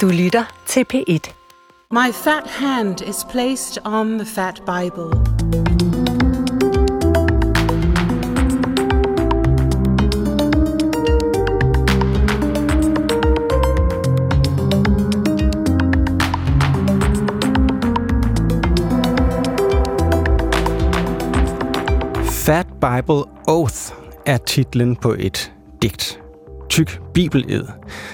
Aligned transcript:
Du 0.00 0.08
lytter 0.08 0.44
til 0.66 0.84
P1. 0.92 1.30
My 1.90 2.12
fat 2.12 2.46
hand 2.46 3.00
is 3.00 3.24
placed 3.30 3.78
on 3.84 4.18
the 4.18 4.26
fat 4.26 4.62
Bible. 4.66 5.10
Fat 22.24 22.66
Bible 22.80 23.24
Oath 23.46 23.92
er 24.26 24.38
titlen 24.38 24.96
på 24.96 25.14
et 25.18 25.52
digt. 25.82 26.20
Tyk 26.68 27.03
bibeled, 27.14 27.66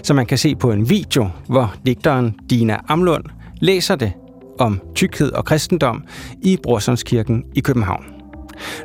som 0.02 0.16
man 0.16 0.26
kan 0.26 0.38
se 0.38 0.54
på 0.54 0.72
en 0.72 0.90
video, 0.90 1.28
hvor 1.46 1.74
digteren 1.86 2.34
Dina 2.50 2.76
Amlund 2.88 3.24
læser 3.60 3.96
det 3.96 4.12
om 4.58 4.80
tykkhed 4.94 5.32
og 5.32 5.44
kristendom 5.44 6.04
i 6.42 6.56
Brorsonskirken 6.62 7.44
i 7.54 7.60
København. 7.60 8.04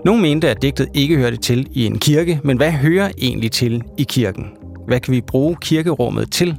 Nogle 0.05 0.21
mente, 0.21 0.49
at 0.49 0.61
digtet 0.61 0.87
ikke 0.93 1.17
hørte 1.17 1.37
til 1.37 1.67
i 1.71 1.85
en 1.85 1.99
kirke, 1.99 2.39
men 2.43 2.57
hvad 2.57 2.71
hører 2.71 3.11
egentlig 3.17 3.51
til 3.51 3.81
i 3.97 4.03
kirken? 4.03 4.45
Hvad 4.87 4.99
kan 4.99 5.13
vi 5.13 5.21
bruge 5.21 5.55
kirkerummet 5.61 6.31
til? 6.31 6.57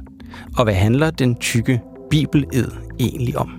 Og 0.57 0.63
hvad 0.63 0.73
handler 0.73 1.09
den 1.09 1.35
tykke 1.35 1.81
bibeled 2.09 2.71
egentlig 2.99 3.37
om? 3.37 3.51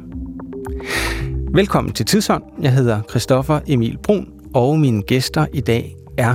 Velkommen 1.55 1.92
til 1.92 2.06
Tidsånd. 2.06 2.42
Jeg 2.62 2.72
hedder 2.72 3.00
Christoffer 3.10 3.60
Emil 3.66 3.98
Brun, 4.02 4.28
og 4.55 4.78
mine 4.78 5.02
gæster 5.02 5.46
i 5.52 5.60
dag 5.60 5.96
er 6.19 6.34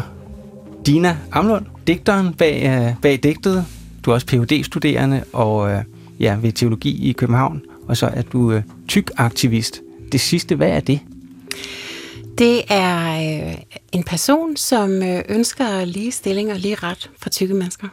Dina 0.85 1.17
Amlund, 1.31 1.65
digteren 1.87 2.33
bag, 2.33 2.63
øh, 2.65 2.95
bag 3.01 3.19
digtet. 3.23 3.65
Du 4.05 4.09
er 4.09 4.15
også 4.15 4.27
phd 4.27 4.63
studerende 4.63 5.23
og 5.33 5.71
øh, 5.71 5.81
ja, 6.19 6.37
ved 6.41 6.51
teologi 6.51 7.09
i 7.09 7.11
København, 7.11 7.61
og 7.87 7.97
så 7.97 8.05
er 8.13 8.21
du 8.21 8.51
øh, 8.51 8.63
tyk-aktivist. 8.87 9.81
Det 10.11 10.21
sidste, 10.21 10.55
hvad 10.55 10.69
er 10.69 10.79
det? 10.79 10.99
Det 12.37 12.61
er 12.69 13.15
øh, 13.47 13.55
en 13.91 14.03
person, 14.03 14.57
som 14.57 15.03
øh, 15.03 15.21
ønsker 15.29 15.85
lige 15.85 16.11
stilling 16.11 16.51
og 16.51 16.59
lige 16.59 16.75
ret 16.75 17.09
for 17.21 17.29
tykke 17.29 17.53
mennesker. 17.53 17.87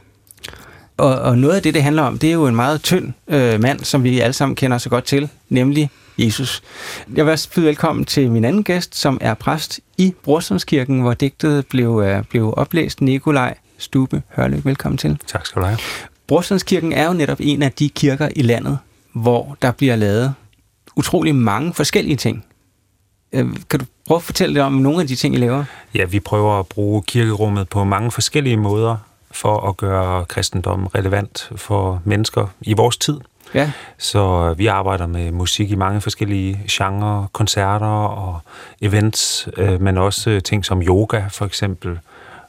Og, 0.97 1.15
og 1.15 1.39
noget 1.39 1.57
af 1.57 1.63
det, 1.63 1.75
det 1.75 1.83
handler 1.83 2.03
om, 2.03 2.19
det 2.19 2.29
er 2.29 2.33
jo 2.33 2.47
en 2.47 2.57
meget 2.57 2.83
tynd 2.83 3.13
øh, 3.29 3.61
mand, 3.61 3.81
som 3.81 4.05
vi 4.05 4.21
alle 4.21 4.33
sammen 4.33 4.57
kender 4.57 4.79
så 4.79 4.89
godt 4.89 5.05
til, 5.05 5.29
nemlig 5.49 5.91
Jesus. 6.19 6.63
Jeg 7.15 7.25
vil 7.25 7.33
også 7.33 7.51
byde 7.55 7.67
velkommen 7.67 8.05
til 8.05 8.31
min 8.31 8.45
anden 8.45 8.65
gæst, 8.65 8.97
som 8.97 9.19
er 9.21 9.35
præst 9.35 9.81
i 9.99 10.15
Brorsundskirken, 10.23 11.01
hvor 11.01 11.15
digtet 11.15 11.67
blev, 11.67 12.03
øh, 12.07 12.25
blev 12.25 12.55
oplæst. 12.57 13.01
Nikolaj 13.01 13.55
Stube 13.79 14.23
Hørløb, 14.37 14.65
velkommen 14.65 14.99
til. 14.99 15.19
Tak 15.27 15.47
skal 15.47 15.63
du 15.63 15.67
have. 15.67 15.79
Brorsundskirken 16.27 16.93
er 16.93 17.07
jo 17.07 17.13
netop 17.13 17.39
en 17.41 17.63
af 17.63 17.73
de 17.73 17.89
kirker 17.89 18.29
i 18.37 18.43
landet, 18.43 18.79
hvor 19.13 19.57
der 19.63 19.71
bliver 19.71 19.97
lavet 19.97 20.35
utrolig 20.97 21.35
mange 21.35 21.75
forskellige 21.75 22.17
ting. 22.17 22.45
Øh, 23.33 23.47
kan 23.71 23.81
du 23.81 23.87
prøve 24.07 24.17
at 24.17 24.23
fortælle 24.23 24.55
lidt 24.55 24.65
om 24.65 24.73
nogle 24.73 25.01
af 25.01 25.07
de 25.07 25.17
ting, 25.17 25.35
I 25.35 25.39
laver? 25.39 25.65
Ja, 25.95 26.05
vi 26.05 26.21
prøver 26.21 26.59
at 26.59 26.67
bruge 26.67 27.03
kirkerummet 27.03 27.69
på 27.69 27.85
mange 27.85 28.11
forskellige 28.11 28.57
måder 28.57 28.97
for 29.31 29.69
at 29.69 29.77
gøre 29.77 30.25
kristendommen 30.25 30.89
relevant 30.95 31.51
for 31.57 32.03
mennesker 32.05 32.47
i 32.61 32.73
vores 32.73 32.97
tid. 32.97 33.21
Ja. 33.55 33.71
Så 33.99 34.55
vi 34.57 34.67
arbejder 34.67 35.07
med 35.07 35.33
musik 35.33 35.71
i 35.71 35.75
mange 35.75 36.01
forskellige 36.01 36.61
genrer, 36.71 37.27
koncerter 37.33 37.87
og 38.07 38.39
events, 38.81 39.49
øh, 39.57 39.81
men 39.81 39.99
også 39.99 40.41
ting 40.41 40.65
som 40.65 40.83
yoga 40.83 41.23
for 41.29 41.45
eksempel, 41.45 41.99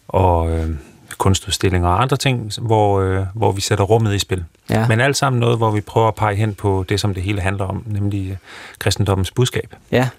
og 0.08 0.52
øh, 0.52 0.70
kunstudstillinger 1.18 1.90
og 1.90 2.02
andre 2.02 2.18
ting, 2.18 2.52
hvor, 2.62 3.02
øh, 3.02 3.26
hvor 3.34 3.52
vi 3.52 3.62
sætter 3.62 3.84
rummet 3.84 4.16
i 4.16 4.20
spil. 4.20 4.46
Ja. 4.70 4.88
Men 4.88 5.00
alt 5.00 5.18
sammen 5.18 5.40
noget, 5.40 5.58
hvor 5.58 5.72
vi 5.72 5.82
prøver 5.82 6.08
at 6.08 6.16
pege 6.16 6.36
hen 6.36 6.54
på 6.54 6.86
det, 6.90 7.00
som 7.00 7.14
det 7.14 7.24
hele 7.24 7.42
handler 7.42 7.66
om, 7.66 7.84
nemlig 7.86 8.32
øh, 8.32 8.38
kristendommens 8.80 9.32
budskab. 9.32 9.76
Ja. 9.92 10.10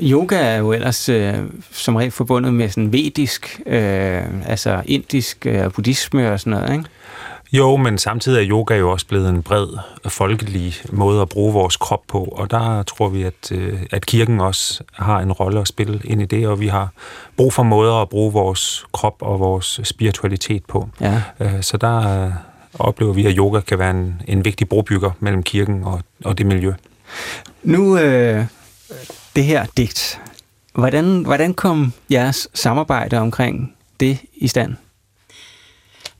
Yoga 0.00 0.36
er 0.36 0.56
jo 0.56 0.72
ellers 0.72 1.08
øh, 1.08 1.34
som 1.72 1.96
regel 1.96 2.10
forbundet 2.10 2.54
med 2.54 2.68
sådan 2.68 2.92
vedisk, 2.92 3.60
øh, 3.66 4.22
altså 4.46 4.82
indisk 4.86 5.46
øh, 5.46 5.70
buddhisme 5.70 6.32
og 6.32 6.40
sådan 6.40 6.50
noget, 6.50 6.72
ikke? 6.72 6.84
Jo, 7.58 7.76
men 7.76 7.98
samtidig 7.98 8.38
er 8.44 8.50
yoga 8.50 8.76
jo 8.76 8.90
også 8.90 9.06
blevet 9.06 9.28
en 9.28 9.42
bred, 9.42 9.66
folkelig 10.08 10.74
måde 10.92 11.22
at 11.22 11.28
bruge 11.28 11.52
vores 11.52 11.76
krop 11.76 12.02
på, 12.08 12.24
og 12.24 12.50
der 12.50 12.82
tror 12.82 13.08
vi, 13.08 13.22
at, 13.22 13.52
øh, 13.52 13.82
at 13.90 14.06
kirken 14.06 14.40
også 14.40 14.84
har 14.92 15.20
en 15.20 15.32
rolle 15.32 15.60
at 15.60 15.68
spille 15.68 16.00
ind 16.04 16.22
i 16.22 16.24
det, 16.24 16.48
og 16.48 16.60
vi 16.60 16.66
har 16.66 16.92
brug 17.36 17.52
for 17.52 17.62
måder 17.62 18.02
at 18.02 18.08
bruge 18.08 18.32
vores 18.32 18.84
krop 18.92 19.16
og 19.20 19.40
vores 19.40 19.80
spiritualitet 19.84 20.64
på. 20.64 20.88
Ja. 21.00 21.22
Øh, 21.40 21.62
Så 21.62 21.76
der 21.76 22.24
øh, 22.24 22.32
oplever 22.78 23.12
vi, 23.12 23.26
at 23.26 23.34
yoga 23.36 23.60
kan 23.60 23.78
være 23.78 23.90
en, 23.90 24.22
en 24.28 24.44
vigtig 24.44 24.68
brobygger 24.68 25.10
mellem 25.20 25.42
kirken 25.42 25.84
og, 25.84 26.00
og 26.24 26.38
det 26.38 26.46
miljø. 26.46 26.72
Nu, 27.62 27.98
øh, 27.98 28.44
det 29.36 29.44
her 29.44 29.66
digt, 29.76 30.20
hvordan, 30.74 31.22
hvordan 31.22 31.54
kom 31.54 31.92
jeres 32.10 32.48
samarbejde 32.54 33.18
omkring 33.18 33.74
det 34.00 34.18
i 34.34 34.48
stand? 34.48 34.76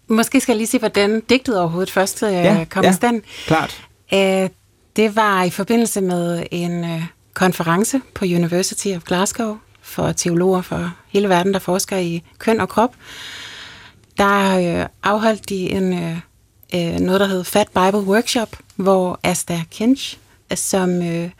Måske 0.09 0.41
skal 0.41 0.53
jeg 0.53 0.57
lige 0.57 0.67
sige, 0.67 0.79
hvordan 0.79 1.21
digtet 1.21 1.59
overhovedet 1.59 1.91
først 1.91 2.23
øh, 2.23 2.33
Ja, 2.33 2.65
kom 2.71 2.85
ja. 2.85 2.91
i 2.91 2.95
stand. 2.95 3.23
Klart. 3.47 3.83
Øh, 4.15 4.49
det 4.97 5.17
var 5.17 5.43
i 5.43 5.51
forbindelse 5.51 6.01
med 6.01 6.47
en 6.51 6.85
øh, 6.85 7.03
konference 7.35 8.01
på 8.15 8.25
University 8.25 8.89
of 8.97 9.03
Glasgow 9.03 9.57
for 9.83 10.13
teologer 10.13 10.63
fra 10.63 10.91
hele 11.09 11.29
verden, 11.29 11.53
der 11.53 11.59
forsker 11.59 11.97
i 11.97 12.23
køn 12.39 12.61
og 12.61 12.69
krop. 12.69 12.95
Der 14.19 14.59
øh, 14.81 14.87
afholdt 15.03 15.49
de 15.49 15.71
en, 15.71 15.93
øh, 15.93 16.17
øh, 16.75 17.01
noget, 17.01 17.21
der 17.21 17.27
hed 17.27 17.45
Fat 17.45 17.69
Bible 17.69 18.01
Workshop, 18.01 18.57
hvor 18.77 19.21
Asta 19.23 19.63
Kinch, 19.71 20.19
som 20.55 21.03
øh, 21.03 21.31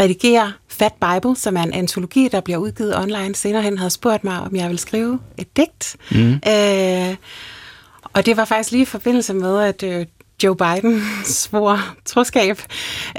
redigerer 0.00 0.52
Fat 0.68 0.92
Bible, 0.92 1.36
som 1.36 1.56
er 1.56 1.62
en 1.62 1.72
antologi, 1.72 2.28
der 2.28 2.40
bliver 2.40 2.58
udgivet 2.58 2.96
online 2.96 3.34
senere 3.34 3.62
hen, 3.62 3.78
havde 3.78 3.90
spurgt 3.90 4.24
mig, 4.24 4.40
om 4.40 4.56
jeg 4.56 4.66
ville 4.66 4.80
skrive 4.80 5.18
et 5.38 5.56
digt. 5.56 5.96
Mm. 6.10 6.32
Øh, 6.32 7.16
og 8.12 8.26
det 8.26 8.36
var 8.36 8.44
faktisk 8.44 8.70
lige 8.70 8.82
i 8.82 8.84
forbindelse 8.84 9.34
med, 9.34 9.60
at 9.60 9.82
øh, 9.82 10.06
Joe 10.42 10.56
Biden 10.56 11.02
svor 11.24 11.80
troskab 12.04 12.62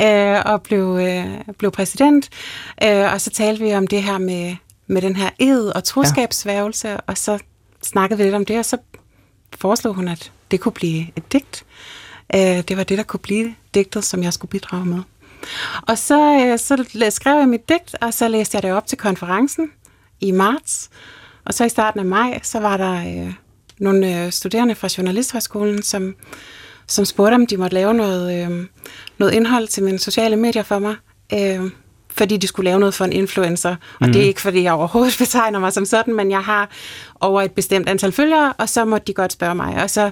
øh, 0.02 0.38
og 0.46 0.62
blev, 0.62 1.00
øh, 1.02 1.25
blev 1.57 1.72
præsident. 1.72 2.29
Øh, 2.84 3.13
og 3.13 3.22
så 3.22 3.29
talte 3.29 3.63
vi 3.63 3.74
om 3.74 3.88
det 3.88 4.03
her 4.03 4.18
med, 4.18 4.56
med 4.88 5.02
den 5.02 5.16
her 5.16 5.29
ed 5.40 5.68
og 5.68 5.84
troskabsværgelse, 5.84 6.90
ja. 6.90 6.97
og 7.07 7.18
så 7.18 7.40
snakkede 7.81 8.18
vi 8.18 8.24
lidt 8.24 8.35
om 8.35 8.46
det, 8.46 8.59
og 8.59 8.66
så 8.66 8.78
foreslog 9.57 9.94
hun, 9.94 10.07
at 10.07 10.31
det 10.52 10.59
kunne 10.59 10.72
blive 10.72 11.08
et 11.16 11.31
digt. 11.34 11.66
Øh, 12.35 12.41
det 12.41 12.78
var 12.78 12.84
det, 12.84 12.97
der 12.97 13.03
kunne 13.03 13.19
blive 13.19 13.56
digtet, 13.73 14.03
som 14.03 14.23
jeg 14.23 14.34
skulle 14.34 14.50
bidrage 14.50 14.85
med. 14.85 15.02
Og 15.88 15.97
så, 15.97 16.46
øh, 16.46 16.59
så 16.59 16.85
skrev 17.09 17.38
jeg 17.38 17.47
mit 17.47 17.69
digt, 17.69 17.96
og 18.02 18.13
så 18.13 18.28
læste 18.28 18.56
jeg 18.56 18.63
det 18.63 18.72
op 18.72 18.88
til 18.88 18.97
konferencen 18.97 19.72
i 20.19 20.31
marts. 20.31 20.90
Og 21.46 21.53
så 21.53 21.66
i 21.66 21.69
starten 21.69 22.00
af 22.00 22.06
maj, 22.06 22.40
så 22.44 22.59
var 22.59 22.78
der 22.78 22.94
øh, 22.94 23.34
nogle 23.81 24.25
øh, 24.25 24.31
studerende 24.31 24.75
fra 24.75 24.88
Journalisthøjskolen, 24.97 25.81
som, 25.81 26.16
som 26.88 27.06
spurgte, 27.06 27.36
om 27.36 27.47
de 27.47 27.58
måtte 27.58 27.74
lave 27.74 27.94
noget, 27.94 28.46
øh, 28.46 28.66
noget 29.18 29.34
indhold 29.34 29.68
til 29.68 29.84
mine 29.84 30.00
sociale 30.00 30.36
medier 30.36 30.64
for 30.64 30.80
mig. 30.80 30.96
Øh, 31.34 31.72
fordi 32.09 32.38
de 32.38 32.47
skulle 32.47 32.70
lave 32.70 32.80
noget 32.80 32.94
for 32.94 33.06
en 33.06 33.14
influencer. 33.14 33.75
Og 34.00 34.08
mm. 34.08 34.14
det 34.14 34.22
er 34.22 34.25
ikke, 34.25 34.41
fordi 34.41 34.64
jeg 34.64 34.74
overhovedet 34.74 35.16
betegner 35.24 35.59
mig 35.59 35.74
som 35.74 35.86
sådan, 35.86 36.16
men 36.16 36.31
jeg 36.31 36.41
har 36.41 36.70
over 37.20 37.41
et 37.41 37.52
bestemt 37.52 37.90
antal 37.90 38.12
følgere, 38.12 38.53
og 38.53 38.70
så 38.70 38.86
måtte 38.86 39.08
de 39.08 39.14
godt 39.14 39.34
spørge 39.34 39.56
mig. 39.56 39.84
Og 39.84 39.90
så, 39.90 40.12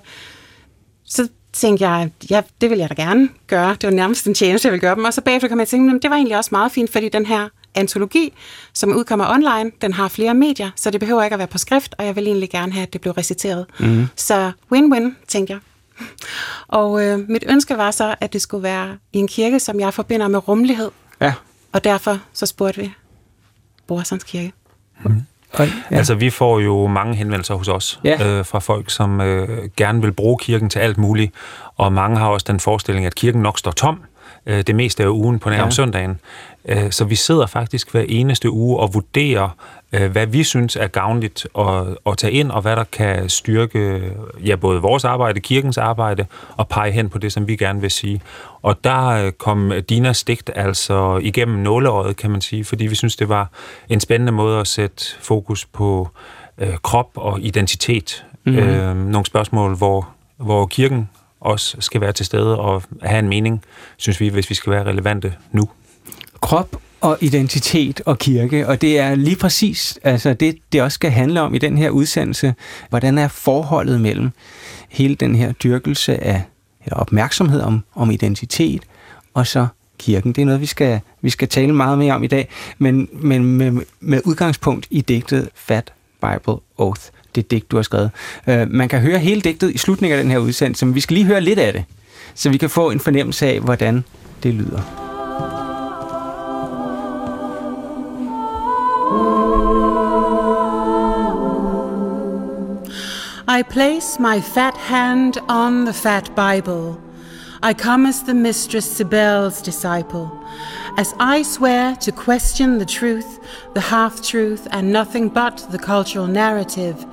så 1.06 1.28
tænkte 1.53 1.90
jeg, 1.90 2.12
ja, 2.29 2.41
det 2.62 2.69
vil 2.69 2.78
jeg 2.78 2.90
da 2.90 2.94
gerne 2.94 3.29
gøre. 3.47 3.69
Det 3.69 3.84
var 3.84 3.91
nærmest 3.96 4.28
en 4.28 4.34
tjeneste, 4.34 4.66
jeg 4.68 4.72
ville 4.72 4.81
gøre 4.81 4.96
dem. 4.96 5.06
Og 5.06 5.13
så 5.13 5.22
bagefter 5.22 5.47
kom 5.47 5.59
jeg 5.59 5.68
til 5.68 5.75
at 5.75 5.79
tænke, 5.79 5.91
"Men 5.94 6.02
det 6.02 6.09
var 6.09 6.16
egentlig 6.16 6.38
også 6.38 6.50
meget 6.52 6.72
fint, 6.72 6.91
fordi 6.91 7.09
den 7.09 7.25
her 7.25 7.47
antologi, 7.75 8.34
som 8.74 8.96
udkommer 8.96 9.30
online, 9.34 9.72
den 9.81 9.94
har 9.94 10.07
flere 10.07 10.34
medier, 10.34 10.69
så 10.75 10.91
det 10.91 11.00
behøver 11.00 11.24
ikke 11.24 11.34
at 11.34 11.40
være 11.40 11.47
på 11.47 11.57
skrift, 11.57 11.96
og 11.97 12.06
jeg 12.06 12.16
vil 12.16 12.28
egentlig 12.28 12.50
gerne 12.50 12.72
have, 12.74 12.84
at 12.84 12.94
det 12.94 13.02
blev 13.02 13.13
reciteret. 13.13 13.66
Mm. 13.80 14.07
Så 14.16 14.52
win-win, 14.74 15.13
tænkte 15.28 15.53
jeg. 15.53 15.59
Og 16.68 17.06
øh, 17.06 17.19
mit 17.29 17.43
ønske 17.49 17.78
var 17.78 17.91
så, 17.91 18.16
at 18.22 18.34
det 18.34 18.41
skulle 18.41 18.64
være 18.64 18.97
i 19.14 19.17
en 19.17 19.28
kirke, 19.28 19.59
som 19.59 19.79
jeg 19.79 19.93
forbinder 19.93 20.28
med 20.28 20.47
rummelighed, 20.47 20.91
Ja. 21.22 21.34
og 21.72 21.84
derfor 21.84 22.20
så 22.34 22.46
spurgte 22.46 22.82
vi 22.82 22.91
Borsons 23.88 24.23
Kirke. 24.23 24.52
Og, 25.03 25.11
Ja. 25.59 25.64
ja. 25.91 25.97
Altså, 25.97 26.16
vi 26.16 26.29
får 26.29 26.59
jo 26.59 26.88
mange 26.88 27.16
henvendelser 27.16 27.55
hos 27.55 27.67
os 27.67 27.99
Ja. 28.03 28.28
øh, 28.28 28.46
fra 28.46 28.59
folk, 28.59 28.90
som 28.90 29.22
øh, 29.22 29.70
gerne 29.78 30.02
vil 30.02 30.11
bruge 30.11 30.38
kirken 30.40 30.70
til 30.70 30.79
alt 30.79 30.97
muligt, 30.97 31.34
og 31.78 31.93
mange 31.93 32.17
har 32.17 32.28
også 32.28 32.46
den 32.49 32.59
forestilling, 32.59 33.05
at 33.05 33.16
kirken 33.16 33.41
nok 33.41 33.59
står 33.59 33.72
tom 33.72 33.99
øh, 34.49 34.61
det 34.61 34.75
meste 34.75 35.03
af 35.03 35.07
ugen 35.07 35.40
på 35.40 35.49
nær 35.49 35.55
Ja. 35.57 35.63
om 35.63 35.72
søndagen. 35.72 36.19
Øh, 36.66 36.91
så 36.91 37.05
vi 37.05 37.16
sidder 37.16 37.46
faktisk 37.47 37.91
hver 37.91 38.05
eneste 38.07 38.49
uge 38.51 38.79
og 38.79 38.93
vurderer, 38.93 39.49
øh, 39.91 40.11
hvad 40.11 40.28
vi 40.28 40.43
synes 40.43 40.75
er 40.75 40.87
gavnligt 40.87 41.47
at, 41.59 41.66
at 42.07 42.17
tage 42.17 42.34
ind, 42.34 42.51
og 42.51 42.61
hvad 42.61 42.75
der 42.75 42.84
kan 42.84 43.29
styrke 43.29 44.11
ja, 44.46 44.55
både 44.55 44.81
vores 44.81 45.05
arbejde, 45.05 45.40
kirkens 45.40 45.78
arbejde, 45.78 46.25
og 46.57 46.67
pege 46.67 46.91
hen 46.91 47.09
på 47.09 47.17
det, 47.17 47.34
som 47.34 47.47
vi 47.47 47.55
gerne 47.55 47.81
vil 47.81 47.91
sige. 47.91 48.22
Og 48.61 48.84
der 48.84 49.07
øh, 49.07 49.31
kom 49.31 49.73
Dinas 49.90 50.23
digt 50.23 50.52
altså 50.55 51.17
igennem 51.23 51.57
nåleøjet, 51.57 52.17
kan 52.17 52.31
man 52.31 52.41
sige, 52.41 52.66
fordi 52.66 52.87
vi 52.87 52.95
synes, 52.95 53.16
det 53.16 53.29
var 53.29 53.49
en 53.90 53.99
spændende 53.99 54.31
måde 54.31 54.59
at 54.59 54.67
sætte 54.67 55.05
fokus 55.22 55.66
på 55.66 56.09
øh, 56.57 56.78
krop 56.84 57.09
og 57.16 57.41
identitet. 57.41 58.25
Mm-hmm. 58.45 58.63
Øh, 58.63 58.97
nogle 59.07 59.25
spørgsmål, 59.25 59.75
hvor, 59.75 60.09
hvor 60.37 60.66
kirken 60.66 61.09
også 61.41 61.78
skal 61.80 62.02
være 62.02 62.12
til 62.12 62.26
stede 62.26 62.59
og 62.59 62.84
have 63.02 63.20
en 63.20 63.30
mening, 63.30 63.64
synes 63.97 64.20
vi, 64.20 64.28
hvis 64.28 64.50
vi 64.50 64.56
skal 64.56 64.72
være 64.72 64.84
relevante 64.84 65.34
nu. 65.52 65.70
Krop 66.41 66.76
og 67.02 67.18
identitet 67.22 68.02
og 68.06 68.20
kirke, 68.20 68.68
og 68.68 68.82
det 68.82 69.00
er 69.00 69.16
lige 69.16 69.36
præcis 69.36 70.00
altså 70.03 70.34
det, 70.34 70.58
det 70.72 70.82
også 70.82 70.96
skal 70.96 71.12
handle 71.12 71.41
om 71.41 71.56
i 71.56 71.58
den 71.58 71.78
her 71.78 71.90
udsendelse. 71.90 72.56
Hvordan 72.90 73.18
er 73.18 73.28
forholdet 73.28 74.02
mellem 74.02 74.32
hele 74.90 75.16
den 75.16 75.36
her 75.36 75.52
dyrkelse 75.52 76.24
af 76.24 76.44
eller 76.86 76.97
opmærksomhed 76.97 77.62
om, 77.62 77.84
om 77.96 78.12
identitet, 78.12 78.84
og 79.34 79.47
så 79.47 79.68
kirken. 80.00 80.32
Det 80.34 80.41
er 80.41 80.46
noget, 80.46 80.62
vi 80.62 80.66
skal, 80.66 81.00
vi 81.22 81.30
skal 81.30 81.47
tale 81.47 81.74
meget 81.74 81.97
mere 81.97 82.14
om 82.14 82.24
i 82.24 82.28
dag, 82.28 82.50
men, 82.78 83.09
men 83.14 83.46
med, 83.46 83.72
med 84.00 84.22
udgangspunkt 84.26 84.88
i 84.90 85.02
digtet 85.02 85.50
Fat 85.56 85.94
Bible 86.22 86.58
Oath, 86.78 87.02
det 87.41 87.52
digt, 87.52 87.72
du 87.72 87.76
har 87.76 87.84
skrevet. 87.84 88.12
Øh, 88.47 88.68
man 88.72 88.90
kan 88.90 89.00
høre 89.00 89.20
hele 89.20 89.41
digtet 89.41 89.72
i 89.76 89.78
slutningen 89.78 90.18
af 90.18 90.24
den 90.24 90.32
her 90.32 90.40
udsendelse, 90.40 90.86
men 90.86 90.96
vi 90.96 91.00
skal 91.00 91.14
lige 91.14 91.26
høre 91.26 91.41
lidt 91.41 91.59
af 91.59 91.74
det, 91.74 91.84
så 92.36 92.50
vi 92.50 92.58
kan 92.58 92.70
få 92.70 92.91
en 92.91 93.00
fornemmelse 93.00 93.47
af, 93.47 93.59
hvordan 93.59 94.03
det 94.44 94.53
lyder. 94.53 94.82
I 103.59 103.64
place 103.64 104.22
my 104.22 104.41
fat 104.41 104.78
hand 104.78 105.34
on 105.50 105.86
the 105.86 105.94
fat 105.94 106.32
Bible. 106.36 106.96
I 107.62 107.74
come 107.74 108.08
as 108.08 108.22
the 108.22 108.34
Mistress 108.34 108.88
Sibel's 108.88 109.62
disciple, 109.62 110.30
as 110.97 111.14
I 111.20 111.44
swear 111.44 111.96
to 111.97 112.11
question 112.11 112.78
the 112.78 112.85
truth, 112.85 113.40
the 113.73 113.82
half 113.82 114.22
truth, 114.22 114.67
and 114.72 114.91
nothing 114.91 115.29
but 115.29 115.67
the 115.72 115.79
cultural 115.79 116.28
narrative, 116.28 117.06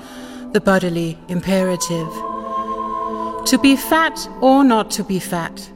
the 0.52 0.60
bodily 0.60 1.18
imperative. 1.28 2.08
To 3.46 3.58
be 3.62 3.76
fat 3.76 4.28
or 4.40 4.64
not 4.64 4.90
to 4.92 5.04
be 5.04 5.18
fat, 5.18 5.70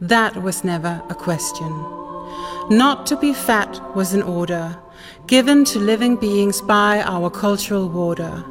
that 0.00 0.42
was 0.42 0.64
never 0.64 1.02
a 1.08 1.14
question. 1.14 1.70
Not 2.68 3.06
to 3.06 3.16
be 3.16 3.32
fat 3.32 3.80
was 3.94 4.12
an 4.12 4.22
order 4.22 4.76
given 5.26 5.64
to 5.64 5.78
living 5.78 6.16
beings 6.16 6.60
by 6.60 7.02
our 7.02 7.30
cultural 7.30 7.88
warder. 7.88 8.44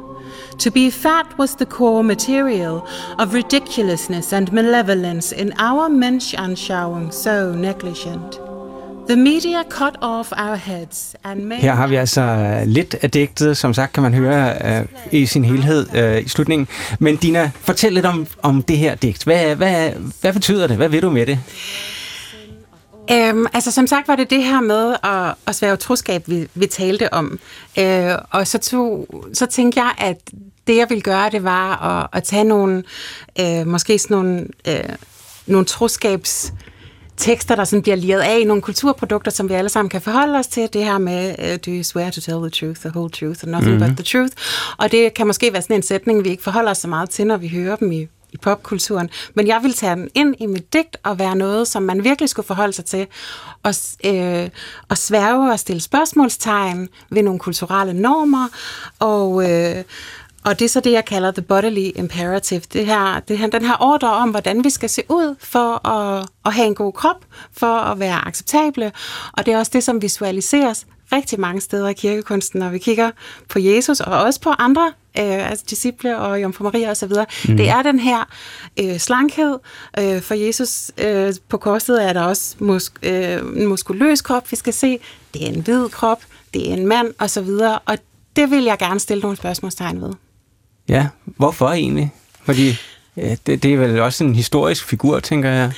To 0.58 0.70
be 0.70 0.90
fat 0.90 1.38
was 1.38 1.56
the 1.56 1.66
core 1.66 2.02
material 2.02 2.86
of 3.18 3.34
ridiculousness 3.34 4.32
and 4.32 4.52
malevolence 4.52 5.32
in 5.32 5.52
our 5.58 5.88
Menschanschauung 5.88 7.12
so 7.12 7.54
negligent. 7.54 8.40
The 9.08 9.16
media 9.16 9.62
cut 9.70 9.96
off 10.00 10.32
our 10.32 10.56
heads 10.56 11.16
and 11.24 11.40
made 11.44 11.60
Her 11.60 11.74
har 11.74 11.86
vi 11.86 11.94
altså 11.94 12.20
øh, 12.20 12.66
lidt 12.66 12.94
af 13.02 13.10
digtet, 13.10 13.56
som 13.56 13.74
sagt 13.74 13.92
kan 13.92 14.02
man 14.02 14.14
høre 14.14 14.54
uh, 14.80 14.86
i 15.12 15.26
sin 15.26 15.44
helhed 15.44 15.86
uh, 16.18 16.24
i 16.24 16.28
slutningen. 16.28 16.68
Men 16.98 17.16
Dina, 17.16 17.50
fortæl 17.54 17.92
lidt 17.92 18.06
om, 18.06 18.26
om 18.42 18.62
det 18.62 18.78
her 18.78 18.94
digt. 18.94 19.24
Hvad, 19.24 19.56
hvad, 19.56 19.90
hvad 20.20 20.32
betyder 20.32 20.66
det? 20.66 20.76
Hvad 20.76 20.88
vil 20.88 21.02
du 21.02 21.10
med 21.10 21.26
det? 21.26 21.38
Øhm, 23.10 23.46
altså 23.52 23.70
som 23.70 23.86
sagt 23.86 24.08
var 24.08 24.16
det 24.16 24.30
det 24.30 24.44
her 24.44 24.60
med 24.60 24.96
at, 25.02 25.34
at 25.46 25.54
svære 25.54 25.76
troskab, 25.76 26.22
vi, 26.26 26.48
vi 26.54 26.66
talte 26.66 27.12
om. 27.12 27.38
Øh, 27.78 28.12
og 28.30 28.46
så, 28.46 28.58
tog, 28.58 29.06
så 29.34 29.46
tænkte 29.46 29.80
jeg, 29.80 29.92
at 29.98 30.30
det 30.66 30.76
jeg 30.76 30.86
ville 30.88 31.02
gøre, 31.02 31.30
det 31.30 31.44
var 31.44 31.82
at, 31.82 32.08
at 32.12 32.22
tage 32.22 32.44
nogle, 32.44 32.82
øh, 33.40 33.66
måske 33.66 33.98
sådan 33.98 34.16
nogle, 34.16 34.46
øh, 34.68 34.96
nogle 35.46 35.66
troskabs 35.66 36.52
tekster, 37.16 37.56
der 37.56 37.64
sådan 37.64 37.82
bliver 37.82 37.96
liret 37.96 38.20
af 38.20 38.38
i 38.38 38.44
nogle 38.44 38.62
kulturprodukter, 38.62 39.30
som 39.30 39.48
vi 39.48 39.54
alle 39.54 39.68
sammen 39.68 39.90
kan 39.90 40.00
forholde 40.00 40.38
os 40.38 40.46
til. 40.46 40.68
Det 40.72 40.84
her 40.84 40.98
med, 40.98 41.34
uh, 41.38 41.44
do 41.66 41.76
you 41.76 41.82
swear 41.82 42.10
to 42.10 42.20
tell 42.20 42.38
the 42.38 42.50
truth, 42.50 42.80
the 42.80 42.90
whole 42.94 43.10
truth, 43.10 43.40
and 43.42 43.50
nothing 43.50 43.76
mm-hmm. 43.76 43.96
but 43.96 44.04
the 44.04 44.18
truth. 44.18 44.32
Og 44.78 44.92
det 44.92 45.14
kan 45.14 45.26
måske 45.26 45.52
være 45.52 45.62
sådan 45.62 45.76
en 45.76 45.82
sætning, 45.82 46.24
vi 46.24 46.28
ikke 46.28 46.42
forholder 46.42 46.70
os 46.70 46.78
så 46.78 46.88
meget 46.88 47.10
til, 47.10 47.26
når 47.26 47.36
vi 47.36 47.48
hører 47.48 47.76
dem 47.76 47.92
i 47.92 48.08
i 48.32 48.38
popkulturen. 48.38 49.10
Men 49.34 49.46
jeg 49.46 49.60
vil 49.62 49.74
tage 49.74 49.96
den 49.96 50.08
ind 50.14 50.34
i 50.38 50.46
mit 50.46 50.72
digt 50.72 50.96
og 51.02 51.18
være 51.18 51.36
noget, 51.36 51.68
som 51.68 51.82
man 51.82 52.04
virkelig 52.04 52.28
skulle 52.28 52.46
forholde 52.46 52.72
sig 52.72 52.84
til. 52.84 53.06
Og, 53.62 53.74
øh, 54.04 54.48
og 54.88 54.98
sværge 54.98 55.52
og 55.52 55.58
stille 55.58 55.80
spørgsmålstegn 55.80 56.88
ved 57.10 57.22
nogle 57.22 57.40
kulturelle 57.40 57.92
normer. 57.92 58.48
Og, 58.98 59.50
øh, 59.50 59.84
og 60.46 60.58
det 60.58 60.64
er 60.64 60.68
så 60.68 60.80
det, 60.80 60.92
jeg 60.92 61.04
kalder 61.04 61.30
the 61.30 61.42
bodily 61.42 61.90
imperative. 61.96 62.62
Det 62.72 62.86
her, 62.86 63.20
det 63.20 63.38
her, 63.38 63.46
den 63.46 63.64
her 63.64 63.76
ordre 63.80 64.12
om, 64.12 64.30
hvordan 64.30 64.64
vi 64.64 64.70
skal 64.70 64.88
se 64.88 65.02
ud 65.08 65.36
for 65.38 65.88
at, 65.88 66.28
at 66.46 66.52
have 66.52 66.66
en 66.66 66.74
god 66.74 66.92
krop, 66.92 67.24
for 67.52 67.76
at 67.76 68.00
være 68.00 68.28
acceptable. 68.28 68.92
Og 69.32 69.46
det 69.46 69.54
er 69.54 69.58
også 69.58 69.70
det, 69.74 69.84
som 69.84 70.02
visualiseres 70.02 70.86
rigtig 71.12 71.40
mange 71.40 71.60
steder 71.60 71.88
i 71.88 71.92
kirkekunsten, 71.92 72.60
når 72.60 72.68
vi 72.68 72.78
kigger 72.78 73.10
på 73.48 73.58
Jesus, 73.58 74.00
og 74.00 74.22
også 74.22 74.40
på 74.40 74.50
andre, 74.50 74.92
øh, 75.18 75.50
altså 75.50 75.64
disciple 75.70 76.18
og 76.18 76.42
Jomfru 76.42 76.64
Maria 76.64 76.90
osv. 76.90 77.12
Mm. 77.48 77.56
Det 77.56 77.68
er 77.68 77.82
den 77.82 77.98
her 77.98 78.24
øh, 78.80 78.98
slankhed. 78.98 79.58
Øh, 79.98 80.22
for 80.22 80.34
Jesus 80.34 80.90
øh, 80.98 81.34
på 81.48 81.56
korset 81.56 82.04
er 82.04 82.12
der 82.12 82.22
også 82.22 82.56
mus, 82.58 82.90
øh, 83.02 83.38
en 83.56 83.66
muskuløs 83.66 84.22
krop, 84.22 84.50
vi 84.50 84.56
skal 84.56 84.72
se. 84.72 84.98
Det 85.34 85.42
er 85.42 85.48
en 85.48 85.60
hvid 85.60 85.88
krop, 85.88 86.22
det 86.54 86.70
er 86.70 86.74
en 86.74 86.86
mand 86.86 87.14
osv., 87.18 87.50
og 87.86 87.98
det 88.36 88.50
vil 88.50 88.64
jeg 88.64 88.78
gerne 88.78 89.00
stille 89.00 89.20
nogle 89.20 89.36
spørgsmålstegn 89.36 90.00
ved. 90.00 90.12
Ja, 90.88 91.06
hvorfor 91.24 91.68
egentlig? 91.68 92.12
Fordi 92.44 92.76
ja, 93.16 93.36
det, 93.46 93.62
det 93.62 93.74
er 93.74 93.76
vel 93.76 94.00
også 94.00 94.24
en 94.24 94.34
historisk 94.34 94.84
figur, 94.84 95.20
tænker 95.20 95.50
jeg. 95.50 95.72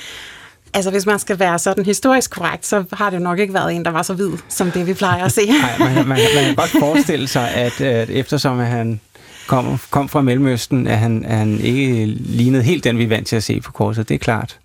Altså, 0.73 0.91
hvis 0.91 1.05
man 1.05 1.19
skal 1.19 1.39
være 1.39 1.59
sådan 1.59 1.85
historisk 1.85 2.31
korrekt, 2.31 2.65
så 2.65 2.83
har 2.93 3.09
det 3.09 3.21
nok 3.21 3.39
ikke 3.39 3.53
været 3.53 3.75
en, 3.75 3.85
der 3.85 3.91
var 3.91 4.01
så 4.01 4.13
hvid, 4.13 4.31
som 4.49 4.71
det 4.71 4.87
vi 4.87 4.93
plejer 4.93 5.25
at 5.25 5.31
se. 5.31 5.41
Nej, 5.61 5.77
man, 5.79 5.95
man, 5.95 6.07
man 6.07 6.17
kan 6.45 6.55
godt 6.55 6.69
forestille 6.69 7.27
sig, 7.27 7.51
at, 7.51 7.81
at 7.81 8.09
eftersom 8.09 8.59
at 8.59 8.67
han 8.67 8.99
kom, 9.47 9.79
kom 9.89 10.09
fra 10.09 10.21
Mellemøsten, 10.21 10.87
at 10.87 10.97
han, 10.97 11.25
at 11.25 11.37
han 11.37 11.59
ikke 11.59 12.05
lignede 12.05 12.63
helt 12.63 12.83
den, 12.83 12.97
vi 12.97 13.03
er 13.03 13.07
vant 13.07 13.27
til 13.27 13.35
at 13.35 13.43
se 13.43 13.61
på 13.61 13.71
korset. 13.71 14.09
Det 14.09 14.15
er 14.15 14.19
klart. 14.19 14.57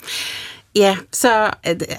Ja, 0.77 0.97
så 1.13 1.51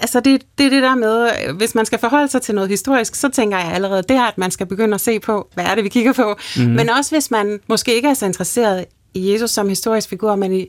altså 0.01 0.19
det, 0.19 0.41
det 0.57 0.65
er 0.65 0.69
det 0.69 0.83
der 0.83 0.95
med, 0.95 1.29
hvis 1.53 1.75
man 1.75 1.85
skal 1.85 1.99
forholde 1.99 2.27
sig 2.27 2.41
til 2.41 2.55
noget 2.55 2.69
historisk, 2.69 3.15
så 3.15 3.29
tænker 3.29 3.57
jeg 3.57 3.71
allerede 3.73 4.03
der, 4.09 4.21
at 4.21 4.37
man 4.37 4.51
skal 4.51 4.65
begynde 4.65 4.93
at 4.93 5.01
se 5.01 5.19
på, 5.19 5.49
hvad 5.53 5.65
er 5.65 5.75
det, 5.75 5.83
vi 5.83 5.89
kigger 5.89 6.13
på. 6.13 6.35
Mm. 6.57 6.63
Men 6.63 6.89
også 6.89 7.11
hvis 7.11 7.31
man 7.31 7.59
måske 7.67 7.95
ikke 7.95 8.07
er 8.07 8.13
så 8.13 8.25
interesseret 8.25 8.85
i 9.13 9.31
Jesus 9.31 9.51
som 9.51 9.69
historisk 9.69 10.09
figur, 10.09 10.35
men 10.35 10.53
i, 10.53 10.67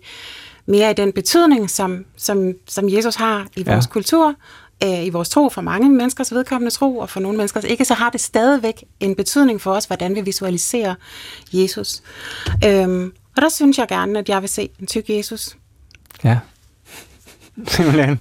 mere 0.67 0.91
i 0.91 0.95
den 0.95 1.13
betydning, 1.13 1.71
som, 1.71 2.05
som, 2.17 2.55
som 2.67 2.89
Jesus 2.89 3.15
har 3.15 3.47
i 3.57 3.63
vores 3.63 3.85
ja. 3.87 3.91
kultur, 3.91 4.35
øh, 4.85 5.05
i 5.05 5.11
vores 5.11 5.29
tro, 5.29 5.49
for 5.49 5.61
mange 5.61 5.91
menneskers 5.91 6.33
vedkommende 6.33 6.75
tro, 6.75 6.99
og 6.99 7.11
for 7.11 7.21
nogle 7.21 7.37
menneskers 7.37 7.65
ikke, 7.65 7.85
så 7.85 7.95
har 7.95 8.11
det 8.11 8.21
stadigvæk 8.21 8.85
en 9.01 9.15
betydning 9.15 9.61
for 9.61 9.73
os, 9.73 9.85
hvordan 9.85 10.15
vi 10.15 10.21
visualiserer 10.21 10.95
Jesus. 11.53 12.03
Øhm, 12.65 13.13
og 13.37 13.43
der 13.43 13.49
synes 13.49 13.79
jeg 13.79 13.89
gerne, 13.89 14.19
at 14.19 14.29
jeg 14.29 14.41
vil 14.41 14.49
se 14.49 14.69
en 14.81 14.87
tyk 14.87 15.05
Jesus. 15.09 15.57
Ja. 16.25 16.39
Simpelthen. 17.67 18.21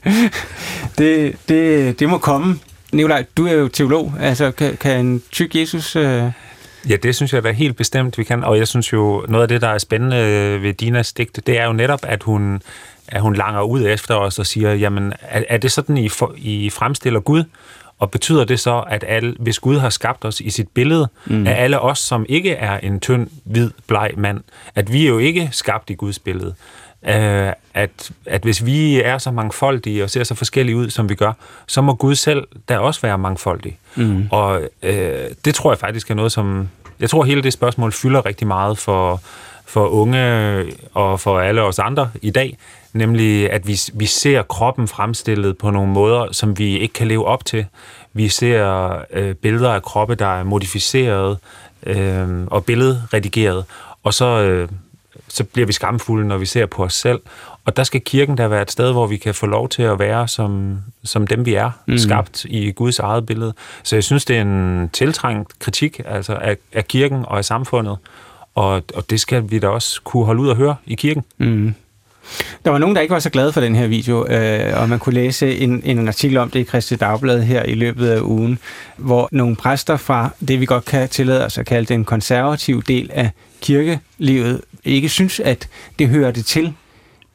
Det, 0.98 1.36
det, 1.50 2.00
det 2.00 2.10
må 2.10 2.18
komme. 2.18 2.60
Nikolaj, 2.94 3.26
du 3.38 3.48
er 3.48 3.54
jo 3.54 3.68
teolog. 3.68 4.14
Altså, 4.20 4.52
kan, 4.52 4.78
kan 4.78 5.06
en 5.06 5.22
tyk 5.32 5.56
Jesus... 5.56 5.96
Øh 5.96 6.32
Ja, 6.90 6.96
det 6.96 7.16
synes 7.16 7.34
jeg 7.34 7.44
da 7.44 7.52
helt 7.52 7.76
bestemt, 7.76 8.18
vi 8.18 8.24
kan. 8.24 8.44
Og 8.44 8.58
jeg 8.58 8.68
synes 8.68 8.94
jo, 8.94 9.26
noget 9.30 9.42
af 9.42 9.48
det, 9.48 9.62
der 9.62 9.68
er 9.68 9.78
spændende 9.78 10.18
ved 10.62 10.74
Dinas 10.74 11.14
digte, 11.14 11.42
det 11.42 11.60
er 11.60 11.66
jo 11.66 11.74
netop, 11.74 12.00
at 12.04 12.24
hun, 12.24 12.62
at 13.08 13.22
hun 13.22 13.36
langer 13.36 13.62
ud 13.62 13.86
efter 13.88 14.16
os 14.16 14.40
og 14.40 14.46
siger, 14.46 14.74
jamen, 14.74 15.14
er, 15.22 15.44
er 15.50 15.58
det 15.58 15.72
sådan, 15.72 15.98
I, 15.98 16.10
for, 16.10 16.34
I 16.38 16.70
fremstiller 16.70 17.20
Gud? 17.20 17.44
Og 18.00 18.12
betyder 18.12 18.44
det 18.44 18.60
så, 18.60 18.84
at 18.90 19.04
alle, 19.08 19.36
hvis 19.40 19.60
Gud 19.60 19.78
har 19.78 19.90
skabt 19.90 20.26
os 20.26 20.42
i 20.42 20.50
sit 20.50 20.68
billede, 20.68 21.08
mm. 21.26 21.48
at 21.48 21.56
alle 21.58 21.80
os, 21.80 22.00
som 22.00 22.26
ikke 22.30 22.52
er 22.52 22.78
en 22.78 23.00
tynd, 23.00 23.28
hvid, 23.44 23.72
bleg 23.88 24.12
mand, 24.18 24.42
at 24.76 24.94
vi 24.94 25.06
er 25.06 25.10
jo 25.10 25.18
ikke 25.18 25.50
skabt 25.52 25.90
i 25.90 25.94
Guds 25.94 26.20
billede. 26.20 26.54
Uh, 27.02 27.52
at, 27.74 28.12
at 28.26 28.42
hvis 28.42 28.66
vi 28.66 29.02
er 29.02 29.18
så 29.18 29.32
mangfoldige 29.32 30.04
og 30.04 30.10
ser 30.10 30.24
så 30.24 30.36
forskellige 30.36 30.76
ud, 30.76 30.90
som 30.90 31.10
vi 31.10 31.16
gør, 31.16 31.34
så 31.68 31.82
må 31.82 31.94
Gud 31.94 32.16
selv 32.16 32.48
da 32.70 32.78
også 32.78 33.02
være 33.02 33.18
mangfoldig. 33.18 33.78
Mm. 33.96 34.28
Og 34.32 34.62
uh, 34.84 34.90
det 35.46 35.56
tror 35.56 35.72
jeg 35.72 35.80
faktisk 35.80 36.12
er 36.12 36.16
noget, 36.16 36.32
som... 36.32 36.70
Jeg 37.00 37.10
tror, 37.10 37.24
hele 37.24 37.44
det 37.44 37.54
spørgsmål 37.54 37.92
fylder 37.92 38.26
rigtig 38.26 38.48
meget 38.48 38.78
for, 38.78 39.22
for 39.66 39.88
unge 39.88 40.66
og 40.94 41.20
for 41.20 41.40
alle 41.40 41.62
os 41.62 41.80
andre 41.80 42.12
i 42.22 42.32
dag, 42.32 42.58
nemlig 42.94 43.52
at 43.52 43.68
vi, 43.68 43.80
vi 43.94 44.06
ser 44.06 44.42
kroppen 44.42 44.88
fremstillet 44.88 45.58
på 45.58 45.72
nogle 45.72 45.92
måder, 45.92 46.32
som 46.32 46.58
vi 46.58 46.78
ikke 46.78 46.94
kan 46.94 47.08
leve 47.08 47.26
op 47.26 47.46
til. 47.46 47.66
Vi 48.14 48.30
ser 48.30 48.96
øh, 49.12 49.36
billeder 49.36 49.74
af 49.74 49.82
kroppe, 49.84 50.16
der 50.16 50.40
er 50.40 50.44
modificeret 50.44 51.38
øh, 51.86 52.28
og 52.48 52.66
billedredigeret, 52.66 53.66
og 54.04 54.14
så, 54.14 54.26
øh, 54.26 54.70
så 55.36 55.44
bliver 55.44 55.66
vi 55.66 55.74
skamfulde, 55.74 56.28
når 56.28 56.38
vi 56.38 56.46
ser 56.46 56.66
på 56.66 56.84
os 56.84 56.94
selv. 56.94 57.20
Og 57.66 57.78
der 57.78 57.84
skal 57.84 58.02
kirken 58.02 58.36
da 58.36 58.48
være 58.48 58.62
et 58.62 58.72
sted, 58.72 58.92
hvor 58.92 59.08
vi 59.08 59.18
kan 59.18 59.34
få 59.34 59.46
lov 59.46 59.70
til 59.70 59.84
at 59.84 60.00
være 60.00 60.28
som, 60.28 60.78
som 61.04 61.28
dem, 61.28 61.46
vi 61.46 61.54
er, 61.54 61.72
mm. 61.88 61.98
skabt 61.98 62.46
i 62.46 62.72
Guds 62.72 63.00
eget 63.00 63.26
billede. 63.26 63.54
Så 63.84 63.96
jeg 63.96 64.04
synes, 64.04 64.26
det 64.26 64.38
er 64.38 64.42
en 64.42 64.90
tiltrængt 64.94 65.60
kritik 65.60 66.02
altså 66.06 66.34
af, 66.34 66.58
af 66.74 66.88
kirken 66.88 67.26
og 67.26 67.38
af 67.38 67.46
samfundet, 67.46 67.98
og, 68.56 68.84
og 68.96 69.10
det 69.10 69.20
skal 69.20 69.44
vi 69.52 69.60
da 69.60 69.68
også 69.68 70.02
kunne 70.04 70.26
holde 70.26 70.42
ud 70.42 70.48
og 70.48 70.56
høre 70.56 70.76
i 70.86 70.96
kirken. 70.96 71.24
Mm. 71.38 71.74
Der 72.66 72.72
var 72.72 72.78
nogen, 72.78 72.96
der 72.96 73.02
ikke 73.02 73.14
var 73.14 73.20
så 73.20 73.30
glade 73.30 73.54
for 73.54 73.62
den 73.62 73.76
her 73.76 73.88
video, 73.88 74.28
øh, 74.28 74.82
og 74.82 74.90
man 74.90 75.00
kunne 75.00 75.16
læse 75.16 75.58
en, 75.58 75.82
en 75.84 76.08
artikel 76.08 76.38
om 76.38 76.50
det 76.50 76.60
i 76.60 76.64
Kristi 76.64 76.96
Dagblad 76.96 77.42
her 77.42 77.64
i 77.64 77.74
løbet 77.74 78.08
af 78.08 78.20
ugen, 78.22 78.60
hvor 78.98 79.30
nogle 79.32 79.56
præster 79.56 79.98
fra 79.98 80.30
det, 80.48 80.60
vi 80.60 80.66
godt 80.66 80.86
kan 80.86 81.10
tillade 81.10 81.46
os 81.46 81.58
at 81.58 81.66
kalde 81.66 81.94
den 81.94 82.06
konservative 82.06 82.82
del 82.88 83.10
af 83.14 83.32
kirkelivet, 83.66 84.62
ikke 84.84 85.10
synes, 85.10 85.40
at 85.40 85.68
det 86.00 86.08
hører 86.08 86.32
det 86.32 86.46
til 86.46 86.74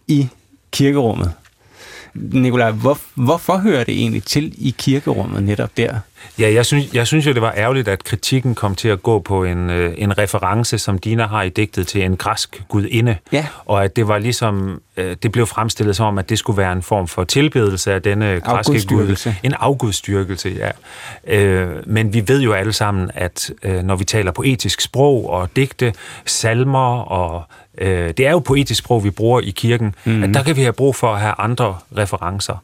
i 0.09 0.29
kirkerummet. 0.71 1.33
Nikolaj, 2.15 2.71
hvor, 2.71 2.99
hvorfor 3.15 3.57
hører 3.57 3.85
det 3.85 3.95
egentlig 3.95 4.23
til 4.25 4.55
i 4.59 4.75
kirkerummet 4.79 5.43
netop 5.43 5.77
der? 5.77 6.01
Ja, 6.39 6.53
jeg 6.53 6.67
synes, 6.67 6.95
jeg 6.95 7.07
synes 7.07 7.27
jo, 7.27 7.33
det 7.33 7.43
var 7.43 7.55
ærgerligt, 7.57 7.89
at 7.89 8.05
kritikken 8.05 8.55
kom 8.55 8.75
til 8.75 8.89
at 8.89 9.03
gå 9.03 9.19
på 9.19 9.45
en, 9.45 9.71
øh, 9.71 9.95
en 9.97 10.19
reference, 10.19 10.79
som 10.79 10.99
Dina 10.99 11.27
har 11.27 11.43
i 11.43 11.49
digtet 11.49 11.87
til 11.87 12.03
en 12.05 12.17
græsk 12.17 12.63
gudinde. 12.69 13.17
Ja. 13.33 13.47
Og 13.67 13.85
at 13.85 13.97
det 13.97 14.09
var 14.09 14.19
ligesom, 14.19 14.81
øh, 14.97 15.17
det 15.23 15.33
blev 15.33 15.47
fremstillet 15.47 15.97
som 15.97 16.07
om, 16.07 16.19
at 16.19 16.31
det 16.31 16.39
skulle 16.39 16.57
være 16.57 16.73
en 16.73 16.83
form 16.83 17.09
for 17.09 17.25
tilbedelse 17.25 17.93
af 17.93 18.03
denne 18.03 18.41
græske 18.41 18.87
gud. 18.89 19.35
En 19.43 19.55
afgudstyrkelse, 19.59 20.49
ja. 20.49 20.71
Øh, 21.37 21.69
men 21.87 22.15
vi 22.15 22.29
ved 22.29 22.41
jo 22.41 22.53
alle 22.53 22.73
sammen, 22.73 23.11
at 23.15 23.51
øh, 23.63 23.83
når 23.83 23.97
vi 23.97 24.05
taler 24.05 24.33
poetisk 24.33 24.81
sprog 24.81 25.31
og 25.31 25.49
digte, 25.57 25.95
salmer 26.27 27.01
og 27.01 27.45
øh, 27.79 28.09
det 28.09 28.27
er 28.27 28.31
jo 28.31 28.39
poetisk 28.39 28.79
sprog, 28.79 29.05
vi 29.05 29.11
bruger 29.11 29.41
i 29.41 29.51
kirken, 29.51 29.95
mm-hmm. 30.05 30.23
at 30.23 30.35
der 30.35 30.43
kan 30.43 30.57
vi 30.57 30.63
have 30.63 30.73
brug 30.73 30.97
for 30.97 31.15
at 31.15 31.21
have 31.21 31.35
andre 31.39 31.77
referencer. 31.97 32.57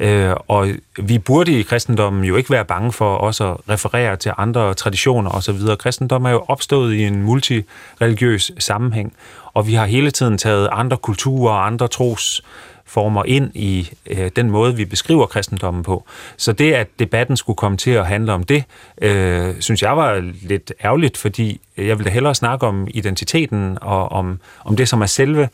Øh, 0.00 0.32
og 0.48 0.68
vi 0.98 1.18
burde 1.18 1.58
i 1.58 1.62
kristendommen 1.62 2.24
jo 2.24 2.36
ikke 2.36 2.50
være 2.50 2.64
bange 2.64 2.92
for 2.92 3.03
også 3.04 3.50
at 3.52 3.56
referere 3.68 4.16
til 4.16 4.32
andre 4.38 4.74
traditioner 4.74 5.30
osv. 5.30 5.56
Kristendommen 5.78 6.28
er 6.28 6.32
jo 6.32 6.44
opstået 6.48 6.94
i 6.94 7.02
en 7.02 7.22
multireligiøs 7.22 8.52
sammenhæng, 8.58 9.12
og 9.54 9.66
vi 9.66 9.74
har 9.74 9.86
hele 9.86 10.10
tiden 10.10 10.38
taget 10.38 10.68
andre 10.72 10.96
kulturer 10.96 11.52
og 11.52 11.66
andre 11.66 11.88
tros 11.88 12.42
former 12.86 13.24
ind 13.24 13.50
i 13.54 13.90
øh, 14.06 14.30
den 14.36 14.50
måde, 14.50 14.76
vi 14.76 14.84
beskriver 14.84 15.26
kristendommen 15.26 15.82
på. 15.82 16.04
Så 16.36 16.52
det, 16.52 16.72
at 16.72 16.88
debatten 16.98 17.36
skulle 17.36 17.56
komme 17.56 17.78
til 17.78 17.90
at 17.90 18.06
handle 18.06 18.32
om 18.32 18.42
det, 18.42 18.64
øh, 19.02 19.54
synes 19.60 19.82
jeg 19.82 19.96
var 19.96 20.32
lidt 20.42 20.72
ærgerligt, 20.84 21.16
fordi 21.18 21.60
jeg 21.76 21.98
ville 21.98 22.04
da 22.04 22.10
hellere 22.10 22.34
snakke 22.34 22.66
om 22.66 22.86
identiteten 22.90 23.78
og 23.82 24.12
om, 24.12 24.40
om 24.64 24.76
det, 24.76 24.88
som 24.88 25.02
er 25.02 25.06
selve 25.06 25.48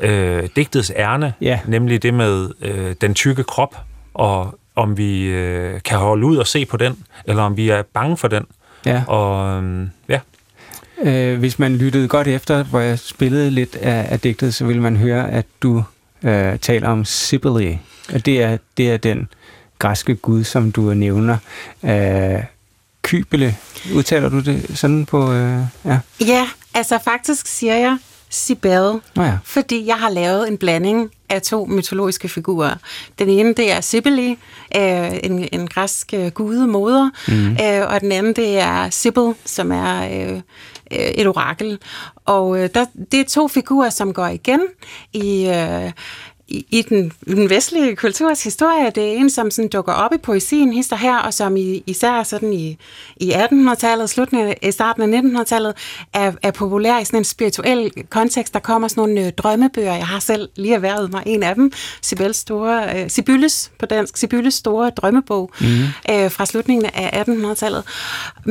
øh, 0.00 0.48
digtets 0.56 0.92
ærne, 0.96 1.34
Ja. 1.40 1.60
nemlig 1.66 2.02
det 2.02 2.14
med 2.14 2.50
øh, 2.60 2.94
den 3.00 3.14
tykke 3.14 3.44
krop, 3.44 3.76
og 4.14 4.58
om 4.76 4.98
vi 4.98 5.24
øh, 5.24 5.80
kan 5.84 5.98
holde 5.98 6.26
ud 6.26 6.36
og 6.36 6.46
se 6.46 6.66
på 6.66 6.76
den, 6.76 7.04
eller 7.26 7.42
om 7.42 7.56
vi 7.56 7.70
er 7.70 7.82
bange 7.82 8.16
for 8.16 8.28
den. 8.28 8.44
Ja. 8.86 9.02
Og 9.06 9.62
øh, 9.62 9.88
ja, 10.08 10.20
Øh, 11.02 11.38
hvis 11.38 11.58
man 11.58 11.76
lyttede 11.76 12.08
godt 12.08 12.28
efter, 12.28 12.64
hvor 12.64 12.80
jeg 12.80 12.98
spillede 12.98 13.50
lidt 13.50 13.76
af, 13.76 14.06
af 14.10 14.20
digtet, 14.20 14.54
så 14.54 14.64
ville 14.64 14.82
man 14.82 14.96
høre, 14.96 15.30
at 15.30 15.46
du 15.62 15.84
øh, 16.22 16.58
taler 16.58 16.88
om 16.88 17.04
Cybele. 17.04 17.78
Og 18.14 18.26
det 18.26 18.42
er, 18.42 18.58
det 18.76 18.90
er 18.90 18.96
den 18.96 19.28
græske 19.78 20.14
gud, 20.14 20.44
som 20.44 20.72
du 20.72 20.94
nævner. 20.94 21.36
Øh, 21.82 22.42
Kybele, 23.02 23.56
udtaler 23.94 24.28
du 24.28 24.40
det 24.40 24.78
sådan 24.78 25.06
på... 25.06 25.32
Øh, 25.32 25.60
ja. 25.84 25.98
Ja, 26.20 26.48
altså 26.74 26.98
faktisk 27.04 27.46
siger 27.46 27.76
jeg 27.76 27.98
Sibel, 28.32 29.00
Nå 29.16 29.22
ja. 29.22 29.38
fordi 29.44 29.86
jeg 29.86 29.96
har 29.96 30.10
lavet 30.10 30.48
en 30.48 30.58
blanding 30.58 31.10
af 31.28 31.42
to 31.42 31.64
mytologiske 31.64 32.28
figurer. 32.28 32.74
Den 33.18 33.28
ene, 33.28 33.54
det 33.54 33.72
er 33.72 33.80
Cybele, 33.80 34.36
øh, 34.76 35.12
en, 35.22 35.48
en 35.52 35.68
græsk 35.68 36.14
øh, 36.14 36.30
gudemoder, 36.30 37.10
mm. 37.28 37.56
øh, 37.64 37.94
og 37.94 38.00
den 38.00 38.12
anden, 38.12 38.32
det 38.32 38.58
er 38.58 38.90
Sibyl, 38.90 39.32
som 39.44 39.72
er 39.72 40.04
øh, 40.04 40.34
øh, 40.90 40.98
et 40.98 41.26
orakel. 41.26 41.78
Og 42.24 42.58
øh, 42.58 42.68
der, 42.74 42.84
det 43.12 43.20
er 43.20 43.24
to 43.24 43.48
figurer, 43.48 43.90
som 43.90 44.12
går 44.12 44.26
igen 44.26 44.60
i... 45.12 45.46
Øh, 45.46 45.92
i, 46.52 46.66
i 46.70 46.82
den, 46.82 47.12
i 47.26 47.34
den 47.34 47.50
vestlige 47.50 47.96
kulturs 47.96 48.44
historie. 48.44 48.90
Det 48.90 49.04
er 49.04 49.16
en, 49.16 49.30
som 49.30 49.50
sådan 49.50 49.68
dukker 49.68 49.92
op 49.92 50.14
i 50.14 50.18
poesien, 50.18 50.72
hister 50.72 50.96
her, 50.96 51.16
og 51.16 51.34
som 51.34 51.56
i, 51.56 51.82
især 51.86 52.22
sådan 52.22 52.52
i, 52.52 52.78
i 53.16 53.32
1800-tallet, 53.32 54.10
slutningen 54.10 54.54
af 54.62 54.72
starten 54.72 55.14
af 55.14 55.20
1900-tallet, 55.20 55.74
er, 56.12 56.32
er 56.42 56.50
populær 56.50 56.98
i 56.98 57.04
sådan 57.04 57.20
en 57.20 57.24
spirituel 57.24 57.92
kontekst. 58.10 58.54
Der 58.54 58.60
kommer 58.60 58.88
sådan 58.88 59.00
nogle 59.02 59.26
øh, 59.26 59.32
drømmebøger. 59.32 59.94
Jeg 59.94 60.06
har 60.06 60.18
selv 60.18 60.48
lige 60.56 60.74
erhvervet 60.74 61.12
mig 61.12 61.22
en 61.26 61.42
af 61.42 61.54
dem. 61.54 61.72
Sibylles 62.02 62.36
store, 62.36 63.02
øh, 63.02 63.10
Sibylles 63.10 63.70
på 63.78 63.86
dansk, 63.86 64.16
Sibylles 64.16 64.54
store 64.54 64.90
drømmebog 64.90 65.50
mm. 65.60 65.66
øh, 66.10 66.30
fra 66.30 66.46
slutningen 66.46 66.90
af 66.94 67.24
1800-tallet 67.28 67.84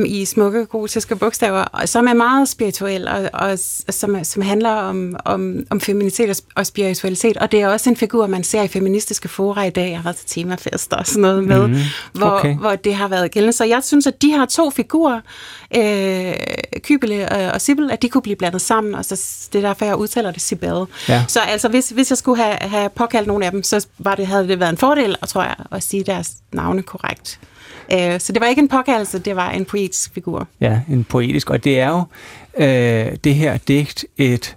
i 0.06 0.24
smukke 0.24 0.66
gotiske 0.66 1.16
bogstaver, 1.16 1.64
og 1.64 1.88
som 1.88 2.06
er 2.06 2.14
meget 2.14 2.48
spirituel, 2.48 3.08
og, 3.08 3.30
og 3.32 3.58
som, 3.90 4.24
som 4.24 4.42
handler 4.42 4.70
om, 4.70 5.16
om, 5.24 5.56
om 5.70 5.80
feminitet 5.80 6.30
og, 6.30 6.36
og 6.54 6.66
spiritualitet. 6.66 7.36
Og 7.36 7.52
det 7.52 7.60
er 7.60 7.68
også 7.68 7.91
en 7.92 7.96
figur, 7.96 8.26
man 8.26 8.44
ser 8.44 8.62
i 8.62 8.68
feministiske 8.68 9.28
fora 9.28 9.64
i 9.64 9.70
dag. 9.70 9.88
Jeg 9.88 9.98
har 9.98 10.02
været 10.02 10.16
til 10.16 10.28
temafester 10.28 10.96
og 10.96 11.06
sådan 11.06 11.22
noget 11.22 11.44
med, 11.44 11.66
mm, 11.66 11.76
hvor, 12.12 12.26
okay. 12.26 12.56
hvor 12.56 12.76
det 12.76 12.94
har 12.94 13.08
været 13.08 13.30
gældende. 13.30 13.52
Så 13.52 13.64
jeg 13.64 13.80
synes, 13.84 14.06
at 14.06 14.22
de 14.22 14.28
her 14.28 14.46
to 14.46 14.70
figurer, 14.70 15.20
øh, 15.76 16.34
Kybele 16.80 17.52
og, 17.52 17.60
Sibyl, 17.60 17.90
at 17.90 18.02
de 18.02 18.08
kunne 18.08 18.22
blive 18.22 18.36
blandet 18.36 18.60
sammen, 18.60 18.94
og 18.94 19.04
så 19.04 19.48
det 19.52 19.64
er 19.64 19.68
derfor, 19.68 19.84
jeg 19.84 19.96
udtaler 19.96 20.30
det 20.30 20.42
Sibel. 20.42 20.84
Ja. 21.08 21.24
Så 21.28 21.40
altså, 21.40 21.68
hvis, 21.68 21.88
hvis 21.88 22.10
jeg 22.10 22.18
skulle 22.18 22.42
have, 22.42 22.56
have 22.60 22.88
påkaldt 22.88 23.26
nogle 23.26 23.46
af 23.46 23.50
dem, 23.50 23.62
så 23.62 23.86
var 23.98 24.14
det, 24.14 24.26
havde 24.26 24.48
det 24.48 24.60
været 24.60 24.70
en 24.70 24.76
fordel, 24.76 25.16
og 25.20 25.28
tror 25.28 25.42
jeg, 25.42 25.54
at 25.70 25.82
sige 25.82 26.04
deres 26.04 26.32
navne 26.52 26.82
korrekt. 26.82 27.40
Øh, 27.92 28.20
så 28.20 28.32
det 28.32 28.40
var 28.40 28.46
ikke 28.46 28.60
en 28.60 28.68
påkaldelse, 28.68 29.18
det 29.18 29.36
var 29.36 29.50
en 29.50 29.64
poetisk 29.64 30.14
figur. 30.14 30.48
Ja, 30.60 30.80
en 30.90 31.04
poetisk. 31.04 31.50
Og 31.50 31.64
det 31.64 31.80
er 31.80 31.88
jo 31.88 32.04
øh, 32.64 33.16
det 33.24 33.34
her 33.34 33.58
digt 33.58 34.04
et, 34.16 34.56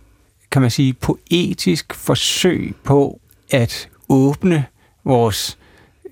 kan 0.51 0.61
man 0.61 0.71
sige, 0.71 0.93
poetisk 0.93 1.93
forsøg 1.93 2.75
på 2.83 3.19
at 3.55 3.89
åbne 4.09 4.65
vores 5.03 5.57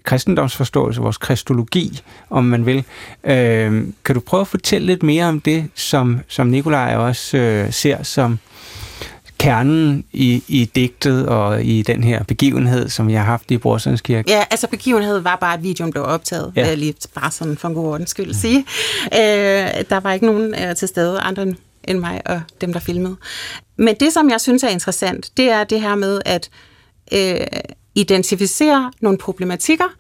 kristendomsforståelse, 0.03 1.01
vores 1.01 1.17
kristologi, 1.17 2.01
om 2.29 2.43
man 2.43 2.65
vil. 2.65 2.83
Øh, 3.23 3.87
kan 4.05 4.15
du 4.15 4.19
prøve 4.19 4.41
at 4.41 4.47
fortælle 4.47 4.87
lidt 4.87 5.03
mere 5.03 5.25
om 5.25 5.39
det, 5.39 5.69
som, 5.75 6.19
som 6.27 6.47
Nikolaj 6.47 6.95
også 6.95 7.37
øh, 7.37 7.73
ser 7.73 8.03
som 8.03 8.39
kernen 9.37 10.03
i, 10.13 10.43
i 10.47 10.71
digtet 10.75 11.27
og 11.27 11.63
i 11.63 11.81
den 11.81 12.03
her 12.03 12.23
begivenhed, 12.23 12.89
som 12.89 13.09
jeg 13.09 13.19
har 13.19 13.25
haft 13.25 13.51
i 13.51 13.57
Brorsons 13.57 14.01
Kirke? 14.01 14.31
Ja, 14.31 14.43
altså 14.51 14.67
begivenheden 14.67 15.23
var 15.23 15.35
bare, 15.35 15.53
at 15.53 15.63
videoen 15.63 15.91
blev 15.91 16.03
optaget. 16.03 16.53
Ja. 16.55 16.61
Ja. 16.61 16.67
Jeg 16.67 16.77
lige 16.77 16.93
bare 17.15 17.31
sådan 17.31 17.57
for 17.57 17.67
en 17.67 17.75
god 17.75 17.85
ordens 17.85 18.09
skyld 18.09 18.33
sige. 18.33 18.65
Øh, 19.05 19.83
der 19.89 19.99
var 19.99 20.13
ikke 20.13 20.25
nogen 20.25 20.55
øh, 20.55 20.75
til 20.75 20.87
stede, 20.87 21.19
andre 21.19 21.53
end 21.83 21.99
mig 21.99 22.21
og 22.25 22.41
dem, 22.61 22.73
der 22.73 22.79
filmede. 22.79 23.15
Men 23.77 23.95
det, 23.99 24.13
som 24.13 24.29
jeg 24.29 24.41
synes 24.41 24.63
er 24.63 24.69
interessant, 24.69 25.29
det 25.37 25.51
er 25.51 25.63
det 25.63 25.81
her 25.81 25.95
med 25.95 26.21
at 26.25 26.49
øh, 27.13 27.47
identificere 27.95 28.91
nogle 29.01 29.17
problematikker 29.17 29.95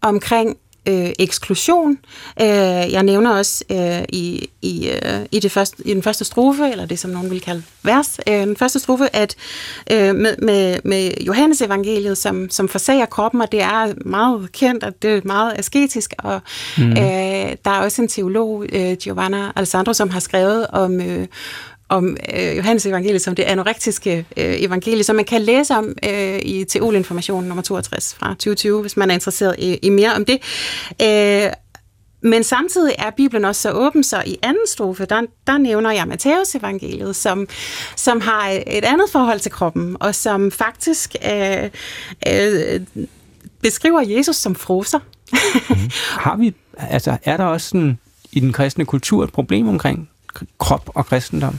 omkring 0.00 0.56
øh, 0.88 1.12
eksklusion. 1.18 1.98
Øh, 2.40 2.46
jeg 2.92 3.02
nævner 3.02 3.30
også 3.38 3.64
øh, 3.70 4.04
i, 4.08 4.50
i, 4.62 4.88
øh, 4.88 5.26
i, 5.32 5.40
det 5.40 5.52
første, 5.52 5.76
i 5.84 5.94
den 5.94 6.02
første 6.02 6.24
strofe, 6.24 6.70
eller 6.70 6.86
det 6.86 6.98
som 6.98 7.10
nogen 7.10 7.30
vil 7.30 7.40
kalde 7.40 7.62
vers, 7.82 8.20
øh, 8.28 8.34
den 8.34 8.56
første 8.56 8.78
strofe, 8.78 9.16
at 9.16 9.36
øh, 9.92 10.14
med, 10.14 10.36
med, 10.42 10.78
med 10.84 11.10
Johannes 11.20 11.62
evangeliet, 11.62 12.18
som, 12.18 12.50
som 12.50 12.68
forsager 12.68 13.06
kroppen, 13.06 13.40
og 13.40 13.52
det 13.52 13.62
er 13.62 14.08
meget 14.08 14.52
kendt, 14.52 14.84
og 14.84 15.02
det 15.02 15.10
er 15.10 15.20
meget 15.24 15.58
asketisk, 15.58 16.12
og 16.18 16.40
mm. 16.78 16.90
øh, 16.90 16.96
der 17.64 17.70
er 17.70 17.80
også 17.80 18.02
en 18.02 18.08
teolog, 18.08 18.66
øh, 18.72 18.96
Giovanna 18.96 19.52
Alessandro, 19.56 19.92
som 19.92 20.10
har 20.10 20.20
skrevet 20.20 20.66
om... 20.66 21.00
Øh, 21.00 21.26
om 21.88 22.16
øh, 22.34 22.56
Johannes 22.56 22.86
evangeliet 22.86 23.22
som 23.22 23.34
det 23.34 23.42
anorektiske 23.42 24.26
øh, 24.36 24.62
evangelie, 24.62 25.04
som 25.04 25.16
man 25.16 25.24
kan 25.24 25.42
læse 25.42 25.74
om 25.74 25.94
øh, 26.08 26.38
i 26.42 26.64
Teolinformation 26.64 27.44
nummer 27.44 27.62
62 27.62 28.14
fra 28.14 28.28
2020, 28.28 28.80
hvis 28.80 28.96
man 28.96 29.10
er 29.10 29.14
interesseret 29.14 29.54
i, 29.58 29.74
i 29.74 29.88
mere 29.88 30.14
om 30.14 30.24
det. 30.24 30.38
Øh, 31.02 31.52
men 32.22 32.44
samtidig 32.44 32.94
er 32.98 33.10
Bibelen 33.10 33.44
også 33.44 33.62
så 33.62 33.72
åben, 33.72 34.04
så 34.04 34.22
i 34.26 34.38
anden 34.42 34.66
strofe, 34.68 35.04
der, 35.04 35.22
der 35.46 35.58
nævner 35.58 35.90
jeg 35.90 36.08
Matteus 36.08 36.54
evangeliet, 36.54 37.16
som, 37.16 37.48
som 37.96 38.20
har 38.20 38.48
et 38.66 38.84
andet 38.84 39.06
forhold 39.12 39.40
til 39.40 39.52
kroppen, 39.52 39.96
og 40.00 40.14
som 40.14 40.50
faktisk 40.50 41.14
øh, 41.32 41.70
øh, 42.26 42.80
beskriver 43.62 44.00
Jesus 44.00 44.36
som 44.36 44.54
froser. 44.54 44.98
Mhm. 45.70 45.90
Har 46.10 46.36
vi, 46.36 46.54
altså, 46.78 47.16
er 47.24 47.36
der 47.36 47.44
også 47.44 47.68
sådan, 47.68 47.98
i 48.32 48.40
den 48.40 48.52
kristne 48.52 48.84
kultur 48.84 49.24
et 49.24 49.32
problem 49.32 49.68
omkring 49.68 50.10
krop 50.58 50.90
og 50.94 51.06
kristendom? 51.06 51.58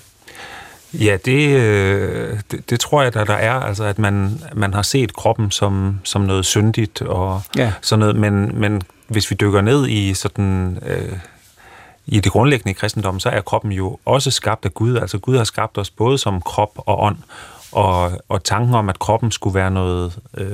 Ja, 0.99 1.17
det, 1.25 1.49
øh, 1.49 2.39
det, 2.51 2.69
det 2.69 2.79
tror 2.79 3.01
jeg, 3.01 3.13
der, 3.13 3.23
der 3.23 3.33
er. 3.33 3.53
Altså, 3.53 3.83
at 3.83 3.99
man, 3.99 4.41
man 4.53 4.73
har 4.73 4.81
set 4.81 5.13
kroppen 5.15 5.51
som, 5.51 5.99
som 6.03 6.21
noget 6.21 6.45
syndigt 6.45 7.01
og 7.01 7.41
Ja. 7.57 7.73
sådan 7.81 7.99
noget. 7.99 8.15
Men, 8.15 8.59
men 8.59 8.81
hvis 9.07 9.31
vi 9.31 9.35
dykker 9.35 9.61
ned 9.61 9.87
i 9.87 10.13
sådan... 10.13 10.79
Øh, 10.85 11.17
i 12.09 12.19
det 12.19 12.31
grundlæggende 12.31 12.71
i 12.71 12.73
kristendommen, 12.73 13.19
så 13.19 13.29
er 13.29 13.41
kroppen 13.41 13.71
jo 13.71 13.97
også 14.05 14.31
skabt 14.31 14.65
af 14.65 14.73
Gud. 14.73 14.95
Altså 14.97 15.17
Gud 15.17 15.37
har 15.37 15.43
skabt 15.43 15.77
os 15.77 15.89
både 15.89 16.17
som 16.17 16.41
krop 16.41 16.71
og 16.75 17.03
ånd. 17.03 17.17
Og, 17.71 18.11
og 18.29 18.43
tanken 18.43 18.75
om, 18.75 18.89
at 18.89 18.99
kroppen 18.99 19.31
skulle 19.31 19.55
være 19.55 19.71
noget, 19.71 20.19
øh, 20.37 20.47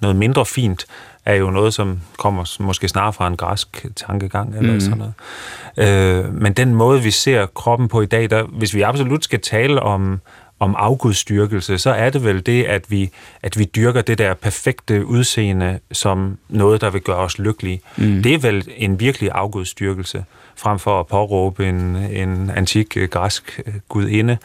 noget 0.00 0.16
mindre 0.16 0.46
fint, 0.46 0.86
er 1.24 1.34
jo 1.34 1.50
noget, 1.50 1.74
som 1.74 2.00
kommer 2.18 2.56
måske 2.60 2.88
snarere 2.88 3.12
fra 3.12 3.26
en 3.26 3.36
græsk 3.36 3.86
tankegang 3.96 4.56
eller 4.56 4.72
mm. 4.72 4.80
sådan 4.80 4.98
noget. 4.98 6.24
Øh, 6.24 6.34
men 6.34 6.52
den 6.52 6.74
måde, 6.74 7.02
vi 7.02 7.10
ser 7.10 7.46
kroppen 7.46 7.88
på 7.88 8.00
i 8.00 8.06
dag, 8.06 8.30
der, 8.30 8.42
hvis 8.42 8.74
vi 8.74 8.82
absolut 8.82 9.24
skal 9.24 9.40
tale 9.40 9.82
om, 9.82 10.20
om 10.60 10.74
afgudstyrkelse, 10.78 11.78
så 11.78 11.90
er 11.90 12.10
det 12.10 12.24
vel 12.24 12.46
det, 12.46 12.64
at 12.64 12.90
vi, 12.90 13.10
at 13.42 13.58
vi 13.58 13.64
dyrker 13.64 14.02
det 14.02 14.18
der 14.18 14.34
perfekte 14.34 15.06
udseende 15.06 15.78
som 15.92 16.38
noget, 16.48 16.80
der 16.80 16.90
vil 16.90 17.00
gøre 17.00 17.16
os 17.16 17.38
lykkelige. 17.38 17.80
Mm. 17.96 18.22
Det 18.22 18.34
er 18.34 18.38
vel 18.38 18.68
en 18.76 19.00
virkelig 19.00 19.30
afgudstyrkelse, 19.34 20.24
frem 20.60 20.78
for 20.78 21.00
at 21.00 21.06
påråbe 21.06 21.68
en, 21.68 21.96
en 21.96 22.50
antik 22.50 22.96
øh, 22.96 23.08
græsk 23.08 23.60
øh, 23.66 23.74
gudinde. 23.88 24.38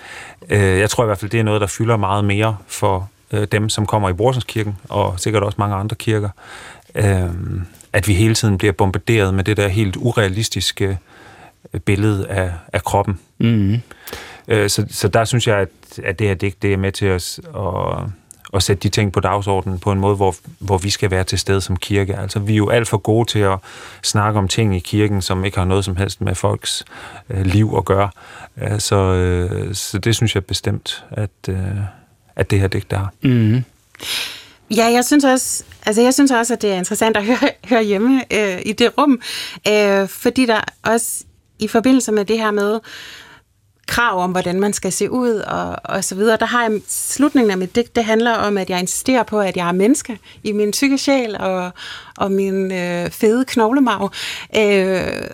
Øh, 0.49 0.59
jeg 0.59 0.89
tror 0.89 1.03
i 1.03 1.05
hvert 1.05 1.17
fald, 1.17 1.31
det 1.31 1.39
er 1.39 1.43
noget, 1.43 1.61
der 1.61 1.67
fylder 1.67 1.97
meget 1.97 2.25
mere 2.25 2.57
for 2.67 3.09
dem, 3.51 3.69
som 3.69 3.85
kommer 3.85 4.09
i 4.09 4.13
Borsenskirken, 4.13 4.77
og 4.89 5.19
sikkert 5.19 5.43
også 5.43 5.55
mange 5.59 5.75
andre 5.75 5.95
kirker, 5.95 6.29
at 7.93 8.07
vi 8.07 8.13
hele 8.13 8.35
tiden 8.35 8.57
bliver 8.57 8.71
bombarderet 8.71 9.33
med 9.33 9.43
det 9.43 9.57
der 9.57 9.67
helt 9.67 9.95
urealistiske 9.97 10.97
billede 11.85 12.27
af, 12.27 12.51
af 12.73 12.83
kroppen. 12.83 13.19
Mm. 13.37 13.81
Så, 14.47 14.85
så 14.89 15.07
der 15.07 15.25
synes 15.25 15.47
jeg, 15.47 15.57
at, 15.57 15.69
at 16.03 16.19
det 16.19 16.27
her 16.27 16.35
digt, 16.35 16.61
det 16.61 16.73
er 16.73 16.77
med 16.77 16.91
til 16.91 17.11
os 17.11 17.39
at, 17.55 18.09
at 18.55 18.63
sætte 18.63 18.83
de 18.83 18.89
ting 18.89 19.11
på 19.11 19.19
dagsordenen 19.19 19.79
på 19.79 19.91
en 19.91 19.99
måde, 19.99 20.15
hvor, 20.15 20.35
hvor 20.59 20.77
vi 20.77 20.89
skal 20.89 21.11
være 21.11 21.23
til 21.23 21.39
stede 21.39 21.61
som 21.61 21.77
kirke. 21.77 22.17
Altså, 22.17 22.39
vi 22.39 22.53
er 22.53 22.57
jo 22.57 22.69
alt 22.69 22.87
for 22.87 22.97
gode 22.97 23.29
til 23.29 23.39
at 23.39 23.59
snakke 24.03 24.39
om 24.39 24.47
ting 24.47 24.75
i 24.75 24.79
kirken, 24.79 25.21
som 25.21 25.45
ikke 25.45 25.57
har 25.57 25.65
noget 25.65 25.85
som 25.85 25.95
helst 25.95 26.21
med 26.21 26.35
folks 26.35 26.85
øh, 27.29 27.45
liv 27.45 27.73
at 27.77 27.85
gøre. 27.85 28.09
Øh, 28.61 28.79
så, 28.79 28.95
øh, 28.95 29.75
så 29.75 29.97
det 29.97 30.15
synes 30.15 30.35
jeg 30.35 30.45
bestemt, 30.45 31.05
at, 31.11 31.29
øh, 31.49 31.57
at 32.35 32.51
det 32.51 32.59
her 32.59 32.67
digt, 32.67 32.91
der 32.91 32.97
har. 32.97 33.13
Mm. 33.21 33.63
Ja, 34.71 34.85
jeg 34.85 35.05
synes 35.05 35.23
også, 35.23 35.63
altså 35.85 36.01
jeg 36.01 36.13
synes 36.13 36.31
også, 36.31 36.53
at 36.53 36.61
det 36.61 36.71
er 36.71 36.75
interessant 36.75 37.17
at 37.17 37.25
høre, 37.29 37.49
høre 37.65 37.83
hjemme 37.83 38.23
øh, 38.33 38.61
i 38.65 38.73
det 38.73 38.91
rum, 38.97 39.21
øh, 39.67 40.07
fordi 40.07 40.45
der 40.45 40.61
også 40.83 41.23
i 41.59 41.67
forbindelse 41.67 42.11
med 42.11 42.25
det 42.25 42.37
her 42.37 42.51
med 42.51 42.79
krav 43.87 44.23
om, 44.23 44.31
hvordan 44.31 44.59
man 44.59 44.73
skal 44.73 44.91
se 44.91 45.11
ud 45.11 45.31
og, 45.31 45.75
og 45.83 46.03
så 46.03 46.15
videre, 46.15 46.37
der 46.37 46.45
har 46.45 46.61
jeg 46.61 46.81
slutningen 46.87 47.51
af 47.51 47.57
mit 47.57 47.75
digt, 47.75 47.95
det 47.95 48.05
handler 48.05 48.33
om, 48.33 48.57
at 48.57 48.69
jeg 48.69 48.79
insisterer 48.79 49.23
på, 49.23 49.39
at 49.39 49.57
jeg 49.57 49.67
er 49.67 49.71
menneske 49.71 50.19
i 50.43 50.51
min 50.51 50.71
tykke 50.71 50.97
sjæl 50.97 51.35
og, 51.39 51.71
og 52.17 52.31
min 52.31 52.71
øh, 52.71 53.09
fede 53.09 53.45
knoglemarv. 53.45 54.11
Øh, 54.57 55.27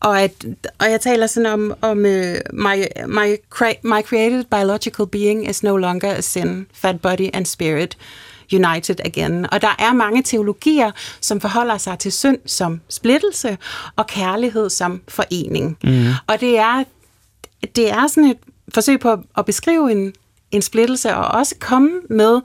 og, 0.00 0.22
at, 0.22 0.44
og 0.78 0.90
jeg 0.90 1.00
taler 1.00 1.26
sådan 1.26 1.52
om, 1.52 1.74
om 1.80 1.98
uh, 1.98 2.04
my, 2.52 2.84
my, 3.06 3.36
my 3.82 4.02
created 4.02 4.44
biological 4.44 5.06
being 5.06 5.50
is 5.50 5.62
no 5.62 5.76
longer 5.76 6.10
a 6.10 6.20
sin, 6.20 6.66
fat 6.74 7.00
body 7.00 7.30
and 7.34 7.46
spirit 7.46 7.96
united 8.52 8.96
again. 9.04 9.46
Og 9.52 9.62
der 9.62 9.76
er 9.78 9.92
mange 9.92 10.22
teologier, 10.22 10.90
som 11.20 11.40
forholder 11.40 11.78
sig 11.78 11.98
til 11.98 12.12
synd 12.12 12.38
som 12.46 12.80
splittelse 12.88 13.58
og 13.96 14.06
kærlighed 14.06 14.70
som 14.70 15.00
forening. 15.08 15.78
Mm. 15.84 16.06
Og 16.26 16.40
det 16.40 16.58
er, 16.58 16.84
det 17.76 17.90
er 17.90 18.06
sådan 18.06 18.30
et 18.30 18.38
forsøg 18.74 19.00
på 19.00 19.16
at 19.36 19.46
beskrive 19.46 19.92
en, 19.92 20.12
en 20.50 20.62
splittelse, 20.62 21.16
og 21.16 21.38
også 21.38 21.54
komme 21.60 21.90
med 22.10 22.40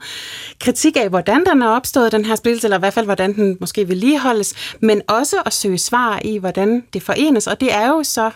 kritik 0.60 0.96
af, 0.96 1.08
hvordan 1.08 1.44
den 1.44 1.62
er 1.62 1.68
opstået, 1.68 2.12
den 2.12 2.24
her 2.24 2.34
splittelse, 2.34 2.66
eller 2.66 2.76
i 2.76 2.80
hvert 2.80 2.94
fald, 2.94 3.06
hvordan 3.06 3.34
den 3.34 3.56
måske 3.60 3.88
vedligeholdes, 3.88 4.54
men 4.80 5.02
også 5.08 5.36
at 5.46 5.52
søge 5.52 5.78
svar 5.78 6.20
i, 6.24 6.38
hvordan 6.38 6.84
det 6.92 7.02
forenes. 7.02 7.46
Og 7.46 7.60
det 7.60 7.74
er 7.74 7.88
jo 7.88 8.02
så 8.02 8.30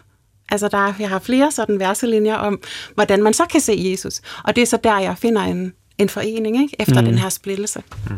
Altså, 0.52 0.68
der, 0.68 0.92
jeg 0.98 1.08
har 1.08 1.18
flere 1.18 1.52
sådan 1.52 1.80
verselinjer 1.80 2.34
om, 2.34 2.60
hvordan 2.94 3.22
man 3.22 3.34
så 3.34 3.46
kan 3.46 3.60
se 3.60 3.90
Jesus. 3.90 4.20
Og 4.44 4.56
det 4.56 4.62
er 4.62 4.66
så 4.66 4.78
der, 4.84 4.98
jeg 4.98 5.18
finder 5.18 5.42
en, 5.42 5.72
en 5.98 6.08
forening, 6.08 6.62
ikke? 6.62 6.76
efter 6.78 7.00
mm. 7.00 7.06
den 7.06 7.18
her 7.18 7.28
splittelse. 7.28 7.82
Mm. 8.10 8.16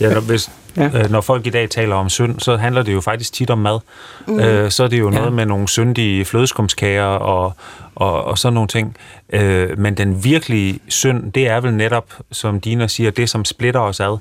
Ja, 0.00 0.20
hvis, 0.20 0.50
ja. 0.76 0.90
Øh, 0.94 1.10
når 1.10 1.20
folk 1.20 1.46
i 1.46 1.50
dag 1.50 1.70
taler 1.70 1.94
om 1.94 2.08
synd, 2.08 2.40
så 2.40 2.56
handler 2.56 2.82
det 2.82 2.92
jo 2.92 3.00
faktisk 3.00 3.32
tit 3.32 3.50
om 3.50 3.58
mad. 3.58 3.78
Mm. 4.26 4.40
Øh, 4.40 4.70
så 4.70 4.84
er 4.84 4.88
det 4.88 4.98
jo 4.98 5.10
ja. 5.10 5.16
noget 5.18 5.32
med 5.32 5.46
nogle 5.46 5.68
syndige 5.68 6.24
flødeskumskager 6.24 7.04
og, 7.04 7.52
og, 7.94 8.24
og 8.24 8.38
sådan 8.38 8.54
nogle 8.54 8.68
ting. 8.68 8.96
Øh, 9.32 9.78
men 9.78 9.94
den 9.94 10.24
virkelige 10.24 10.80
synd, 10.88 11.32
det 11.32 11.48
er 11.48 11.60
vel 11.60 11.74
netop, 11.74 12.12
som 12.32 12.60
Dina 12.60 12.86
siger, 12.86 13.10
det 13.10 13.30
som 13.30 13.44
splitter 13.44 13.80
os 13.80 14.00
ad, 14.00 14.18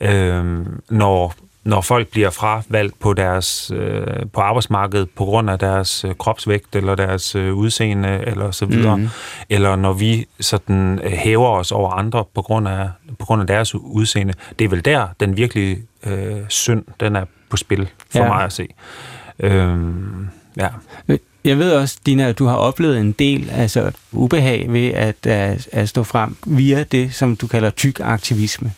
øh, 0.00 0.66
når 0.90 1.34
når 1.66 1.80
folk 1.80 2.08
bliver 2.08 2.30
fravalgt 2.30 2.98
på 2.98 3.12
deres 3.12 3.72
øh, 3.74 4.06
på 4.32 4.40
arbejdsmarkedet 4.40 5.10
på 5.10 5.24
grund 5.24 5.50
af 5.50 5.58
deres 5.58 6.04
øh, 6.04 6.14
kropsvægt 6.14 6.76
eller 6.76 6.94
deres 6.94 7.34
øh, 7.34 7.54
udseende 7.54 8.22
eller 8.26 8.50
så 8.50 8.66
videre, 8.66 8.96
mm. 8.96 9.08
eller 9.48 9.76
når 9.76 9.92
vi 9.92 10.26
sådan 10.40 11.00
øh, 11.04 11.12
hæver 11.12 11.48
os 11.48 11.72
over 11.72 11.90
andre 11.90 12.24
på 12.34 12.42
grund 12.42 12.68
af 12.68 12.90
på 13.18 13.26
grund 13.26 13.40
af 13.40 13.46
deres 13.46 13.74
udseende, 13.74 14.34
det 14.58 14.64
er 14.64 14.68
vel 14.68 14.84
der 14.84 15.06
den 15.20 15.36
virkelige 15.36 15.82
øh, 16.06 16.36
synd 16.48 16.84
den 17.00 17.16
er 17.16 17.24
på 17.50 17.56
spil 17.56 17.88
for 18.10 18.18
ja. 18.18 18.28
mig 18.28 18.44
at 18.44 18.52
se. 18.52 18.68
Øh, 19.40 19.78
ja. 20.56 20.68
Jeg 21.44 21.58
ved 21.58 21.72
også, 21.72 21.98
Dina, 22.06 22.28
at 22.28 22.38
du 22.38 22.46
har 22.46 22.56
oplevet 22.56 23.00
en 23.00 23.12
del 23.12 23.50
altså 23.50 23.90
ubehag 24.12 24.72
ved 24.72 24.88
at, 24.88 25.26
at, 25.26 25.68
at 25.72 25.88
stå 25.88 26.02
frem 26.02 26.36
via 26.46 26.82
det, 26.82 27.14
som 27.14 27.36
du 27.36 27.46
kalder 27.46 27.70
tyk 27.70 28.00
aktivisme. 28.00 28.72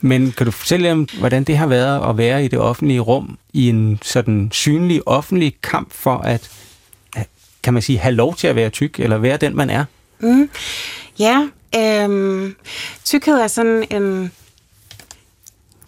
Men 0.00 0.32
kan 0.32 0.46
du 0.46 0.52
fortælle 0.52 0.92
om, 0.92 1.08
hvordan 1.18 1.44
det 1.44 1.56
har 1.56 1.66
været 1.66 2.10
at 2.10 2.18
være 2.18 2.44
i 2.44 2.48
det 2.48 2.58
offentlige 2.58 3.00
rum 3.00 3.38
i 3.52 3.68
en 3.68 3.98
sådan 4.02 4.48
synlig 4.52 5.08
offentlig 5.08 5.56
kamp 5.62 5.92
for 5.92 6.16
at, 6.16 6.50
kan 7.62 7.72
man 7.72 7.82
sige, 7.82 7.98
have 7.98 8.14
lov 8.14 8.36
til 8.36 8.46
at 8.46 8.56
være 8.56 8.70
tyk, 8.70 9.00
eller 9.00 9.18
være 9.18 9.36
den, 9.36 9.56
man 9.56 9.70
er? 9.70 9.84
Mm. 10.20 10.50
Ja, 11.18 11.48
øhm, 11.76 12.54
tykhed 13.04 13.34
er 13.34 13.46
sådan 13.46 13.84
en, 13.90 14.32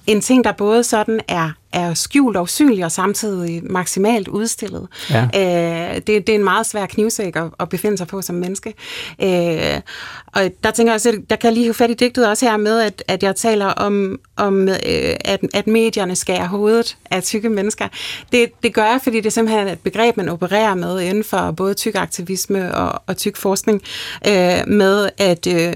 en 0.07 0.21
ting, 0.21 0.45
der 0.45 0.53
både 0.53 0.85
sådan 0.85 1.21
er 1.29 1.51
er 1.77 1.95
skjult 1.95 2.37
og 2.37 2.43
usynlig 2.43 2.85
og 2.85 2.93
samtidig 2.93 3.63
maksimalt 3.65 4.29
udstillet. 4.29 4.89
Ja. 5.11 5.23
Øh, 5.25 5.95
det, 5.95 6.07
det 6.07 6.29
er 6.29 6.35
en 6.35 6.45
meget 6.45 6.67
svær 6.67 6.87
knivsæk 6.87 7.37
at, 7.37 7.45
at 7.61 7.69
befinde 7.69 7.99
sig 7.99 8.07
på 8.07 8.23
som 8.23 8.35
menneske. 8.35 8.75
Øh, 9.23 9.81
og 10.27 10.51
der 10.65 10.71
tænker 10.71 10.93
jeg 10.93 10.95
også, 10.95 11.23
der 11.31 11.37
kan 11.37 11.49
jeg 11.49 11.55
lige 11.55 11.65
have 11.65 11.75
fat 11.75 11.91
i 11.91 11.95
digtet 11.95 12.29
også 12.29 12.49
her 12.49 12.57
med, 12.57 12.81
at, 12.81 13.03
at 13.09 13.23
jeg 13.23 13.37
taler 13.37 13.67
om, 13.67 14.19
om 14.37 14.69
øh, 14.69 14.77
at, 15.21 15.41
at 15.55 15.67
medierne 15.67 16.17
skærer 16.17 16.49
hovedet 16.49 16.97
af 17.11 17.23
tykke 17.23 17.49
mennesker. 17.51 17.89
Det, 18.33 18.63
det 18.63 18.75
gør 18.75 18.85
jeg, 18.85 19.01
fordi 19.03 19.17
det 19.17 19.27
er 19.27 19.31
simpelthen 19.31 19.69
et 19.69 19.81
begreb, 19.81 20.17
man 20.17 20.29
opererer 20.29 20.75
med 20.75 21.01
inden 21.01 21.25
for 21.25 21.51
både 21.51 21.75
tyk 21.75 21.95
aktivisme 21.95 22.75
og, 22.75 23.03
og 23.07 23.17
tyk 23.17 23.37
forskning, 23.37 23.83
øh, 24.29 24.59
med 24.67 25.09
at, 25.19 25.47
øh, 25.47 25.75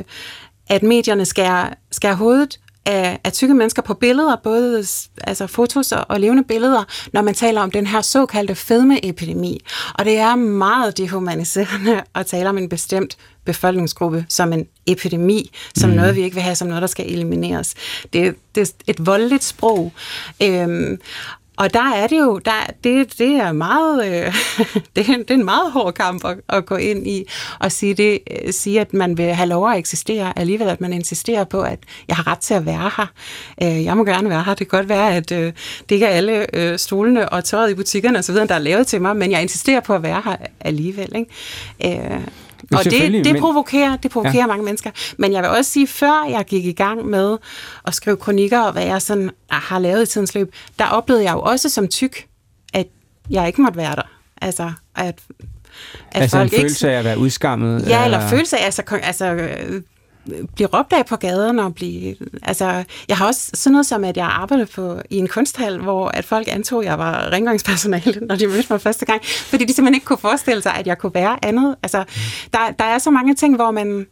at 0.69 0.83
medierne 0.83 1.25
skærer, 1.25 1.69
skærer 1.93 2.15
hovedet 2.15 2.59
af, 2.87 3.19
af 3.25 3.33
tykke 3.33 3.55
mennesker 3.55 3.83
på 3.83 3.95
billeder, 3.95 4.37
både 4.37 4.85
altså 5.25 5.47
fotos 5.47 5.93
og, 5.93 6.05
og 6.09 6.21
levende 6.21 6.45
billeder, 6.45 6.85
når 7.13 7.23
man 7.23 7.35
taler 7.35 7.61
om 7.61 7.71
den 7.71 7.87
her 7.87 8.01
såkaldte 8.01 8.55
fedmeepidemi. 8.55 9.61
Og 9.95 10.05
det 10.05 10.19
er 10.19 10.35
meget 10.35 10.99
dehumaniserende 10.99 12.03
at 12.15 12.27
tale 12.27 12.49
om 12.49 12.59
en 12.59 12.69
bestemt 12.69 13.17
befolkningsgruppe 13.45 14.27
som 14.29 14.53
en 14.53 14.67
epidemi, 14.87 15.51
som 15.77 15.91
mm. 15.91 15.97
noget, 15.97 16.17
vi 16.17 16.21
ikke 16.21 16.35
vil 16.35 16.43
have, 16.43 16.57
som 16.57 16.69
noget, 16.69 16.81
der 16.81 16.89
skal 16.89 17.13
elimineres. 17.13 17.75
Det, 18.13 18.35
det 18.55 18.69
er 18.69 18.73
et 18.87 19.07
voldeligt 19.07 19.45
sprog. 19.45 19.93
Øhm, 20.43 21.01
og 21.61 21.75
der 21.75 21.93
er 21.95 22.07
det 22.07 22.19
jo, 22.19 22.39
der, 22.39 22.67
det, 22.85 23.19
det 23.19 23.33
er 23.33 23.53
meget, 23.53 24.07
øh, 24.07 24.35
det, 24.97 25.09
er, 25.09 25.17
det 25.17 25.31
er 25.31 25.35
en 25.35 25.45
meget 25.45 25.73
hård 25.73 25.95
kamp 25.95 26.25
at, 26.25 26.37
at 26.49 26.67
gå 26.67 26.77
ind 26.77 27.07
i 27.07 27.25
og 27.59 27.73
sige, 27.73 27.95
det, 27.95 28.19
øh, 28.31 28.53
sige, 28.53 28.81
at 28.81 28.93
man 28.93 29.19
vil 29.19 29.35
have 29.35 29.49
lov 29.49 29.71
at 29.71 29.79
eksistere, 29.79 30.39
alligevel 30.39 30.69
at 30.69 30.81
man 30.81 30.93
insisterer 30.93 31.45
på, 31.45 31.63
at 31.63 31.79
jeg 32.09 32.17
har 32.17 32.27
ret 32.27 32.39
til 32.39 32.55
at 32.55 32.67
være 32.67 32.91
her. 32.97 33.07
Øh, 33.63 33.85
jeg 33.85 33.97
må 33.97 34.05
gerne 34.05 34.29
være 34.29 34.43
her. 34.43 34.55
Det 34.55 34.69
kan 34.69 34.79
godt 34.79 34.89
være, 34.89 35.17
at 35.17 35.33
øh, 35.33 35.53
det 35.89 35.95
ikke 35.95 36.07
er 36.07 36.11
alle 36.11 36.57
øh, 36.57 36.79
stolene 36.79 37.29
og 37.29 37.45
tøjet 37.45 37.71
i 37.71 37.75
butikkerne 37.75 38.19
osv., 38.19 38.35
der 38.35 38.55
er 38.55 38.59
lavet 38.59 38.87
til 38.87 39.03
mig, 39.03 39.17
men 39.17 39.31
jeg 39.31 39.43
insisterer 39.43 39.81
på 39.81 39.95
at 39.95 40.03
være 40.03 40.23
her 40.25 40.37
alligevel. 40.61 41.17
Ikke? 41.17 42.01
Øh, 42.05 42.21
og 42.73 42.85
det, 42.85 43.25
det 43.25 43.37
provokerer, 43.41 43.97
det 43.97 44.11
provokerer 44.11 44.43
ja. 44.43 44.47
mange 44.47 44.65
mennesker. 44.65 44.91
Men 45.19 45.33
jeg 45.33 45.43
vil 45.43 45.51
også 45.51 45.71
sige, 45.71 45.87
før 45.87 46.27
jeg 46.31 46.45
gik 46.45 46.65
i 46.65 46.73
gang 46.73 47.07
med 47.07 47.37
at 47.87 47.95
skrive 47.95 48.17
kronikker, 48.17 48.61
og 48.61 48.73
hvad 48.73 48.85
jeg 48.85 49.03
sådan 49.03 49.31
har 49.51 49.79
lavet 49.79 50.03
i 50.03 50.07
tidens 50.07 50.35
løb, 50.35 50.55
der 50.79 50.87
oplevede 50.87 51.25
jeg 51.25 51.33
jo 51.33 51.41
også 51.41 51.69
som 51.69 51.89
tyk, 51.89 52.27
at 52.75 52.87
jeg 53.31 53.47
ikke 53.47 53.63
måtte 53.63 53.77
være 53.77 53.97
der. 53.97 54.11
Altså, 54.43 54.73
at, 54.97 55.07
at 55.07 56.23
altså 56.23 56.37
folk 56.37 56.53
en 56.53 56.59
følelse 56.59 56.87
ikke, 56.87 56.95
af 56.95 56.99
at 56.99 57.05
være 57.05 57.19
udskammet? 57.19 57.89
Ja, 57.89 58.05
eller, 58.05 58.19
eller 58.19 58.29
følelse 58.29 58.59
af, 58.59 58.65
altså, 58.65 58.83
altså 59.03 59.49
blive 60.55 60.69
råbt 60.69 60.93
af 60.93 61.07
på 61.07 61.17
gaderne 61.17 61.63
og 61.63 61.75
blive... 61.75 62.17
Altså, 62.43 62.85
jeg 63.09 63.17
har 63.17 63.27
også 63.27 63.51
sådan 63.55 63.73
noget 63.73 63.87
som, 63.87 64.05
at 64.05 64.17
jeg 64.17 64.27
arbejdede 64.27 64.67
på, 64.67 65.01
i 65.11 65.17
en 65.17 65.29
kunsthal, 65.29 65.79
hvor 65.79 66.09
at 66.09 66.25
folk 66.25 66.49
antog, 66.51 66.83
at 66.83 66.87
jeg 66.87 66.99
var 66.99 67.33
rengøringspersonale, 67.33 68.21
når 68.27 68.37
de 68.37 68.47
mødte 68.47 68.67
mig 68.71 68.81
første 68.81 69.07
gang, 69.07 69.25
fordi 69.25 69.65
de 69.65 69.73
simpelthen 69.73 69.95
ikke 69.95 70.07
kunne 70.07 70.19
forestille 70.19 70.63
sig, 70.63 70.75
at 70.75 70.87
jeg 70.87 70.99
kunne 70.99 71.15
være 71.15 71.45
andet. 71.45 71.77
Altså, 71.83 72.05
der, 72.53 72.59
der 72.79 72.85
er 72.85 72.99
så 72.99 73.11
mange 73.11 73.35
ting, 73.35 73.57
hvor 73.57 73.71
man, 73.71 74.07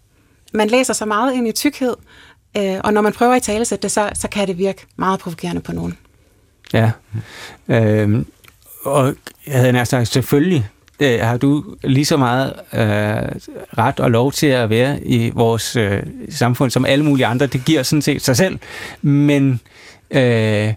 man 0.55 0.69
læser 0.69 0.93
så 0.93 1.07
meget 1.07 1.35
ind 1.35 1.49
i 1.49 1.53
tykkhed, 1.53 1.95
øh, 2.57 2.77
og 2.85 2.93
når 2.93 3.01
man 3.01 3.13
prøver 3.13 3.35
at 3.35 3.43
tale 3.43 3.65
det, 3.65 3.91
så, 3.91 4.11
så 4.15 4.29
kan 4.29 4.49
det 4.49 4.59
virke 4.59 4.87
meget 4.97 5.21
provokerende 5.21 5.61
på 5.61 5.73
nogen. 5.73 5.99
Ja, 6.73 6.91
øh, 7.69 8.25
og 8.85 9.15
jeg 9.47 9.55
havde 9.55 9.73
nær 9.73 9.85
sagt, 9.85 10.09
selvfølgelig 10.09 10.69
øh, 11.01 11.21
har 11.21 11.37
du 11.37 11.65
lige 11.85 12.05
så 12.05 12.17
meget 12.17 12.53
øh, 12.73 12.81
ret 13.79 14.01
og 14.01 14.11
lov 14.11 14.33
til 14.33 14.47
at 14.47 14.71
være 14.71 15.05
i 15.05 15.31
vores 15.31 15.77
øh, 15.77 16.03
samfund 16.31 16.71
som 16.71 16.85
alle 16.85 17.05
mulige 17.05 17.27
andre. 17.27 17.47
Det 17.47 17.65
giver 17.65 17.83
sådan 17.83 18.03
set 18.03 18.23
sig 18.23 18.37
selv. 18.37 18.59
Men 19.03 19.61
øh, 20.11 20.75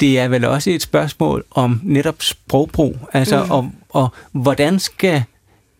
det 0.00 0.18
er 0.18 0.28
vel 0.28 0.44
også 0.44 0.70
et 0.70 0.82
spørgsmål 0.82 1.44
om 1.50 1.80
netop 1.82 2.22
sprogbrug. 2.22 2.96
Altså 3.12 3.44
mm. 3.44 3.50
om, 3.50 3.72
og 3.88 4.08
hvordan 4.32 4.78
skal 4.78 5.22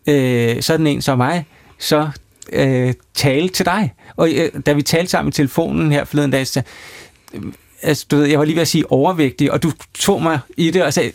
øh, 0.06 0.62
sådan 0.62 0.86
en 0.86 1.02
som 1.02 1.18
mig 1.18 1.46
så 1.78 2.08
øh, 2.52 2.94
tale 3.14 3.48
til 3.48 3.66
dig? 3.66 3.92
Og 4.16 4.30
øh, 4.32 4.50
da 4.66 4.72
vi 4.72 4.82
talte 4.82 5.10
sammen 5.10 5.28
i 5.28 5.32
telefonen 5.32 5.92
her 5.92 6.04
forleden 6.04 6.30
dag, 6.30 6.46
så, 6.46 6.62
øh, 7.34 7.42
altså, 7.82 8.06
du 8.10 8.16
ved, 8.16 8.26
jeg 8.26 8.38
var 8.38 8.44
lige 8.44 8.56
ved 8.56 8.62
at 8.62 8.68
sige 8.68 8.92
overvægtig, 8.92 9.52
og 9.52 9.62
du 9.62 9.72
tog 9.94 10.22
mig 10.22 10.38
i 10.56 10.70
det 10.70 10.84
og 10.84 10.94
sagde, 10.94 11.12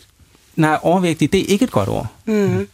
nej, 0.55 0.79
overvægtig, 0.81 1.31
det 1.31 1.41
er 1.41 1.45
ikke 1.45 1.65
et 1.65 1.71
godt 1.71 1.89
ord. 1.89 2.07
Mm. 2.25 2.67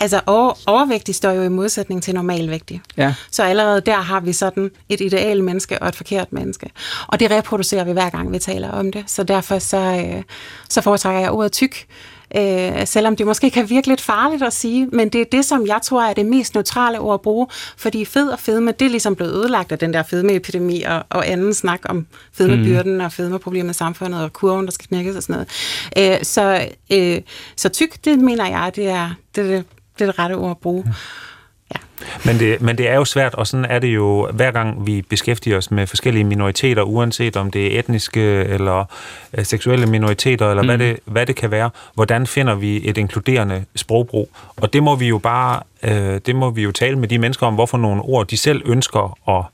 Altså 0.00 0.20
over, 0.26 0.52
overvægtig 0.66 1.14
står 1.14 1.30
jo 1.30 1.42
i 1.42 1.48
modsætning 1.48 2.02
til 2.02 2.14
normalvægtig. 2.14 2.80
Ja. 2.96 3.14
Så 3.30 3.42
allerede 3.42 3.80
der 3.80 3.96
har 3.96 4.20
vi 4.20 4.32
sådan 4.32 4.70
et 4.88 5.00
idealt 5.00 5.44
menneske 5.44 5.82
og 5.82 5.88
et 5.88 5.96
forkert 5.96 6.32
menneske. 6.32 6.70
Og 7.06 7.20
det 7.20 7.30
reproducerer 7.30 7.84
vi 7.84 7.92
hver 7.92 8.10
gang, 8.10 8.32
vi 8.32 8.38
taler 8.38 8.70
om 8.70 8.92
det. 8.92 9.04
Så 9.06 9.22
derfor 9.22 9.58
så, 9.58 9.76
øh, 9.76 10.22
så 10.68 10.80
foretrækker 10.80 11.20
jeg 11.20 11.30
ordet 11.30 11.52
tyk, 11.52 11.86
øh, 12.36 12.86
selvom 12.86 13.16
det 13.16 13.26
måske 13.26 13.50
kan 13.50 13.70
virke 13.70 13.88
lidt 13.88 14.00
farligt 14.00 14.42
at 14.42 14.52
sige, 14.52 14.86
men 14.86 15.08
det 15.08 15.20
er 15.20 15.24
det, 15.32 15.44
som 15.44 15.66
jeg 15.66 15.78
tror 15.82 16.02
er 16.02 16.14
det 16.14 16.26
mest 16.26 16.54
neutrale 16.54 16.98
ord 16.98 17.14
at 17.14 17.20
bruge, 17.20 17.46
fordi 17.76 18.04
fed 18.04 18.28
og 18.28 18.38
fedme, 18.38 18.72
det 18.72 18.86
er 18.86 18.90
ligesom 18.90 19.16
blevet 19.16 19.32
ødelagt 19.32 19.72
af 19.72 19.78
den 19.78 19.92
der 19.92 20.02
fedmeepidemi 20.02 20.82
og, 20.82 21.04
og 21.10 21.28
anden 21.28 21.54
snak 21.54 21.80
om 21.88 22.06
fedmebyrden 22.32 22.94
mm. 22.94 23.04
og 23.04 23.12
fedmeproblemer 23.12 23.70
i 23.70 23.74
samfundet 23.74 24.22
og 24.22 24.32
kurven, 24.32 24.66
der 24.66 24.72
skal 24.72 24.86
knækkes 24.88 25.16
og 25.16 25.22
sådan 25.22 25.46
noget. 25.96 26.18
Øh, 26.18 26.24
så, 26.24 26.68
øh, 26.92 27.20
så 27.56 27.68
tyk, 27.68 28.04
det 28.04 28.18
mener 28.18 28.46
jeg, 28.46 28.72
det 28.76 28.88
er 28.88 29.10
det, 29.36 29.44
det, 29.44 29.64
det, 29.98 30.04
er 30.04 30.06
det 30.06 30.18
rette 30.18 30.34
ord 30.34 30.50
at 30.50 30.58
bruge. 30.58 30.82
Mm. 30.86 30.92
Ja. 31.74 31.80
Men, 32.24 32.38
det, 32.38 32.60
men 32.60 32.78
det 32.78 32.88
er 32.88 32.94
jo 32.94 33.04
svært, 33.04 33.34
og 33.34 33.46
sådan 33.46 33.64
er 33.64 33.78
det 33.78 33.88
jo 33.88 34.28
hver 34.32 34.50
gang 34.50 34.86
vi 34.86 35.02
beskæftiger 35.02 35.56
os 35.56 35.70
med 35.70 35.86
forskellige 35.86 36.24
minoriteter, 36.24 36.82
uanset 36.82 37.36
om 37.36 37.50
det 37.50 37.74
er 37.74 37.78
etniske 37.78 38.20
eller 38.44 38.84
øh, 39.38 39.44
seksuelle 39.44 39.86
minoriteter, 39.86 40.50
eller 40.50 40.62
mm. 40.62 40.68
hvad, 40.68 40.78
det, 40.78 40.98
hvad 41.04 41.26
det 41.26 41.36
kan 41.36 41.50
være. 41.50 41.70
Hvordan 41.94 42.26
finder 42.26 42.54
vi 42.54 42.88
et 42.88 42.98
inkluderende 42.98 43.64
sprogbrug? 43.76 44.30
Og 44.56 44.72
det 44.72 44.82
må 44.82 44.96
vi 44.96 45.08
jo 45.08 45.18
bare, 45.18 45.60
øh, 45.82 46.20
det 46.26 46.36
må 46.36 46.50
vi 46.50 46.62
jo 46.62 46.72
tale 46.72 46.98
med 46.98 47.08
de 47.08 47.18
mennesker 47.18 47.46
om, 47.46 47.54
hvorfor 47.54 47.78
nogle 47.78 48.02
ord 48.02 48.26
de 48.26 48.36
selv 48.36 48.62
ønsker 48.64 49.18
at 49.28 49.44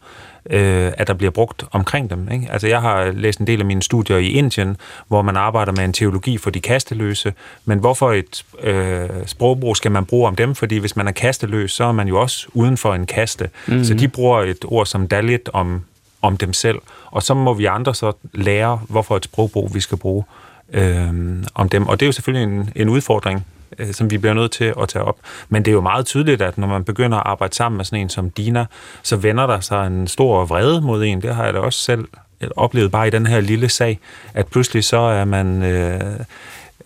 øh, 0.50 0.92
at 0.96 1.06
der 1.06 1.14
bliver 1.14 1.30
brugt 1.30 1.64
omkring 1.70 2.10
dem. 2.10 2.28
Ikke? 2.32 2.48
Altså 2.50 2.68
jeg 2.68 2.80
har 2.80 3.10
læst 3.10 3.40
en 3.40 3.46
del 3.46 3.60
af 3.60 3.66
mine 3.66 3.82
studier 3.82 4.16
i 4.16 4.26
Indien, 4.26 4.76
hvor 5.08 5.22
man 5.22 5.36
arbejder 5.36 5.72
med 5.72 5.84
en 5.84 5.92
teologi 5.92 6.38
for 6.38 6.50
de 6.50 6.60
kasteløse, 6.60 7.32
men 7.64 7.78
hvorfor 7.78 8.12
et 8.12 8.44
øh, 8.60 9.08
sprogbrug 9.26 9.76
skal 9.76 9.90
man 9.90 10.04
bruge 10.04 10.28
om 10.28 10.36
dem? 10.36 10.54
Fordi 10.54 10.78
hvis 10.78 10.96
man 10.96 11.08
er 11.08 11.12
kasteløs, 11.12 11.72
så 11.72 11.84
er 11.84 11.92
man 11.92 12.08
jo 12.08 12.20
også 12.20 12.46
uden 12.54 12.76
for 12.76 12.94
en 12.94 13.06
kaste. 13.06 13.50
Mm-hmm. 13.66 13.84
Så 13.84 13.94
de 13.94 14.08
bruger 14.08 14.40
et 14.40 14.64
ord 14.64 14.86
som 14.86 15.08
dalit 15.08 15.48
om, 15.52 15.84
om 16.22 16.36
dem 16.36 16.52
selv, 16.52 16.78
og 17.06 17.22
så 17.22 17.34
må 17.34 17.54
vi 17.54 17.64
andre 17.64 17.94
så 17.94 18.12
lære, 18.34 18.80
hvorfor 18.88 19.16
et 19.16 19.24
sprogbrug 19.24 19.74
vi 19.74 19.80
skal 19.80 19.98
bruge 19.98 20.24
øh, 20.72 21.08
om 21.54 21.68
dem. 21.68 21.86
Og 21.86 22.00
det 22.00 22.06
er 22.06 22.08
jo 22.08 22.12
selvfølgelig 22.12 22.54
en, 22.54 22.70
en 22.76 22.88
udfordring, 22.88 23.46
øh, 23.78 23.94
som 23.94 24.10
vi 24.10 24.18
bliver 24.18 24.34
nødt 24.34 24.52
til 24.52 24.74
at 24.82 24.88
tage 24.88 25.04
op. 25.04 25.18
Men 25.48 25.64
det 25.64 25.70
er 25.70 25.72
jo 25.72 25.80
meget 25.80 26.06
tydeligt, 26.06 26.42
at 26.42 26.58
når 26.58 26.66
man 26.66 26.84
begynder 26.84 27.18
at 27.18 27.26
arbejde 27.26 27.54
sammen 27.54 27.76
med 27.76 27.84
sådan 27.84 28.00
en 28.00 28.08
som 28.08 28.30
Dina, 28.30 28.66
så 29.02 29.16
vender 29.16 29.46
der 29.46 29.60
sig 29.60 29.86
en 29.86 30.06
stor 30.06 30.44
vrede 30.44 30.80
mod 30.80 31.04
en. 31.04 31.22
Det 31.22 31.34
har 31.34 31.44
jeg 31.44 31.54
da 31.54 31.58
også 31.58 31.78
selv 31.78 32.08
oplevet 32.56 32.90
bare 32.90 33.06
i 33.06 33.10
den 33.10 33.26
her 33.26 33.40
lille 33.40 33.68
sag, 33.68 33.98
at 34.34 34.46
pludselig 34.46 34.84
så 34.84 34.98
er 34.98 35.24
man... 35.24 35.62
Øh, 35.62 36.00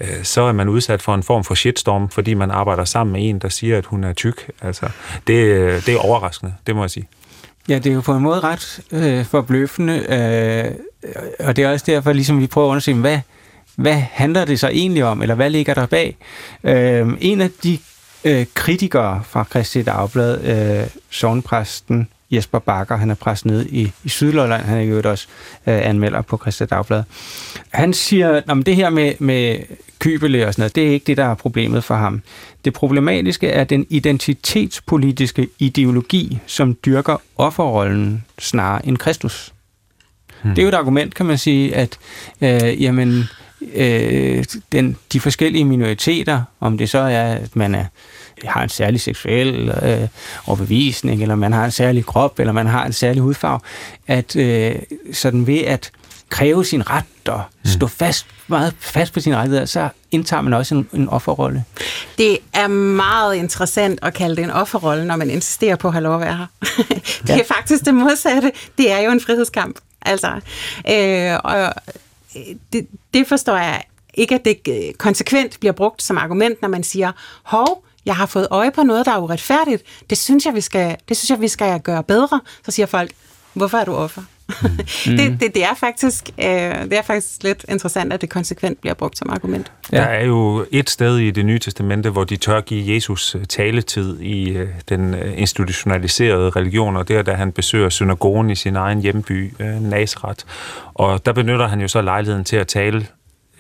øh 0.00 0.22
så 0.22 0.42
er 0.42 0.52
man 0.52 0.68
udsat 0.68 1.02
for 1.02 1.14
en 1.14 1.22
form 1.22 1.44
for 1.44 1.54
shitstorm, 1.54 2.08
fordi 2.08 2.34
man 2.34 2.50
arbejder 2.50 2.84
sammen 2.84 3.12
med 3.12 3.28
en, 3.28 3.38
der 3.38 3.48
siger, 3.48 3.78
at 3.78 3.86
hun 3.86 4.04
er 4.04 4.12
tyk. 4.12 4.50
Altså, 4.62 4.88
det, 5.26 5.34
øh, 5.34 5.86
det 5.86 5.88
er 5.88 5.98
overraskende, 5.98 6.54
det 6.66 6.76
må 6.76 6.82
jeg 6.82 6.90
sige. 6.90 7.08
Ja, 7.68 7.74
det 7.78 7.86
er 7.86 7.94
jo 7.94 8.00
på 8.00 8.14
en 8.14 8.22
måde 8.22 8.40
ret 8.40 8.80
øh, 8.92 9.24
forbløffende, 9.24 9.94
øh, 9.98 10.74
og 11.46 11.56
det 11.56 11.64
er 11.64 11.72
også 11.72 11.84
derfor, 11.88 12.12
ligesom 12.12 12.40
vi 12.40 12.46
prøver 12.46 12.68
at 12.68 12.70
undersøge, 12.70 12.98
hvad, 12.98 13.20
hvad 13.76 13.94
handler 13.94 14.44
det 14.44 14.60
så 14.60 14.68
egentlig 14.68 15.04
om, 15.04 15.22
eller 15.22 15.34
hvad 15.34 15.50
ligger 15.50 15.74
der 15.74 15.86
bag? 15.86 16.16
Øh, 16.64 17.08
en 17.20 17.40
af 17.40 17.50
de 17.62 17.78
øh, 18.24 18.46
kritikere 18.54 19.22
fra 19.24 19.46
Christi 19.50 19.82
Dagblad, 19.82 20.44
øh, 20.44 20.86
sovnpræsten 21.10 22.08
Jesper 22.30 22.58
Bakker, 22.58 22.96
han 22.96 23.10
er 23.10 23.14
præst 23.14 23.46
nede 23.46 23.68
i, 23.68 23.92
i 24.04 24.08
Sydlolland, 24.08 24.62
han 24.62 24.78
er 24.78 24.82
jo 24.82 25.02
også 25.04 25.26
øh, 25.66 25.88
anmelder 25.88 26.22
på 26.22 26.38
Christi 26.38 26.64
Dagblad. 26.64 27.02
Han 27.70 27.92
siger, 27.92 28.30
at 28.30 28.44
det 28.66 28.76
her 28.76 28.90
med, 28.90 29.12
med 29.18 29.58
kybele 29.98 30.46
og 30.46 30.54
sådan 30.54 30.62
noget, 30.62 30.74
det 30.74 30.86
er 30.86 30.90
ikke 30.90 31.04
det, 31.06 31.16
der 31.16 31.24
er 31.24 31.34
problemet 31.34 31.84
for 31.84 31.94
ham. 31.94 32.22
Det 32.64 32.72
problematiske 32.72 33.48
er 33.48 33.64
den 33.64 33.86
identitetspolitiske 33.90 35.48
ideologi, 35.58 36.38
som 36.46 36.76
dyrker 36.86 37.16
offerrollen 37.36 38.24
snarere 38.38 38.86
end 38.86 38.96
Kristus. 38.96 39.52
Hmm. 40.42 40.54
Det 40.54 40.58
er 40.58 40.62
jo 40.62 40.68
et 40.68 40.74
argument, 40.74 41.14
kan 41.14 41.26
man 41.26 41.38
sige, 41.38 41.74
at 41.74 41.98
øh, 42.40 42.82
jamen, 42.82 43.24
øh, 43.74 44.44
den, 44.72 44.96
de 45.12 45.20
forskellige 45.20 45.64
minoriteter, 45.64 46.42
om 46.60 46.78
det 46.78 46.90
så 46.90 46.98
er, 46.98 47.34
at 47.34 47.56
man 47.56 47.74
er, 47.74 47.84
har 48.44 48.62
en 48.62 48.68
særlig 48.68 49.00
seksuel 49.00 49.68
øh, 49.82 50.08
overbevisning, 50.46 51.22
eller 51.22 51.34
man 51.34 51.52
har 51.52 51.64
en 51.64 51.70
særlig 51.70 52.06
krop, 52.06 52.40
eller 52.40 52.52
man 52.52 52.66
har 52.66 52.86
en 52.86 52.92
særlig 52.92 53.22
hudfarve, 53.22 53.60
at 54.06 54.36
øh, 54.36 54.74
sådan 55.12 55.46
ved 55.46 55.58
at 55.58 55.90
kræve 56.28 56.64
sin 56.64 56.90
ret 56.90 57.04
og 57.28 57.42
mm. 57.64 57.70
stå 57.70 57.86
fast, 57.86 58.26
meget 58.46 58.74
fast 58.78 59.12
på 59.12 59.20
sine 59.20 59.36
rettigheder, 59.36 59.64
så 59.64 59.88
indtager 60.10 60.42
man 60.42 60.52
også 60.52 60.74
en, 60.74 60.88
en 60.92 61.08
offerrolle. 61.08 61.64
Det 62.18 62.38
er 62.52 62.68
meget 62.68 63.34
interessant 63.34 63.98
at 64.02 64.14
kalde 64.14 64.36
det 64.36 64.44
en 64.44 64.50
offerrolle, 64.50 65.06
når 65.06 65.16
man 65.16 65.30
insisterer 65.30 65.76
på 65.76 65.88
at 65.88 65.94
have 65.94 66.02
lov 66.02 66.14
at 66.14 66.20
være 66.20 66.36
her. 66.36 66.46
det 67.22 67.28
ja. 67.28 67.38
er 67.38 67.44
faktisk 67.44 67.84
det 67.84 67.94
modsatte. 67.94 68.52
Det 68.78 68.92
er 68.92 68.98
jo 68.98 69.10
en 69.10 69.20
frihedskamp. 69.20 69.76
Altså, 70.02 70.40
øh, 70.90 71.38
og 71.44 71.74
Øh, 72.36 72.56
det, 72.72 72.86
det 73.14 73.26
forstår 73.26 73.56
jeg 73.56 73.82
ikke, 74.14 74.34
at 74.34 74.44
det 74.44 74.60
øh, 74.68 74.94
konsekvent 74.94 75.60
bliver 75.60 75.72
brugt 75.72 76.02
som 76.02 76.18
argument, 76.18 76.62
når 76.62 76.68
man 76.68 76.82
siger, 76.82 77.12
hov, 77.42 77.84
jeg 78.06 78.16
har 78.16 78.26
fået 78.26 78.48
øje 78.50 78.70
på 78.70 78.82
noget, 78.82 79.06
der 79.06 79.12
er 79.12 79.18
uretfærdigt. 79.18 79.82
Det 80.10 80.18
synes 80.18 80.46
jeg, 80.46 80.54
vi 80.54 80.60
skal, 80.60 80.96
det 81.08 81.16
synes 81.16 81.30
jeg, 81.30 81.40
vi 81.40 81.48
skal 81.48 81.80
gøre 81.80 82.02
bedre. 82.02 82.40
Så 82.64 82.70
siger 82.70 82.86
folk, 82.86 83.12
hvorfor 83.52 83.78
er 83.78 83.84
du 83.84 83.94
offer? 83.94 84.22
Mm. 84.48 85.16
det, 85.16 85.40
det, 85.40 85.54
det, 85.54 85.64
er 85.64 85.74
faktisk, 85.74 86.30
øh, 86.38 86.46
det 86.84 86.92
er 86.92 87.02
faktisk 87.02 87.42
lidt 87.42 87.64
interessant, 87.68 88.12
at 88.12 88.20
det 88.20 88.30
konsekvent 88.30 88.80
bliver 88.80 88.94
brugt 88.94 89.18
som 89.18 89.30
argument. 89.30 89.72
Ja. 89.92 89.96
Der 89.96 90.02
er 90.04 90.24
jo 90.24 90.66
et 90.70 90.90
sted 90.90 91.18
i 91.18 91.30
det 91.30 91.46
nye 91.46 91.58
testamente, 91.58 92.10
hvor 92.10 92.24
de 92.24 92.36
tør 92.36 92.60
give 92.60 92.94
Jesus 92.94 93.34
øh, 93.34 93.44
taletid 93.44 94.20
i 94.20 94.50
øh, 94.50 94.68
den 94.88 95.14
øh, 95.14 95.40
institutionaliserede 95.40 96.50
religion, 96.50 96.96
og 96.96 97.08
det 97.08 97.16
er, 97.16 97.22
da 97.22 97.32
han 97.32 97.52
besøger 97.52 97.88
synagogen 97.88 98.50
i 98.50 98.54
sin 98.54 98.76
egen 98.76 99.00
hjemby, 99.00 99.52
øh, 99.60 99.82
Nazareth. 99.82 100.44
Og 100.94 101.26
der 101.26 101.32
benytter 101.32 101.66
han 101.66 101.80
jo 101.80 101.88
så 101.88 102.02
lejligheden 102.02 102.44
til 102.44 102.56
at 102.56 102.66
tale 102.66 103.06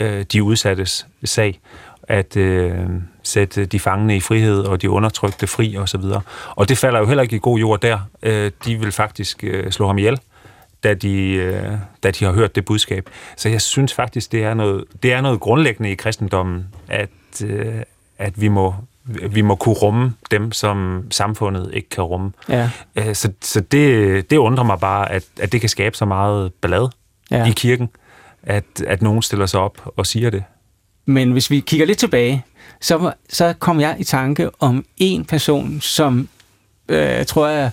øh, 0.00 0.24
de 0.32 0.42
udsattes 0.42 1.06
sag 1.24 1.60
at 2.08 2.36
øh, 2.36 2.78
sætte 3.22 3.66
de 3.66 3.80
fangene 3.80 4.16
i 4.16 4.20
frihed 4.20 4.60
og 4.60 4.82
de 4.82 4.90
undertrykte 4.90 5.46
fri 5.46 5.74
og 5.74 5.88
så 5.88 5.98
videre. 5.98 6.20
Og 6.50 6.68
det 6.68 6.78
falder 6.78 7.00
jo 7.00 7.06
heller 7.06 7.22
ikke 7.22 7.36
i 7.36 7.38
god 7.42 7.58
jord 7.58 7.80
der. 7.80 7.98
Øh, 8.22 8.50
de 8.64 8.80
vil 8.80 8.92
faktisk 8.92 9.44
øh, 9.44 9.70
slå 9.70 9.86
ham 9.86 9.98
ihjel 9.98 10.18
da 10.84 10.94
de, 10.94 11.32
øh, 11.32 11.72
da 12.02 12.10
de 12.10 12.24
har 12.24 12.32
hørt 12.32 12.54
det 12.54 12.64
budskab. 12.64 13.10
Så 13.36 13.48
jeg 13.48 13.60
synes 13.60 13.94
faktisk, 13.94 14.32
det 14.32 14.44
er 14.44 14.54
noget, 14.54 14.84
det 15.02 15.12
er 15.12 15.20
noget 15.20 15.40
grundlæggende 15.40 15.90
i 15.90 15.94
kristendommen, 15.94 16.66
at, 16.88 17.10
øh, 17.44 17.82
at 18.18 18.40
vi 18.40 18.48
må 18.48 18.74
vi 19.30 19.40
må 19.40 19.54
kunne 19.54 19.74
rumme 19.74 20.14
dem, 20.30 20.52
som 20.52 21.06
samfundet 21.10 21.70
ikke 21.72 21.88
kan 21.88 22.04
rumme. 22.04 22.32
Ja. 22.48 22.70
Øh, 22.96 23.14
så 23.14 23.32
så 23.40 23.60
det, 23.60 24.30
det 24.30 24.36
undrer 24.36 24.64
mig 24.64 24.80
bare, 24.80 25.12
at, 25.12 25.24
at 25.40 25.52
det 25.52 25.60
kan 25.60 25.68
skabe 25.68 25.96
så 25.96 26.04
meget 26.04 26.52
ballade 26.52 26.90
ja. 27.30 27.46
i 27.46 27.50
kirken, 27.50 27.88
at, 28.42 28.64
at 28.86 29.02
nogen 29.02 29.22
stiller 29.22 29.46
sig 29.46 29.60
op 29.60 29.92
og 29.96 30.06
siger 30.06 30.30
det. 30.30 30.44
Men 31.06 31.32
hvis 31.32 31.50
vi 31.50 31.60
kigger 31.60 31.86
lidt 31.86 31.98
tilbage, 31.98 32.44
så, 32.80 33.12
så 33.28 33.54
kom 33.58 33.80
jeg 33.80 33.96
i 33.98 34.04
tanke 34.04 34.50
om 34.60 34.84
en 34.96 35.24
person, 35.24 35.80
som 35.80 36.28
øh, 36.88 37.26
tror 37.26 37.46
jeg, 37.48 37.70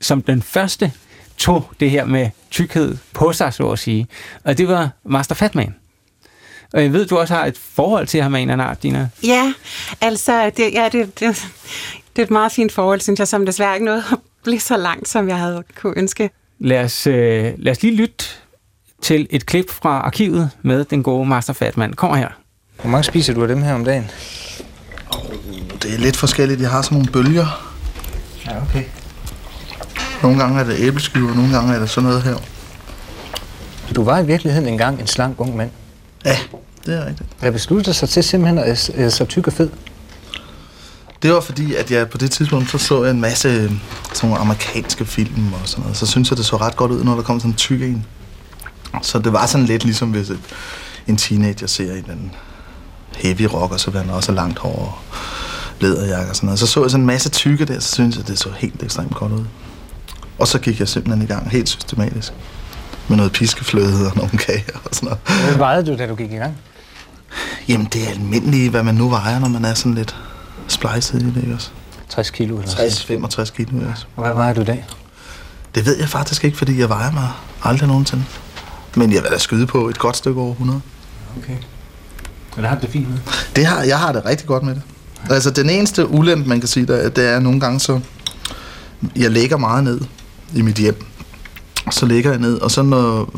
som 0.00 0.22
den 0.22 0.42
første 0.42 0.92
tog 1.36 1.70
det 1.80 1.90
her 1.90 2.04
med 2.04 2.30
tykkhed 2.50 2.96
på 3.12 3.32
sig, 3.32 3.54
så 3.54 3.70
at 3.70 3.78
sige. 3.78 4.06
Og 4.44 4.58
det 4.58 4.68
var 4.68 4.90
Master 5.04 5.34
Fatman. 5.34 5.74
Og 6.72 6.82
jeg 6.82 6.92
ved, 6.92 7.06
du 7.06 7.18
også 7.18 7.34
har 7.34 7.46
et 7.46 7.58
forhold 7.58 8.06
til 8.06 8.22
ham 8.22 8.34
af 8.34 8.40
en 8.40 8.50
eller 8.50 8.52
anden 8.52 8.70
art, 8.70 8.82
Dina. 8.82 9.08
Ja, 9.24 9.52
altså, 10.00 10.50
det, 10.56 10.72
ja, 10.72 10.88
det, 10.92 11.20
det, 11.20 11.46
det 12.16 12.22
er 12.22 12.26
et 12.26 12.30
meget 12.30 12.52
fint 12.52 12.72
forhold, 12.72 13.00
synes 13.00 13.18
jeg, 13.18 13.28
som 13.28 13.46
desværre 13.46 13.74
ikke 13.74 13.84
noget 13.84 14.04
at 14.12 14.18
blive 14.44 14.60
så 14.60 14.76
langt, 14.76 15.08
som 15.08 15.28
jeg 15.28 15.38
havde 15.38 15.62
kunne 15.80 15.94
ønske. 15.96 16.30
Lad 16.58 16.84
os, 16.84 17.06
øh, 17.06 17.52
lad 17.58 17.72
os 17.72 17.82
lige 17.82 17.96
lytte 17.96 18.24
til 19.02 19.26
et 19.30 19.46
klip 19.46 19.70
fra 19.70 20.00
arkivet 20.00 20.50
med 20.62 20.84
den 20.84 21.02
gode 21.02 21.26
Master 21.28 21.52
Fatman. 21.52 21.92
Kommer 21.92 22.16
her. 22.16 22.28
Hvor 22.80 22.90
mange 22.90 23.04
spiser 23.04 23.34
du 23.34 23.42
af 23.42 23.48
dem 23.48 23.62
her 23.62 23.74
om 23.74 23.84
dagen? 23.84 24.10
Oh, 25.10 25.34
det 25.82 25.94
er 25.94 25.98
lidt 25.98 26.16
forskelligt. 26.16 26.60
Jeg 26.60 26.70
har 26.70 26.82
sådan 26.82 26.98
nogle 26.98 27.12
bølger. 27.12 27.74
Ja, 28.46 28.62
okay. 28.62 28.84
Nogle 30.26 30.42
gange 30.42 30.60
er 30.60 30.64
det 30.64 30.76
æbleskiver, 30.78 31.34
nogle 31.34 31.52
gange 31.52 31.74
er 31.74 31.78
det 31.78 31.90
sådan 31.90 32.08
noget 32.08 32.22
her. 32.22 32.36
Du 33.94 34.04
var 34.04 34.18
i 34.18 34.26
virkeligheden 34.26 34.68
engang 34.68 35.00
en 35.00 35.06
slank 35.06 35.40
ung 35.40 35.56
mand. 35.56 35.70
Ja, 36.24 36.36
det 36.86 36.94
er 36.94 37.06
rigtigt. 37.06 37.28
Jeg 37.42 37.52
besluttede 37.52 37.94
sig 37.94 38.08
til 38.08 38.24
simpelthen 38.24 38.58
at 38.58 38.90
være 38.94 39.10
så 39.10 39.24
tyk 39.24 39.46
og 39.46 39.52
fed. 39.52 39.70
Det 41.22 41.32
var 41.32 41.40
fordi, 41.40 41.74
at 41.74 41.90
jeg 41.90 42.08
på 42.08 42.18
det 42.18 42.30
tidspunkt 42.30 42.70
så, 42.70 42.78
så 42.78 43.04
jeg 43.04 43.10
en 43.10 43.20
masse 43.20 43.48
øh, 43.48 43.72
sådan 44.14 44.30
nogle 44.30 44.38
amerikanske 44.38 45.04
film 45.04 45.52
og 45.52 45.60
sådan 45.64 45.82
noget. 45.82 45.96
Så 45.96 46.06
synes 46.06 46.30
jeg, 46.30 46.38
det 46.38 46.46
så 46.46 46.56
ret 46.56 46.76
godt 46.76 46.90
ud, 46.90 47.04
når 47.04 47.14
der 47.14 47.22
kom 47.22 47.40
sådan 47.40 47.50
en 47.50 47.56
tyk 47.56 47.82
en. 47.82 48.06
Så 49.02 49.18
det 49.18 49.32
var 49.32 49.46
sådan 49.46 49.66
lidt 49.66 49.84
ligesom 49.84 50.10
hvis 50.10 50.30
et, 50.30 50.40
en 51.06 51.16
teenager 51.16 51.66
ser 51.66 51.94
i 51.94 52.00
den 52.00 52.32
heavy 53.16 53.42
rock, 53.42 53.72
og 53.72 53.80
så 53.80 53.90
bliver 53.90 54.02
han 54.04 54.14
også 54.14 54.32
langt 54.32 54.58
hår 54.58 54.68
og 54.68 54.94
læderjakke 55.80 56.30
og 56.30 56.36
sådan 56.36 56.46
noget. 56.46 56.58
Så 56.58 56.66
så 56.66 56.82
jeg 56.82 56.90
sådan 56.90 57.02
en 57.02 57.06
masse 57.06 57.30
tykke 57.30 57.64
der, 57.64 57.80
så 57.80 57.94
synes 57.94 58.16
jeg, 58.16 58.28
det 58.28 58.38
så 58.38 58.48
helt 58.56 58.82
ekstremt 58.82 59.14
godt 59.14 59.32
ud. 59.32 59.44
Og 60.38 60.48
så 60.48 60.58
gik 60.58 60.80
jeg 60.80 60.88
simpelthen 60.88 61.22
i 61.22 61.26
gang 61.26 61.50
helt 61.50 61.68
systematisk. 61.68 62.32
Med 63.08 63.16
noget 63.16 63.32
piskefløde 63.32 64.06
og 64.10 64.16
nogle 64.16 64.38
kager 64.38 64.78
og 64.84 64.94
sådan 64.94 65.06
noget. 65.06 65.44
Hvad 65.46 65.56
vejede 65.56 65.86
du, 65.86 65.98
da 65.98 66.06
du 66.06 66.14
gik 66.14 66.32
i 66.32 66.36
gang? 66.36 66.56
Jamen, 67.68 67.88
det 67.92 68.04
er 68.04 68.10
almindeligt, 68.10 68.70
hvad 68.70 68.82
man 68.82 68.94
nu 68.94 69.08
vejer, 69.08 69.38
når 69.38 69.48
man 69.48 69.64
er 69.64 69.74
sådan 69.74 69.94
lidt 69.94 70.16
splejset 70.68 71.22
i 71.22 71.26
det, 71.26 71.36
ikke 71.36 71.54
også? 71.54 71.70
60 72.08 72.30
kilo 72.30 72.58
eller 72.58 72.70
sådan 72.70 73.24
60-65 73.24 73.56
kilo, 73.56 73.76
ikke 73.78 73.90
også? 73.90 74.06
Og 74.16 74.24
Hvad 74.24 74.34
vejer 74.34 74.54
du 74.54 74.60
i 74.60 74.64
dag? 74.64 74.84
Det 75.74 75.86
ved 75.86 75.98
jeg 75.98 76.08
faktisk 76.08 76.44
ikke, 76.44 76.58
fordi 76.58 76.80
jeg 76.80 76.88
vejer 76.88 77.12
mig 77.12 77.28
aldrig 77.62 77.88
nogensinde. 77.88 78.24
Men 78.96 79.12
jeg 79.12 79.22
vil 79.22 79.30
da 79.30 79.38
skyde 79.38 79.66
på 79.66 79.88
et 79.88 79.98
godt 79.98 80.16
stykke 80.16 80.40
over 80.40 80.52
100. 80.52 80.80
Okay. 81.42 81.56
Men 82.56 82.64
har 82.64 82.74
du 82.74 82.80
det 82.80 82.90
fint 82.90 83.08
med? 83.10 83.18
Det 83.56 83.66
har, 83.66 83.82
jeg 83.82 83.98
har 83.98 84.12
det 84.12 84.24
rigtig 84.24 84.46
godt 84.46 84.62
med 84.62 84.74
det. 84.74 84.82
Altså, 85.30 85.50
den 85.50 85.70
eneste 85.70 86.08
ulempe, 86.08 86.48
man 86.48 86.60
kan 86.60 86.68
sige, 86.68 86.86
der, 86.86 87.08
det 87.08 87.28
er 87.28 87.38
nogle 87.40 87.60
gange 87.60 87.80
så... 87.80 88.00
Jeg 89.16 89.30
ligger 89.30 89.56
meget 89.56 89.84
ned 89.84 90.00
i 90.54 90.62
mit 90.62 90.74
hjem. 90.76 91.04
Så 91.90 92.06
ligger 92.06 92.30
jeg 92.30 92.40
ned, 92.40 92.58
og 92.58 92.70
så 92.70 92.82
når 92.82 93.28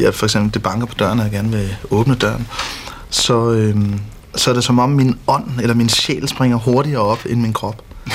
jeg 0.00 0.14
for 0.14 0.26
eksempel 0.26 0.54
det 0.54 0.62
banker 0.62 0.86
på 0.86 0.94
døren, 0.98 1.18
og 1.18 1.24
jeg 1.24 1.32
gerne 1.32 1.50
vil 1.50 1.76
åbne 1.90 2.14
døren, 2.14 2.46
så, 3.10 3.50
øhm, 3.52 4.00
så 4.36 4.50
er 4.50 4.54
det 4.54 4.64
som 4.64 4.78
om 4.78 4.90
min 4.90 5.18
ånd 5.26 5.44
eller 5.62 5.74
min 5.74 5.88
sjæl 5.88 6.28
springer 6.28 6.56
hurtigere 6.56 7.02
op 7.02 7.20
end 7.28 7.40
min 7.40 7.52
krop. 7.52 7.82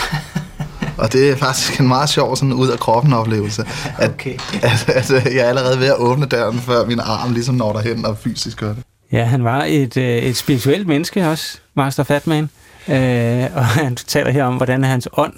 Og 0.98 1.14
det 1.14 1.30
er 1.30 1.36
faktisk 1.36 1.80
en 1.80 1.88
meget 1.88 2.10
sjov 2.10 2.36
sådan 2.36 2.54
ud 2.54 2.68
af 2.68 2.80
kroppen 2.80 3.14
oplevelse. 3.14 3.66
At, 3.98 4.10
Okay. 4.10 4.38
at, 4.62 4.90
at, 4.90 5.12
at 5.12 5.34
jeg 5.36 5.46
er 5.46 5.50
allerede 5.50 5.80
ved 5.80 5.88
at 5.88 5.96
åbne 5.98 6.26
døren, 6.26 6.60
før 6.60 6.86
min 6.86 7.00
arm 7.00 7.34
ligesom 7.34 7.56
når 7.56 7.74
derhen 7.74 8.06
og 8.06 8.18
fysisk 8.18 8.58
gør 8.58 8.74
det. 8.74 8.84
Ja, 9.12 9.24
han 9.24 9.44
var 9.44 9.64
et, 9.68 9.98
øh, 9.98 10.18
et 10.18 10.38
spirituelt 10.38 10.88
menneske 10.88 11.28
også, 11.30 11.58
Master 11.76 12.04
Fatman. 12.04 12.50
Øh, 12.88 13.44
og 13.56 13.66
han 13.66 13.96
taler 13.96 14.32
her 14.32 14.44
om, 14.44 14.56
hvordan 14.56 14.84
hans 14.84 15.08
ånd 15.18 15.34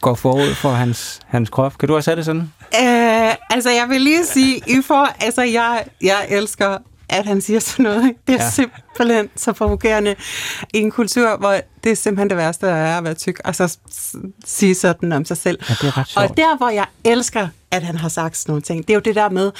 går 0.00 0.14
forud 0.14 0.54
for 0.54 0.70
hans, 0.70 1.20
hans 1.26 1.50
krop. 1.50 1.78
Kan 1.78 1.88
du 1.88 1.96
også 1.96 2.10
have 2.10 2.16
det 2.16 2.24
sådan? 2.24 2.52
Øh, 2.82 3.34
altså, 3.50 3.70
jeg 3.70 3.86
vil 3.88 4.00
lige 4.00 4.26
sige, 4.26 4.56
I 4.66 4.82
får, 4.86 5.08
altså, 5.20 5.42
jeg, 5.42 5.84
jeg 6.02 6.26
elsker, 6.28 6.78
at 7.08 7.26
han 7.26 7.40
siger 7.40 7.60
sådan 7.60 7.82
noget. 7.82 8.12
Det 8.26 8.34
er 8.40 8.44
Ja. 8.44 8.50
simpelthen 8.50 9.28
så 9.36 9.52
provokerende 9.52 10.14
i 10.74 10.78
en 10.78 10.90
kultur, 10.90 11.36
hvor 11.36 11.56
det 11.84 11.92
er 11.92 11.96
simpelthen 11.96 12.28
det 12.30 12.36
værste, 12.36 12.66
der 12.66 12.72
er 12.74 12.98
at 12.98 13.04
være 13.04 13.14
tyk, 13.14 13.40
og 13.44 13.54
så 13.54 13.76
sige 14.44 14.74
sådan 14.74 15.12
om 15.12 15.24
sig 15.24 15.36
selv. 15.36 15.58
Ja, 15.68 15.74
det 15.80 15.88
er 15.88 15.98
ret 15.98 16.08
sjovt. 16.08 16.30
Og 16.30 16.36
der, 16.36 16.56
hvor 16.56 16.68
jeg 16.68 16.86
elsker, 17.04 17.48
at 17.70 17.82
han 17.82 17.96
har 17.96 18.08
sagt 18.08 18.36
sådan 18.36 18.50
nogle 18.50 18.62
ting, 18.62 18.82
det 18.88 18.90
er 18.90 18.94
jo 18.94 19.00
det 19.00 19.14
der 19.14 19.30
med 19.30 19.52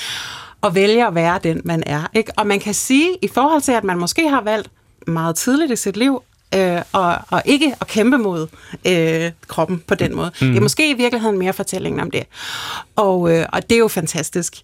at 0.63 0.75
vælge 0.75 1.07
at 1.07 1.15
være 1.15 1.39
den, 1.45 1.61
man 1.65 1.83
er. 1.87 2.03
Ikke? 2.15 2.33
Og 2.37 2.47
man 2.47 2.61
kan 2.61 2.75
sige, 2.75 3.09
i 3.23 3.29
forhold 3.29 3.63
til, 3.63 3.73
at 3.73 3.85
man 3.85 3.99
måske 3.99 4.29
har 4.29 4.41
valgt 4.41 4.69
meget 5.07 5.37
tidligt 5.37 5.73
i 5.73 5.77
sit 5.77 5.97
liv, 5.97 6.23
øh, 6.55 6.83
og, 6.93 7.17
og 7.29 7.43
ikke 7.45 7.75
at 7.81 7.87
kæmpe 7.87 8.19
mod 8.19 8.47
øh, 8.87 9.31
kroppen 9.47 9.83
på 9.87 9.95
den 9.95 10.17
måde. 10.17 10.31
Mm. 10.41 10.49
Det 10.49 10.57
er 10.57 10.61
måske 10.61 10.91
i 10.91 10.95
virkeligheden 10.95 11.39
mere 11.39 11.53
fortællingen 11.53 12.01
om 12.01 12.11
det. 12.11 12.27
Og, 12.97 13.33
øh, 13.33 13.47
og 13.53 13.63
det 13.63 13.73
er 13.73 13.79
jo 13.79 13.89
fantastisk. 13.89 14.55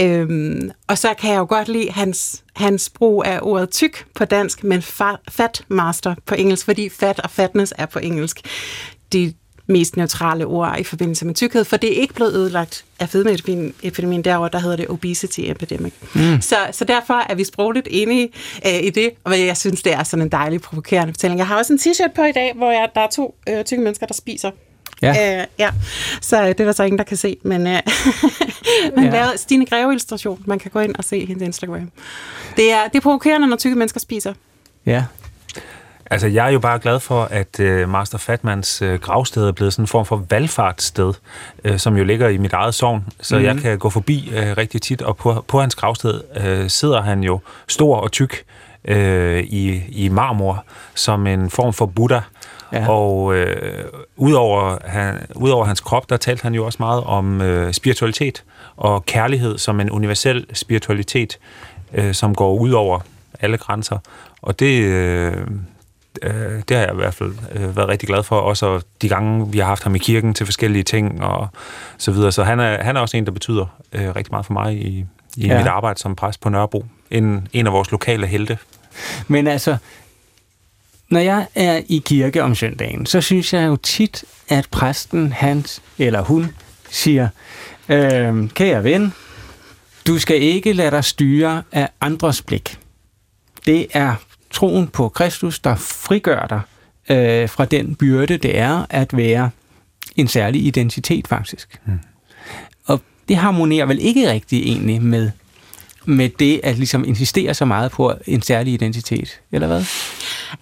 Øhm, 0.00 0.70
og 0.88 0.98
så 0.98 1.14
kan 1.14 1.30
jeg 1.30 1.38
jo 1.38 1.46
godt 1.48 1.68
lide 1.68 1.90
hans, 1.90 2.42
hans 2.56 2.90
brug 2.90 3.24
af 3.26 3.38
ordet 3.42 3.70
tyk 3.70 4.06
på 4.14 4.24
dansk, 4.24 4.64
men 4.64 4.80
fa- 4.80 5.24
fat 5.30 5.64
master 5.68 6.14
på 6.26 6.34
engelsk, 6.34 6.64
fordi 6.64 6.88
fat 6.88 7.20
og 7.20 7.30
fatness 7.30 7.72
er 7.78 7.86
på 7.86 7.98
engelsk. 7.98 8.40
De 9.12 9.34
mest 9.66 9.96
neutrale 9.96 10.46
ord 10.46 10.76
i 10.78 10.84
forbindelse 10.84 11.26
med 11.26 11.34
tykkhed, 11.34 11.64
for 11.64 11.76
det 11.76 11.96
er 11.96 12.00
ikke 12.00 12.14
blevet 12.14 12.34
ødelagt 12.34 12.84
af 13.00 13.08
fedmeepidemien 13.08 14.24
derovre, 14.24 14.48
der 14.52 14.58
hedder 14.58 14.76
det 14.76 14.88
obesity 14.88 15.40
epidemic. 15.40 15.92
Mm. 16.14 16.40
Så, 16.40 16.56
så 16.72 16.84
derfor 16.84 17.22
er 17.30 17.34
vi 17.34 17.44
sprogligt 17.44 17.88
enige 17.90 18.28
øh, 18.66 18.82
i 18.82 18.90
det, 18.90 19.10
og 19.24 19.40
jeg 19.40 19.56
synes, 19.56 19.82
det 19.82 19.92
er 19.92 20.02
sådan 20.02 20.22
en 20.22 20.32
dejlig 20.32 20.60
provokerende 20.60 21.12
fortælling. 21.12 21.38
Jeg 21.38 21.46
har 21.46 21.58
også 21.58 21.72
en 21.72 21.78
t-shirt 21.78 22.12
på 22.14 22.22
i 22.22 22.32
dag, 22.32 22.52
hvor 22.54 22.70
jeg, 22.70 22.88
der 22.94 23.00
er 23.00 23.10
to 23.10 23.34
øh, 23.48 23.64
tykke 23.64 23.82
mennesker, 23.82 24.06
der 24.06 24.14
spiser. 24.14 24.50
Ja. 25.02 25.40
Øh, 25.40 25.46
ja. 25.58 25.70
Så 26.20 26.42
øh, 26.42 26.48
det 26.48 26.60
er 26.60 26.64
der 26.64 26.72
så 26.72 26.82
ingen, 26.82 26.98
der 26.98 27.04
kan 27.04 27.16
se, 27.16 27.36
men 27.42 27.66
øh, 27.66 27.72
man 28.96 29.04
ja. 29.04 29.10
lavede 29.10 29.38
Stine 29.38 29.66
Greve 29.66 29.92
illustration. 29.92 30.42
Man 30.46 30.58
kan 30.58 30.70
gå 30.70 30.80
ind 30.80 30.94
og 30.96 31.04
se 31.04 31.26
hendes 31.26 31.42
Instagram. 31.42 31.90
Det 32.56 32.72
er, 32.72 32.88
det 32.88 32.96
er 32.96 33.00
provokerende, 33.00 33.46
når 33.46 33.56
tykke 33.56 33.76
mennesker 33.76 34.00
spiser. 34.00 34.34
Ja. 34.86 35.04
Altså, 36.10 36.26
jeg 36.26 36.46
er 36.46 36.50
jo 36.50 36.58
bare 36.58 36.78
glad 36.78 37.00
for, 37.00 37.24
at 37.24 37.60
øh, 37.60 37.88
Master 37.88 38.18
Fatmans 38.18 38.82
øh, 38.82 39.00
gravsted 39.00 39.48
er 39.48 39.52
blevet 39.52 39.72
sådan 39.72 39.82
en 39.82 39.86
form 39.86 40.04
for 40.04 40.24
valgfartssted, 40.30 41.12
øh, 41.64 41.78
som 41.78 41.96
jo 41.96 42.04
ligger 42.04 42.28
i 42.28 42.36
mit 42.36 42.52
eget 42.52 42.74
sovn. 42.74 43.04
Så 43.20 43.34
mm-hmm. 43.34 43.46
jeg 43.46 43.56
kan 43.56 43.78
gå 43.78 43.90
forbi 43.90 44.32
øh, 44.34 44.56
rigtig 44.56 44.82
tit, 44.82 45.02
og 45.02 45.16
på, 45.16 45.44
på 45.48 45.60
hans 45.60 45.74
gravsted 45.74 46.20
øh, 46.44 46.70
sidder 46.70 47.02
han 47.02 47.22
jo 47.22 47.40
stor 47.68 47.96
og 47.96 48.12
tyk 48.12 48.44
øh, 48.84 49.42
i, 49.42 49.82
i 49.88 50.08
marmor, 50.08 50.64
som 50.94 51.26
en 51.26 51.50
form 51.50 51.72
for 51.72 51.86
Buddha. 51.86 52.20
Ja. 52.72 52.88
Og 52.88 53.34
øh, 53.34 53.84
udover, 54.16 54.78
han, 54.84 55.26
udover 55.34 55.64
hans 55.64 55.80
krop, 55.80 56.10
der 56.10 56.16
talte 56.16 56.42
han 56.42 56.54
jo 56.54 56.66
også 56.66 56.76
meget 56.80 57.04
om 57.04 57.42
øh, 57.42 57.72
spiritualitet 57.72 58.44
og 58.76 59.06
kærlighed 59.06 59.58
som 59.58 59.80
en 59.80 59.90
universel 59.90 60.46
spiritualitet, 60.52 61.38
øh, 61.94 62.14
som 62.14 62.34
går 62.34 62.54
ud 62.54 62.70
over 62.70 63.00
alle 63.40 63.56
grænser. 63.56 63.98
Og 64.42 64.60
det, 64.60 64.82
øh, 64.82 65.46
øh, 66.22 66.62
det 66.68 66.76
har 66.76 66.84
jeg 66.84 66.92
i 66.92 66.96
hvert 66.96 67.14
fald 67.14 67.32
øh, 67.52 67.76
været 67.76 67.88
rigtig 67.88 68.08
glad 68.08 68.22
for, 68.22 68.36
også 68.40 68.80
de 69.02 69.08
gange, 69.08 69.52
vi 69.52 69.58
har 69.58 69.66
haft 69.66 69.82
ham 69.82 69.94
i 69.94 69.98
kirken 69.98 70.34
til 70.34 70.46
forskellige 70.46 70.82
ting 70.82 71.22
og 71.22 71.48
så 71.98 72.10
videre. 72.12 72.32
Så 72.32 72.44
han 72.44 72.60
er, 72.60 72.82
han 72.84 72.96
er 72.96 73.00
også 73.00 73.16
en, 73.16 73.24
der 73.26 73.32
betyder 73.32 73.66
øh, 73.92 74.16
rigtig 74.16 74.32
meget 74.32 74.46
for 74.46 74.52
mig 74.52 74.74
i, 74.74 75.04
i 75.36 75.46
Ja. 75.46 75.58
mit 75.58 75.66
arbejde 75.66 76.00
som 76.00 76.16
præst 76.16 76.40
på 76.40 76.48
Nørrebro. 76.48 76.86
En, 77.10 77.48
en 77.52 77.66
af 77.66 77.72
vores 77.72 77.90
lokale 77.90 78.26
helte. 78.26 78.58
Men 79.28 79.46
altså, 79.46 79.76
når 81.08 81.20
jeg 81.20 81.46
er 81.54 81.80
i 81.88 82.02
kirke 82.04 82.42
om 82.42 82.54
søndagen, 82.54 83.06
så 83.06 83.20
synes 83.20 83.52
jeg 83.52 83.66
jo 83.66 83.76
tit, 83.76 84.24
at 84.48 84.68
præsten, 84.70 85.32
hans 85.32 85.82
eller 85.98 86.20
hun, 86.22 86.54
siger, 86.90 87.28
øh, 87.88 88.50
kære 88.50 88.84
ven, 88.84 89.12
du 90.06 90.18
skal 90.18 90.42
ikke 90.42 90.72
lade 90.72 90.90
dig 90.90 91.04
styre 91.04 91.62
af 91.72 91.88
andres 92.00 92.42
blik. 92.42 92.78
Det 93.66 93.86
er 93.92 94.14
troen 94.54 94.88
på 94.88 95.08
Kristus, 95.08 95.58
der 95.58 95.74
frigør 95.74 96.46
dig 96.46 96.60
øh, 97.16 97.48
fra 97.48 97.64
den 97.64 97.94
byrde, 97.94 98.36
det 98.36 98.58
er 98.58 98.86
at 98.90 99.16
være 99.16 99.50
en 100.16 100.28
særlig 100.28 100.66
identitet, 100.66 101.28
faktisk. 101.28 101.80
Mm. 101.86 101.98
Og 102.84 103.00
det 103.28 103.36
harmonerer 103.36 103.86
vel 103.86 103.98
ikke 104.00 104.30
rigtig 104.30 104.62
egentlig 104.62 105.02
med, 105.02 105.30
med 106.04 106.28
det 106.28 106.60
at 106.62 106.76
ligesom 106.76 107.04
insistere 107.04 107.54
så 107.54 107.64
meget 107.64 107.90
på 107.90 108.14
en 108.26 108.42
særlig 108.42 108.72
identitet, 108.74 109.40
eller 109.52 109.66
hvad? 109.66 109.84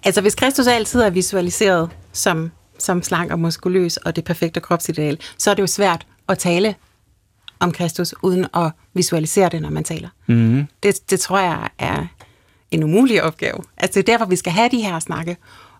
Altså, 0.03 0.21
hvis 0.21 0.35
Kristus 0.35 0.67
altid 0.67 1.01
er 1.01 1.09
visualiseret 1.09 1.89
som, 2.11 2.51
som 2.79 3.03
slank 3.03 3.31
og 3.31 3.39
muskuløs 3.39 3.97
og 3.97 4.15
det 4.15 4.23
perfekte 4.23 4.59
kropsideal, 4.59 5.19
så 5.37 5.51
er 5.51 5.53
det 5.53 5.61
jo 5.61 5.67
svært 5.67 6.05
at 6.29 6.37
tale 6.37 6.75
om 7.59 7.71
Kristus 7.71 8.13
uden 8.21 8.47
at 8.55 8.71
visualisere 8.93 9.49
det, 9.49 9.61
når 9.61 9.69
man 9.69 9.83
taler. 9.83 10.09
Mm. 10.27 10.67
Det, 10.83 11.09
det 11.09 11.19
tror 11.19 11.39
jeg 11.39 11.69
er 11.79 12.07
en 12.73 12.83
umulig 12.83 13.23
opgave. 13.23 13.57
Altså, 13.77 13.99
det 13.99 14.09
er 14.09 14.13
derfor, 14.13 14.25
vi 14.25 14.35
skal 14.35 14.51
have 14.51 14.69
de 14.69 14.81
her 14.81 14.99
snakke 14.99 15.37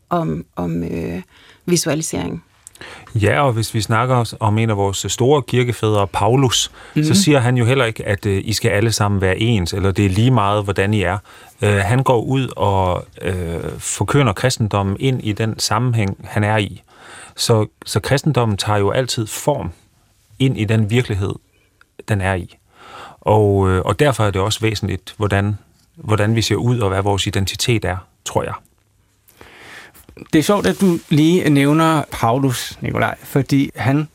om, 0.10 0.46
om 0.56 0.84
øh, 0.84 1.22
visualisering. 1.66 2.44
Ja, 3.16 3.42
og 3.42 3.54
hvis 3.54 3.74
vi 3.74 3.82
snakker 3.82 4.34
om 4.40 4.58
en 4.58 4.70
af 4.70 4.78
vores 4.78 5.06
store 5.10 5.42
kirkefædre, 5.42 6.08
Paulus, 6.08 6.72
mm-hmm. 6.72 7.14
så 7.14 7.24
siger 7.24 7.40
han 7.40 7.58
jo 7.58 7.66
heller 7.66 7.86
ikke, 7.86 8.06
at 8.06 8.26
øh, 8.26 8.42
I 8.46 8.54
skal 8.54 8.70
alle 8.70 8.92
sammen 8.92 9.22
være 9.22 9.40
ens, 9.40 9.74
eller 9.74 9.92
det 9.92 10.06
er 10.06 10.10
lige 10.10 10.32
meget, 10.32 10.64
hvordan 10.64 10.94
I 10.94 11.02
er. 11.02 11.18
Øh, 11.62 11.76
han 11.76 12.04
går 12.04 12.22
ud 12.22 12.48
og 12.56 13.06
øh, 13.22 13.80
forkynder 13.80 14.34
kristendommen 14.34 14.98
ind 15.00 15.24
i 15.24 15.32
den 15.32 15.60
sammenhæng, 15.60 16.18
han 16.24 16.44
er 16.44 16.58
i. 16.58 16.82
Så, 17.36 17.68
så 17.86 18.00
kristendommen 18.00 18.58
tager 18.58 18.80
jo 18.80 18.92
altid 18.92 19.28
form 19.28 19.72
ind 20.40 20.58
i 20.58 20.66
den 20.66 20.90
virkelighed, 20.90 21.34
den 22.08 22.22
er 22.22 22.34
i. 22.34 22.58
Og, 23.22 23.70
øh, 23.70 23.82
og 23.86 24.00
derfor 24.00 24.24
er 24.24 24.32
det 24.32 24.42
også 24.42 24.60
væsentligt, 24.60 25.14
hvordan, 25.18 25.58
hvordan 25.96 26.36
vi 26.36 26.42
ser 26.42 26.56
ud, 26.56 26.80
og 26.80 26.90
hvad 26.90 27.02
vores 27.02 27.28
identitet 27.28 27.86
er, 27.86 27.98
tror 28.26 28.44
jeg. 28.44 28.54
Det 30.34 30.40
er 30.40 30.44
sjovt, 30.44 30.68
at 30.68 30.82
du 30.82 31.00
lige 31.10 31.50
nævner 31.50 32.04
Paulus, 32.12 32.78
Nikolaj, 32.82 33.16
fordi 33.24 33.72
han 33.76 34.08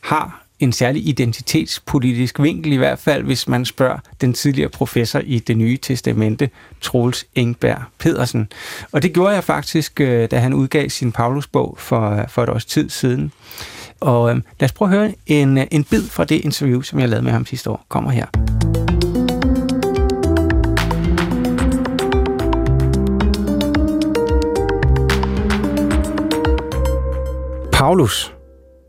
har 0.00 0.44
en 0.60 0.72
særlig 0.72 1.08
identitetspolitisk 1.08 2.40
vinkel, 2.40 2.72
i 2.72 2.76
hvert 2.76 2.98
fald 2.98 3.22
hvis 3.22 3.48
man 3.48 3.64
spørger 3.64 3.98
den 4.20 4.32
tidligere 4.32 4.68
professor 4.68 5.18
i 5.18 5.38
det 5.38 5.56
nye 5.56 5.76
testamente, 5.76 6.50
Troels 6.80 7.26
Engberg 7.34 7.82
Pedersen. 7.98 8.48
Og 8.92 9.02
det 9.02 9.12
gjorde 9.12 9.34
jeg 9.34 9.44
faktisk, 9.44 10.00
øh, 10.00 10.30
da 10.30 10.38
han 10.38 10.54
udgav 10.54 10.88
sin 10.88 11.12
Paulus-bog 11.12 11.76
for, 11.78 12.10
øh, 12.10 12.28
for 12.28 12.42
et 12.42 12.48
års 12.48 12.64
tid 12.64 12.90
siden. 12.90 13.32
Og 14.00 14.30
øh, 14.30 14.36
lad 14.60 14.68
os 14.68 14.72
prøve 14.72 14.90
at 14.90 14.98
høre 14.98 15.14
en, 15.26 15.58
øh, 15.58 15.66
en 15.70 15.84
bid 15.84 16.02
fra 16.02 16.24
det 16.24 16.44
interview, 16.44 16.80
som 16.80 16.98
jeg 16.98 17.08
lavede 17.08 17.24
med 17.24 17.32
ham 17.32 17.46
sidste 17.46 17.70
år. 17.70 17.84
Kommer 17.88 18.10
her. 18.10 18.26
Paulus 27.84 28.34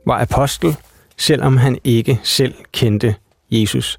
var 0.07 0.21
apostel, 0.21 0.75
selvom 1.17 1.57
han 1.57 1.77
ikke 1.83 2.19
selv 2.23 2.53
kendte 2.71 3.15
Jesus. 3.51 3.97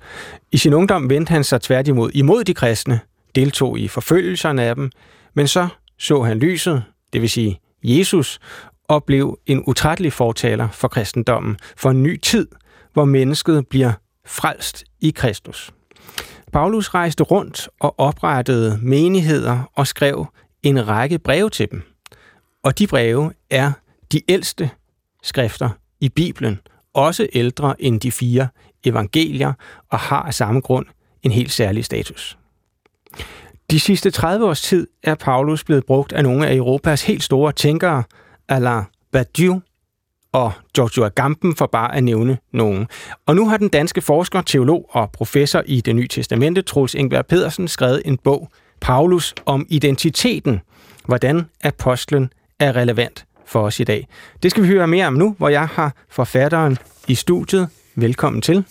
I 0.52 0.56
sin 0.56 0.72
ungdom 0.72 1.10
vendte 1.10 1.30
han 1.30 1.44
sig 1.44 1.60
tværtimod 1.60 2.10
imod 2.14 2.44
de 2.44 2.54
kristne, 2.54 3.00
deltog 3.34 3.78
i 3.78 3.88
forfølgelserne 3.88 4.62
af 4.62 4.74
dem, 4.74 4.90
men 5.34 5.48
så 5.48 5.68
så 5.98 6.22
han 6.22 6.38
lyset, 6.38 6.82
det 7.12 7.20
vil 7.20 7.30
sige 7.30 7.60
Jesus, 7.82 8.38
og 8.88 9.04
blev 9.04 9.38
en 9.46 9.62
utrættelig 9.66 10.12
fortaler 10.12 10.68
for 10.72 10.88
kristendommen, 10.88 11.56
for 11.76 11.90
en 11.90 12.02
ny 12.02 12.20
tid, 12.20 12.48
hvor 12.92 13.04
mennesket 13.04 13.66
bliver 13.68 13.92
frelst 14.26 14.84
i 15.00 15.10
Kristus. 15.10 15.72
Paulus 16.52 16.88
rejste 16.94 17.24
rundt 17.24 17.68
og 17.80 17.94
oprettede 17.98 18.78
menigheder 18.82 19.70
og 19.74 19.86
skrev 19.86 20.26
en 20.62 20.88
række 20.88 21.18
breve 21.18 21.50
til 21.50 21.70
dem. 21.70 21.82
Og 22.64 22.78
de 22.78 22.86
breve 22.86 23.32
er 23.50 23.72
de 24.12 24.22
ældste 24.28 24.70
skrifter 25.22 25.70
i 26.00 26.08
Bibelen, 26.08 26.58
også 26.94 27.26
ældre 27.32 27.82
end 27.82 28.00
de 28.00 28.12
fire 28.12 28.48
evangelier, 28.84 29.52
og 29.90 29.98
har 29.98 30.22
af 30.22 30.34
samme 30.34 30.60
grund 30.60 30.86
en 31.22 31.30
helt 31.30 31.52
særlig 31.52 31.84
status. 31.84 32.38
De 33.70 33.80
sidste 33.80 34.10
30 34.10 34.46
års 34.46 34.62
tid 34.62 34.86
er 35.02 35.14
Paulus 35.14 35.64
blevet 35.64 35.86
brugt 35.86 36.12
af 36.12 36.22
nogle 36.22 36.46
af 36.46 36.54
Europas 36.54 37.02
helt 37.02 37.22
store 37.22 37.52
tænkere, 37.52 38.02
Alain 38.48 38.84
Badiou 39.12 39.60
og 40.32 40.52
Giorgio 40.74 41.04
Agamben, 41.04 41.56
for 41.56 41.66
bare 41.66 41.94
at 41.94 42.04
nævne 42.04 42.38
nogen. 42.52 42.86
Og 43.26 43.36
nu 43.36 43.48
har 43.48 43.56
den 43.56 43.68
danske 43.68 44.00
forsker, 44.00 44.40
teolog 44.40 44.90
og 44.90 45.10
professor 45.12 45.62
i 45.66 45.80
det 45.80 45.96
nye 45.96 46.08
testamente, 46.08 46.62
Troels 46.62 46.94
Ingberg 46.94 47.26
Pedersen, 47.26 47.68
skrevet 47.68 48.02
en 48.04 48.18
bog, 48.18 48.50
Paulus, 48.80 49.34
om 49.46 49.66
identiteten. 49.68 50.60
Hvordan 51.04 51.44
apostlen 51.64 52.32
er 52.60 52.76
relevant 52.76 53.26
for 53.46 53.62
os 53.62 53.80
i 53.80 53.84
dag. 53.84 54.08
Det 54.42 54.50
skal 54.50 54.62
vi 54.62 54.68
høre 54.68 54.86
mere 54.86 55.06
om 55.06 55.14
nu, 55.14 55.34
hvor 55.38 55.48
jeg 55.48 55.68
har 55.68 55.94
forfatteren 56.10 56.78
i 57.08 57.14
studiet. 57.14 57.68
Velkommen 57.94 58.42
til. 58.42 58.64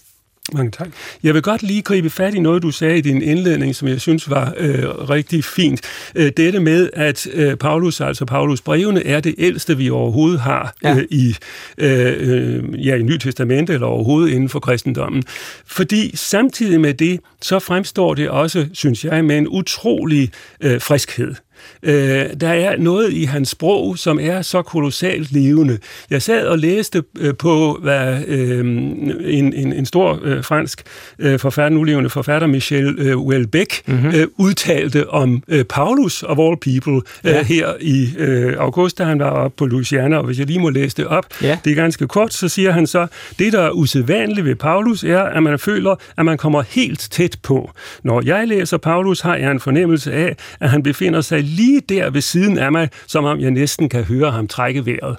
Mange 0.54 0.72
tak. 0.72 0.88
Jeg 1.24 1.34
vil 1.34 1.42
godt 1.42 1.64
lige 1.64 1.82
gribe 1.82 2.10
fat 2.10 2.34
i 2.34 2.40
noget, 2.40 2.64
du 2.64 2.72
sagde 2.72 2.98
i 2.98 3.02
din 3.02 3.22
indledning, 3.22 3.76
som 3.76 3.88
jeg 3.88 4.02
synes 4.02 4.30
var 4.30 4.54
øh, 4.58 5.10
rigtig 5.10 5.44
fint. 5.44 5.82
Øh, 6.16 6.32
dette 6.38 6.60
med, 6.60 6.90
at 6.94 7.28
øh, 7.34 7.56
Paulus, 7.56 8.02
altså 8.02 8.26
Paulus 8.26 8.62
brevene, 8.62 9.06
er 9.06 9.20
det 9.20 9.36
ældste, 9.38 9.78
vi 9.78 9.90
overhovedet 9.90 10.40
har 10.40 10.74
ja. 10.84 10.96
øh, 10.96 11.06
i, 11.12 11.36
øh, 11.78 12.88
ja, 12.88 12.96
i 12.96 13.04
Nyt 13.04 13.22
Testament, 13.22 13.70
eller 13.70 13.88
overhovedet 13.88 14.30
inden 14.34 14.50
for 14.50 14.60
kristendommen. 14.60 15.24
Fordi 15.66 16.16
samtidig 16.16 16.82
med 16.82 16.94
det, 16.94 17.20
så 17.42 17.60
fremstår 17.60 18.14
det 18.14 18.30
også, 18.30 18.68
synes 18.74 19.06
jeg, 19.06 19.26
med 19.26 19.38
en 19.38 19.48
utrolig 19.48 20.32
øh, 20.62 20.82
friskhed. 20.82 21.36
Øh, 21.84 22.26
der 22.42 22.50
er 22.50 22.78
noget 22.78 23.14
i 23.14 23.24
hans 23.24 23.50
sprog, 23.50 23.98
som 23.98 24.20
er 24.22 24.42
så 24.42 24.62
kolossalt 24.62 25.32
levende. 25.32 25.78
Jeg 26.10 26.22
sad 26.22 26.48
og 26.48 26.60
læste 26.60 27.04
øh, 27.20 27.34
på, 27.36 27.80
hvad 27.82 28.24
øh, 28.28 28.60
en, 28.60 29.54
en, 29.54 29.74
en 29.74 29.86
stor 29.86 30.20
øh, 30.24 30.44
fransk 30.44 30.84
øh, 31.20 31.40
forfatter, 31.40 31.78
nulevende 31.78 32.10
forfatter, 32.10 32.48
Michel 32.48 32.96
øh, 33.00 33.18
Houellebecq, 33.18 33.88
mm-hmm. 33.88 34.16
øh, 34.16 34.28
udtalte 34.38 35.10
om 35.10 35.44
øh, 35.48 35.66
Paulus 35.66 36.24
of 36.24 36.38
all 36.40 36.58
people 36.62 36.96
øh, 36.96 37.02
ja. 37.32 37.44
her 37.44 37.74
i 37.82 38.10
øh, 38.18 38.54
august, 38.58 38.98
da 38.98 39.04
han 39.04 39.20
var 39.20 39.30
oppe 39.30 39.58
på 39.58 39.66
Louisiana, 39.66 40.18
og 40.18 40.26
hvis 40.26 40.40
jeg 40.40 40.48
lige 40.48 40.60
må 40.60 40.70
læse 40.70 40.98
det 40.98 41.08
op, 41.08 41.26
ja. 41.42 41.58
det 41.66 41.72
er 41.72 41.76
ganske 41.76 42.08
kort, 42.08 42.34
så 42.34 42.50
siger 42.50 42.72
han 42.72 42.88
så, 42.88 43.08
det 43.40 43.54
der 43.54 43.62
er 43.62 43.72
usædvanligt 43.72 44.46
ved 44.46 44.56
Paulus 44.56 45.04
er, 45.04 45.22
at 45.22 45.44
man 45.44 45.60
føler, 45.60 45.96
at 46.18 46.26
man 46.26 46.38
kommer 46.38 46.62
helt 46.62 47.08
tæt 47.12 47.38
på. 47.44 47.72
Når 48.04 48.22
jeg 48.26 48.48
læser 48.48 48.78
Paulus, 48.78 49.20
har 49.22 49.36
jeg 49.36 49.52
en 49.52 49.60
fornemmelse 49.60 50.14
af, 50.14 50.36
at 50.60 50.70
han 50.70 50.84
befinder 50.84 51.22
sig 51.22 51.44
lige 51.56 51.82
der 51.90 52.10
ved 52.10 52.22
siden 52.22 52.58
af 52.58 52.72
mig, 52.72 52.90
som 53.08 53.26
om 53.26 53.40
jeg 53.40 53.52
næsten 53.52 53.90
kan 53.90 54.04
høre 54.04 54.32
ham 54.32 54.48
trække 54.48 54.86
vejret. 54.86 55.18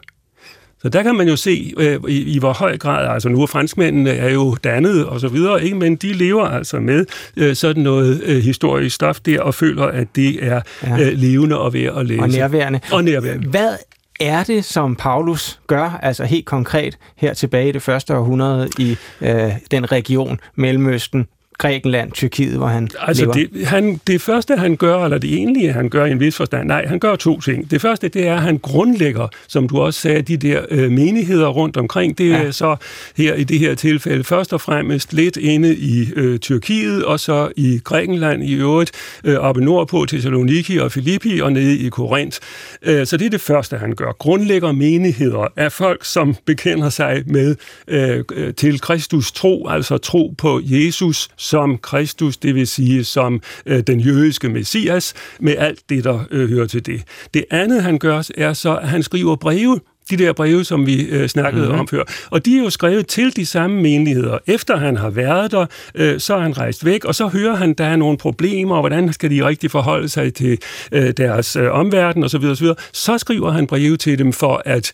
Så 0.82 0.88
der 0.88 1.02
kan 1.02 1.14
man 1.14 1.28
jo 1.28 1.36
se, 1.36 1.74
øh, 1.78 2.00
i, 2.08 2.34
i 2.34 2.38
hvor 2.38 2.52
høj 2.52 2.78
grad, 2.78 3.08
altså 3.14 3.28
nu 3.28 3.42
er 3.42 3.46
franskmændene 3.46 4.10
er 4.10 4.30
jo 4.30 4.54
dannet 4.64 5.06
og 5.06 5.20
så 5.20 5.28
videre, 5.28 5.64
ikke? 5.64 5.76
men 5.76 5.96
de 5.96 6.12
lever 6.12 6.44
altså 6.46 6.80
med 6.80 7.06
øh, 7.36 7.56
sådan 7.56 7.82
noget 7.82 8.22
øh, 8.24 8.42
historisk 8.42 8.94
stof 8.94 9.20
der, 9.20 9.40
og 9.40 9.54
føler, 9.54 9.84
at 9.84 10.06
det 10.16 10.44
er 10.44 10.60
ja. 10.82 11.00
øh, 11.00 11.12
levende 11.12 11.58
og 11.58 11.72
værd 11.74 11.98
at 11.98 12.06
læse. 12.06 12.22
Og 12.22 12.28
nærværende. 12.28 12.80
Og 12.92 13.04
nærværende. 13.04 13.48
Hvad 13.48 13.76
er 14.20 14.44
det, 14.44 14.64
som 14.64 14.96
Paulus 14.96 15.60
gør, 15.66 15.98
altså 16.02 16.24
helt 16.24 16.46
konkret 16.46 16.98
her 17.16 17.34
tilbage 17.34 17.68
i 17.68 17.72
det 17.72 17.82
første 17.82 18.16
århundrede 18.16 18.68
i 18.78 18.96
øh, 19.20 19.52
den 19.70 19.92
region, 19.92 20.40
Mellemøsten, 20.54 21.26
Grækenland, 21.58 22.12
Tyrkiet, 22.12 22.56
hvor 22.56 22.66
han 22.66 22.88
altså 22.98 23.22
lever? 23.22 23.32
Det, 23.32 23.66
han, 23.66 24.00
det 24.06 24.20
første, 24.20 24.56
han 24.56 24.76
gør, 24.76 25.04
eller 25.04 25.18
det 25.18 25.34
egentlige, 25.34 25.72
han 25.72 25.88
gør 25.88 26.04
i 26.04 26.10
en 26.10 26.20
vis 26.20 26.36
forstand, 26.36 26.68
nej, 26.68 26.86
han 26.86 26.98
gør 26.98 27.16
to 27.16 27.40
ting. 27.40 27.70
Det 27.70 27.80
første, 27.80 28.08
det 28.08 28.26
er, 28.26 28.34
at 28.34 28.42
han 28.42 28.58
grundlægger, 28.58 29.28
som 29.48 29.68
du 29.68 29.80
også 29.80 30.00
sagde, 30.00 30.22
de 30.22 30.36
der 30.36 30.62
øh, 30.70 30.90
menigheder 30.90 31.48
rundt 31.48 31.76
omkring. 31.76 32.18
Det 32.18 32.30
ja. 32.30 32.42
er 32.42 32.50
så 32.50 32.76
her 33.16 33.34
i 33.34 33.44
det 33.44 33.58
her 33.58 33.74
tilfælde 33.74 34.24
først 34.24 34.52
og 34.52 34.60
fremmest 34.60 35.12
lidt 35.12 35.36
inde 35.36 35.76
i 35.76 36.08
øh, 36.16 36.38
Tyrkiet, 36.38 37.04
og 37.04 37.20
så 37.20 37.48
i 37.56 37.80
Grækenland 37.84 38.44
i 38.44 38.54
øvrigt, 38.54 38.90
øh, 39.24 39.36
oppe 39.36 39.64
nordpå, 39.64 40.06
Thessaloniki 40.08 40.78
og 40.78 40.92
Filippi, 40.92 41.40
og 41.40 41.52
nede 41.52 41.78
i 41.78 41.88
Korinth. 41.88 42.38
Øh, 42.82 43.06
så 43.06 43.16
det 43.16 43.26
er 43.26 43.30
det 43.30 43.40
første, 43.40 43.76
han 43.76 43.94
gør. 43.94 44.12
Grundlægger 44.12 44.72
menigheder 44.72 45.46
af 45.56 45.72
folk, 45.72 46.04
som 46.04 46.36
bekender 46.44 46.88
sig 46.88 47.22
med 47.26 47.56
øh, 47.88 48.24
til 48.56 48.80
Kristus 48.80 49.32
tro, 49.32 49.68
altså 49.68 49.98
tro 49.98 50.34
på 50.38 50.60
Jesus 50.64 51.28
som 51.46 51.78
Kristus, 51.78 52.36
det 52.36 52.54
vil 52.54 52.66
sige 52.66 53.04
som 53.04 53.42
øh, 53.66 53.80
den 53.80 54.00
jødiske 54.00 54.48
messias, 54.48 55.14
med 55.40 55.54
alt 55.58 55.80
det, 55.88 56.04
der 56.04 56.24
øh, 56.30 56.48
hører 56.50 56.66
til 56.66 56.86
det. 56.86 57.02
Det 57.34 57.44
andet, 57.50 57.82
han 57.82 57.98
gør, 57.98 58.22
er 58.36 58.52
så, 58.52 58.76
at 58.76 58.88
han 58.88 59.02
skriver 59.02 59.36
breve 59.36 59.80
de 60.10 60.16
der 60.16 60.32
breve, 60.32 60.64
som 60.64 60.86
vi 60.86 61.02
øh, 61.02 61.28
snakkede 61.28 61.64
mm-hmm. 61.64 61.80
om 61.80 61.88
før. 61.88 62.02
Og 62.30 62.46
de 62.46 62.58
er 62.58 62.62
jo 62.62 62.70
skrevet 62.70 63.06
til 63.06 63.36
de 63.36 63.46
samme 63.46 63.82
menigheder. 63.82 64.38
Efter 64.46 64.76
han 64.76 64.96
har 64.96 65.10
været 65.10 65.52
der, 65.52 65.66
øh, 65.94 66.20
så 66.20 66.34
er 66.34 66.40
han 66.40 66.58
rejst 66.58 66.84
væk, 66.84 67.04
og 67.04 67.14
så 67.14 67.28
hører 67.28 67.56
han, 67.56 67.74
der 67.74 67.84
er 67.84 67.96
nogle 67.96 68.18
problemer, 68.18 68.74
og 68.74 68.82
hvordan 68.82 69.12
skal 69.12 69.30
de 69.30 69.46
rigtig 69.46 69.70
forholde 69.70 70.08
sig 70.08 70.34
til 70.34 70.58
øh, 70.92 71.12
deres 71.16 71.56
øh, 71.56 71.72
omverden 71.72 72.24
osv. 72.24 72.44
osv. 72.44 72.66
Så 72.92 73.18
skriver 73.18 73.50
han 73.50 73.66
breve 73.66 73.96
til 73.96 74.18
dem 74.18 74.32
for 74.32 74.62
at 74.64 74.92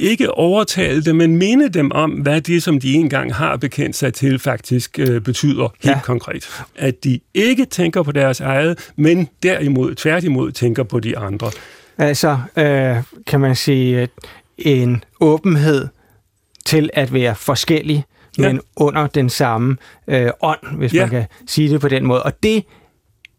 ikke 0.00 0.30
overtale 0.30 1.02
dem, 1.02 1.16
men 1.16 1.36
minde 1.36 1.68
dem 1.68 1.92
om, 1.92 2.10
hvad 2.10 2.40
det, 2.40 2.62
som 2.62 2.80
de 2.80 2.94
engang 2.94 3.34
har 3.34 3.56
bekendt 3.56 3.96
sig 3.96 4.14
til, 4.14 4.38
faktisk 4.38 4.98
øh, 4.98 5.20
betyder 5.20 5.68
helt 5.82 5.96
ja. 5.96 6.00
konkret. 6.04 6.64
At 6.76 7.04
de 7.04 7.20
ikke 7.34 7.64
tænker 7.64 8.02
på 8.02 8.12
deres 8.12 8.40
eget, 8.40 8.90
men 8.96 9.28
derimod, 9.42 9.94
tværtimod, 9.94 10.52
tænker 10.52 10.82
på 10.82 11.00
de 11.00 11.18
andre. 11.18 11.50
Altså, 11.98 12.38
øh, 12.56 12.96
kan 13.26 13.40
man 13.40 13.56
sige, 13.56 14.08
en 14.58 15.04
åbenhed 15.20 15.88
til 16.64 16.90
at 16.92 17.12
være 17.12 17.34
forskellig, 17.34 18.04
ja. 18.38 18.48
men 18.48 18.60
under 18.76 19.06
den 19.06 19.30
samme 19.30 19.76
øh, 20.08 20.30
ånd, 20.40 20.76
hvis 20.76 20.94
ja. 20.94 21.00
man 21.00 21.10
kan 21.10 21.24
sige 21.46 21.70
det 21.70 21.80
på 21.80 21.88
den 21.88 22.06
måde. 22.06 22.22
Og 22.22 22.42
det 22.42 22.64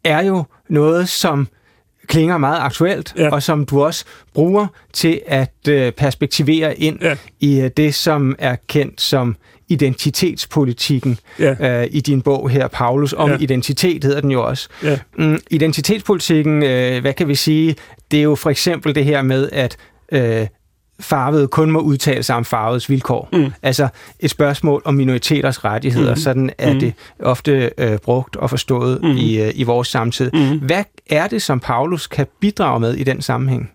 er 0.04 0.24
jo 0.24 0.44
noget, 0.70 1.10
som 1.10 1.48
klinger 2.08 2.38
meget 2.38 2.60
aktuelt, 2.60 3.14
ja. 3.18 3.30
og 3.30 3.44
som 3.44 3.66
du 3.66 3.84
også 3.84 4.06
bruger 4.34 4.68
til 4.94 5.22
at 5.28 5.68
øh, 5.70 5.92
perspektivere 5.92 6.80
ind 6.80 7.02
ja. 7.02 7.16
i 7.40 7.62
øh, 7.62 7.70
det, 7.78 7.96
som 7.96 8.36
er 8.40 8.56
kendt 8.68 9.02
som 9.02 9.36
identitetspolitikken 9.70 11.20
ja. 11.40 11.82
øh, 11.82 11.88
i 11.92 12.00
din 12.00 12.22
bog 12.22 12.50
her, 12.50 12.68
Paulus, 12.68 13.14
om 13.14 13.30
ja. 13.30 13.38
identitet 13.40 14.04
hedder 14.04 14.22
den 14.22 14.32
jo 14.32 14.48
også. 14.48 14.70
Ja. 14.84 15.00
Mm, 15.18 15.40
identitetspolitikken, 15.52 16.64
øh, 16.64 17.02
hvad 17.02 17.14
kan 17.14 17.28
vi 17.28 17.36
sige, 17.36 17.76
det 18.12 18.20
er 18.20 18.24
jo 18.24 18.36
for 18.36 18.50
eksempel 18.50 18.96
det 18.96 19.06
her 19.06 19.22
med, 19.22 19.50
at 19.52 19.78
øh, 20.12 20.48
farvede 21.00 21.48
kun 21.48 21.72
må 21.72 21.80
udtale 21.80 22.24
sig 22.24 22.36
om 22.36 22.46
farvets 22.46 22.90
vilkår. 22.90 23.30
Mm. 23.34 23.52
Altså 23.62 23.88
et 24.20 24.30
spørgsmål 24.30 24.82
om 24.86 24.94
minoriteters 24.94 25.66
rettigheder, 25.66 26.16
mm. 26.16 26.22
sådan 26.22 26.52
er 26.58 26.74
mm. 26.74 26.80
det 26.80 26.94
ofte 27.20 27.72
øh, 27.78 27.98
brugt 27.98 28.36
og 28.36 28.50
forstået 28.50 29.02
mm. 29.04 29.10
i, 29.10 29.42
øh, 29.42 29.52
i 29.56 29.64
vores 29.64 29.88
samtid. 29.88 30.32
Mm. 30.32 30.60
Hvad 30.60 30.84
er 31.10 31.28
det, 31.28 31.42
som 31.42 31.60
Paulus 31.60 32.08
kan 32.08 32.28
bidrage 32.40 32.80
med 32.80 32.94
i 32.94 33.04
den 33.04 33.22
sammenhæng? 33.22 33.72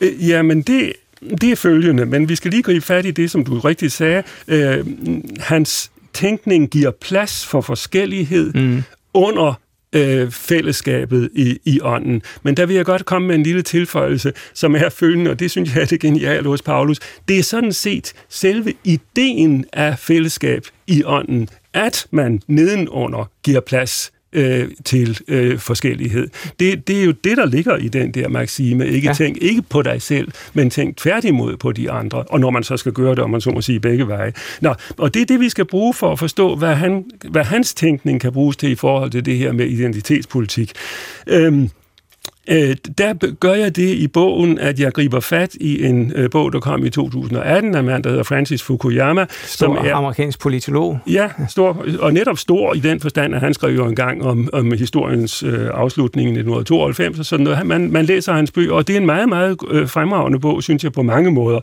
Øh, 0.00 0.28
jamen 0.28 0.62
det, 0.62 0.92
det 1.40 1.50
er 1.50 1.56
følgende, 1.56 2.06
men 2.06 2.28
vi 2.28 2.36
skal 2.36 2.50
lige 2.50 2.62
gribe 2.62 2.84
fat 2.84 3.06
i 3.06 3.10
det, 3.10 3.30
som 3.30 3.44
du 3.44 3.58
rigtig 3.58 3.92
sagde. 3.92 4.22
Øh, 4.48 4.86
hans 5.40 5.90
tænkning 6.12 6.70
giver 6.70 6.90
plads 6.90 7.46
for 7.46 7.60
forskellighed 7.60 8.52
mm. 8.52 8.82
under 9.14 9.54
øh, 9.96 10.30
fællesskabet 10.30 11.30
i, 11.34 11.58
i 11.64 11.80
ånden. 11.82 12.22
Men 12.42 12.56
der 12.56 12.66
vil 12.66 12.76
jeg 12.76 12.84
godt 12.84 13.04
komme 13.04 13.28
med 13.28 13.34
en 13.34 13.42
lille 13.42 13.62
tilføjelse, 13.62 14.32
som 14.54 14.74
er 14.74 14.88
følgende, 14.88 15.30
og 15.30 15.40
det 15.40 15.50
synes 15.50 15.74
jeg 15.74 15.82
er 15.82 15.86
det 15.86 16.00
geniale 16.00 16.48
hos 16.48 16.62
Paulus. 16.62 16.98
Det 17.28 17.38
er 17.38 17.42
sådan 17.42 17.72
set 17.72 18.12
selve 18.28 18.74
ideen 18.84 19.64
af 19.72 19.98
fællesskab 19.98 20.62
i 20.86 21.02
ånden, 21.04 21.48
at 21.74 22.06
man 22.10 22.40
nedenunder 22.46 23.30
giver 23.42 23.60
plads 23.60 24.12
øh, 24.36 24.68
til 24.84 25.18
øh, 25.28 25.58
forskellighed. 25.58 26.28
Det, 26.60 26.88
det 26.88 27.00
er 27.00 27.04
jo 27.04 27.12
det, 27.24 27.36
der 27.36 27.46
ligger 27.46 27.76
i 27.76 27.88
den 27.88 28.14
der 28.14 28.28
maxime. 28.28 28.86
Ikke 28.86 29.08
ja. 29.08 29.14
tænk 29.14 29.38
ikke 29.40 29.62
på 29.62 29.82
dig 29.82 30.02
selv, 30.02 30.28
men 30.54 30.70
tænk 30.70 30.96
tværtimod 30.96 31.56
på 31.56 31.72
de 31.72 31.90
andre. 31.90 32.22
Og 32.22 32.40
når 32.40 32.50
man 32.50 32.62
så 32.62 32.76
skal 32.76 32.92
gøre 32.92 33.10
det, 33.10 33.18
om 33.18 33.30
man 33.30 33.40
så 33.40 33.50
må 33.50 33.60
sige 33.60 33.80
begge 33.80 34.08
veje. 34.08 34.32
Nå, 34.60 34.74
og 34.96 35.14
det 35.14 35.22
er 35.22 35.26
det, 35.26 35.40
vi 35.40 35.48
skal 35.48 35.64
bruge 35.64 35.94
for 35.94 36.12
at 36.12 36.18
forstå, 36.18 36.56
hvad, 36.56 36.74
han, 36.74 37.04
hvad 37.30 37.44
hans 37.44 37.74
tænkning 37.74 38.20
kan 38.20 38.32
bruges 38.32 38.56
til 38.56 38.70
i 38.70 38.74
forhold 38.74 39.10
til 39.10 39.24
det 39.24 39.38
her 39.38 39.52
med 39.52 39.66
identitetspolitik. 39.66 40.72
Øhm, 41.26 41.70
Øh, 42.48 42.76
der 42.98 43.34
gør 43.40 43.54
jeg 43.54 43.76
det 43.76 43.94
i 43.94 44.08
bogen, 44.08 44.58
at 44.58 44.80
jeg 44.80 44.92
griber 44.92 45.20
fat 45.20 45.54
i 45.54 45.84
en 45.84 46.12
øh, 46.14 46.30
bog, 46.30 46.52
der 46.52 46.60
kom 46.60 46.84
i 46.84 46.90
2018 46.90 47.74
af 47.74 47.78
en 47.78 47.86
mand, 47.86 48.02
der 48.02 48.10
hedder 48.10 48.24
Francis 48.24 48.62
Fukuyama. 48.62 49.26
Stor 49.44 49.66
som 49.66 49.86
er 49.86 49.94
amerikansk 49.94 50.38
politolog. 50.38 50.98
Ja, 51.06 51.28
stor, 51.48 51.84
og 52.00 52.12
netop 52.12 52.38
stor 52.38 52.74
i 52.74 52.78
den 52.78 53.00
forstand, 53.00 53.34
at 53.34 53.40
han 53.40 53.54
skrev 53.54 53.74
jo 53.74 53.86
engang 53.86 54.24
om, 54.24 54.48
om 54.52 54.72
historiens 54.72 55.42
øh, 55.42 55.68
afslutning 55.74 56.28
i 56.28 56.30
1992 56.30 57.18
og 57.18 57.26
sådan 57.26 57.44
noget. 57.44 57.66
Man, 57.66 57.92
man 57.92 58.04
læser 58.04 58.32
hans 58.32 58.50
bøger, 58.50 58.72
og 58.72 58.88
det 58.88 58.96
er 58.96 59.00
en 59.00 59.06
meget, 59.06 59.28
meget 59.28 59.56
øh, 59.70 59.88
fremragende 59.88 60.40
bog, 60.40 60.62
synes 60.62 60.84
jeg, 60.84 60.92
på 60.92 61.02
mange 61.02 61.30
måder, 61.30 61.60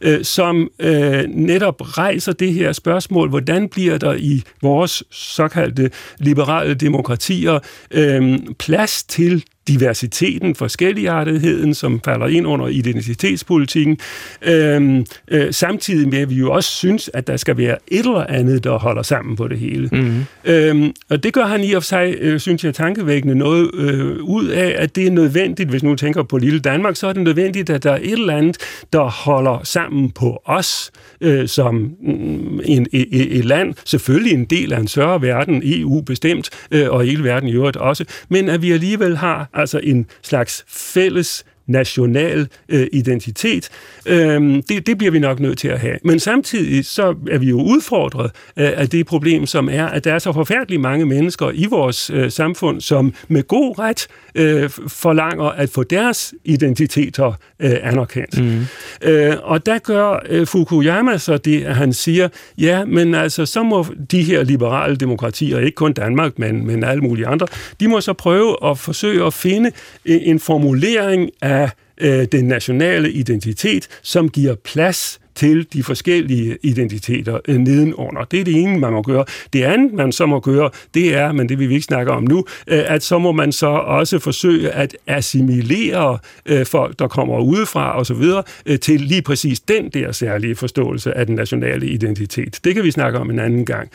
øh, 0.00 0.24
som 0.24 0.70
øh, 0.78 1.24
netop 1.28 1.98
rejser 1.98 2.32
det 2.32 2.52
her 2.52 2.72
spørgsmål, 2.72 3.28
hvordan 3.28 3.68
bliver 3.68 3.98
der 3.98 4.14
i 4.14 4.42
vores 4.62 5.04
såkaldte 5.10 5.90
liberale 6.18 6.74
demokratier 6.74 7.58
øh, 7.90 8.38
plads 8.58 9.04
til 9.04 9.44
diversiteten, 9.68 10.54
forskelligartetheden, 10.54 11.74
som 11.74 12.00
falder 12.04 12.26
ind 12.26 12.46
under 12.46 12.66
identitetspolitikken, 12.66 13.98
øh, 14.42 15.04
øh, 15.28 15.52
samtidig 15.52 16.08
med, 16.08 16.18
at 16.18 16.30
vi 16.30 16.34
jo 16.34 16.52
også 16.52 16.70
synes, 16.70 17.10
at 17.14 17.26
der 17.26 17.36
skal 17.36 17.56
være 17.56 17.76
et 17.88 17.98
eller 17.98 18.26
andet, 18.28 18.64
der 18.64 18.78
holder 18.78 19.02
sammen 19.02 19.36
på 19.36 19.48
det 19.48 19.58
hele. 19.58 19.88
Mm. 19.92 20.24
Øh, 20.44 20.90
og 21.10 21.22
det 21.22 21.32
gør 21.32 21.46
han 21.46 21.64
i 21.64 21.72
og 21.72 21.82
for 21.82 21.86
sig, 21.86 22.14
øh, 22.20 22.40
synes 22.40 22.64
jeg, 22.64 22.74
tankevækkende 22.74 23.34
noget 23.34 23.70
øh, 23.74 24.16
ud 24.22 24.46
af, 24.46 24.74
at 24.78 24.96
det 24.96 25.06
er 25.06 25.10
nødvendigt, 25.10 25.70
hvis 25.70 25.82
nu 25.82 25.94
tænker 25.94 26.22
på 26.22 26.38
lille 26.38 26.60
Danmark, 26.60 26.96
så 26.96 27.06
er 27.06 27.12
det 27.12 27.22
nødvendigt, 27.22 27.70
at 27.70 27.82
der 27.82 27.92
er 27.92 27.98
et 28.02 28.12
eller 28.12 28.36
andet, 28.36 28.56
der 28.92 29.02
holder 29.02 29.60
sammen 29.64 30.10
på 30.10 30.42
os 30.44 30.90
øh, 31.20 31.48
som 31.48 31.74
mm, 31.74 32.60
en, 32.64 32.86
et, 32.92 33.38
et 33.38 33.44
land, 33.44 33.74
selvfølgelig 33.84 34.32
en 34.32 34.44
del 34.44 34.72
af 34.72 34.80
en 34.80 34.88
større 34.88 35.22
verden, 35.22 35.62
EU 35.64 36.00
bestemt, 36.00 36.50
øh, 36.70 36.90
og 36.90 37.04
hele 37.04 37.24
verden 37.24 37.48
i 37.48 37.52
øvrigt 37.52 37.76
også, 37.76 38.04
men 38.28 38.48
at 38.48 38.62
vi 38.62 38.72
alligevel 38.72 39.16
har 39.16 39.48
altså 39.52 39.80
en 39.82 40.06
slags 40.22 40.64
fælles 40.68 41.44
national 41.72 42.48
øh, 42.68 42.86
identitet. 42.92 43.68
Øhm, 44.06 44.62
det, 44.62 44.86
det 44.86 44.98
bliver 44.98 45.10
vi 45.10 45.18
nok 45.18 45.40
nødt 45.40 45.58
til 45.58 45.68
at 45.68 45.80
have. 45.80 45.96
Men 46.04 46.20
samtidig 46.20 46.84
så 46.84 47.14
er 47.30 47.38
vi 47.38 47.46
jo 47.48 47.60
udfordret 47.60 48.30
øh, 48.56 48.70
af 48.76 48.88
det 48.88 49.06
problem, 49.06 49.46
som 49.46 49.68
er, 49.68 49.86
at 49.86 50.04
der 50.04 50.14
er 50.14 50.18
så 50.18 50.32
forfærdeligt 50.32 50.80
mange 50.80 51.06
mennesker 51.06 51.50
i 51.54 51.66
vores 51.70 52.10
øh, 52.10 52.30
samfund, 52.30 52.80
som 52.80 53.14
med 53.28 53.42
god 53.48 53.78
ret 53.78 54.06
øh, 54.34 54.70
forlanger 54.88 55.44
at 55.44 55.70
få 55.70 55.82
deres 55.82 56.34
identiteter 56.44 57.32
øh, 57.60 57.76
anerkendt. 57.82 58.40
Mm. 58.42 58.66
Øh, 59.02 59.36
og 59.42 59.66
der 59.66 59.78
gør 59.78 60.22
øh, 60.28 60.46
Fukuyama 60.46 61.18
så 61.18 61.36
det, 61.36 61.64
at 61.64 61.76
han 61.76 61.92
siger, 61.92 62.28
ja, 62.58 62.84
men 62.84 63.14
altså, 63.14 63.46
så 63.46 63.62
må 63.62 63.86
de 64.10 64.22
her 64.22 64.42
liberale 64.42 64.96
demokratier, 64.96 65.58
ikke 65.58 65.74
kun 65.74 65.92
Danmark, 65.92 66.38
men, 66.38 66.66
men 66.66 66.84
alle 66.84 67.02
mulige 67.02 67.26
andre, 67.26 67.46
de 67.80 67.88
må 67.88 68.00
så 68.00 68.12
prøve 68.12 68.56
at 68.70 68.78
forsøge 68.78 69.26
at 69.26 69.34
finde 69.34 69.72
en, 70.04 70.20
en 70.20 70.40
formulering 70.40 71.30
af 71.42 71.61
øh, 72.00 72.26
den 72.32 72.44
nationale 72.44 73.12
identitet, 73.12 73.88
som 74.02 74.28
giver 74.28 74.54
plads 74.54 75.20
til 75.34 75.66
de 75.72 75.82
forskellige 75.82 76.58
identiteter 76.62 77.38
øh, 77.48 77.56
nedenunder. 77.56 78.24
Det 78.24 78.40
er 78.40 78.44
det 78.44 78.54
ene, 78.54 78.78
man 78.78 78.92
må 78.92 79.02
gøre. 79.02 79.24
Det 79.52 79.62
andet, 79.62 79.92
man 79.92 80.12
så 80.12 80.26
må 80.26 80.40
gøre, 80.40 80.70
det 80.94 81.14
er, 81.14 81.32
men 81.32 81.48
det 81.48 81.58
vil 81.58 81.68
vi 81.68 81.74
ikke 81.74 81.84
snakke 81.84 82.12
om 82.12 82.22
nu, 82.22 82.44
øh, 82.66 82.82
at 82.86 83.02
så 83.02 83.18
må 83.18 83.32
man 83.32 83.52
så 83.52 83.66
også 83.66 84.18
forsøge 84.18 84.70
at 84.70 84.96
assimilere 85.06 86.18
øh, 86.46 86.66
folk, 86.66 86.98
der 86.98 87.08
kommer 87.08 87.38
udefra 87.38 88.00
osv., 88.00 88.24
øh, 88.66 88.78
til 88.78 89.00
lige 89.00 89.22
præcis 89.22 89.60
den 89.60 89.88
der 89.88 90.12
særlige 90.12 90.54
forståelse 90.54 91.16
af 91.16 91.26
den 91.26 91.34
nationale 91.34 91.86
identitet. 91.86 92.60
Det 92.64 92.74
kan 92.74 92.84
vi 92.84 92.90
snakke 92.90 93.18
om 93.18 93.30
en 93.30 93.38
anden 93.38 93.66
gang. 93.66 93.90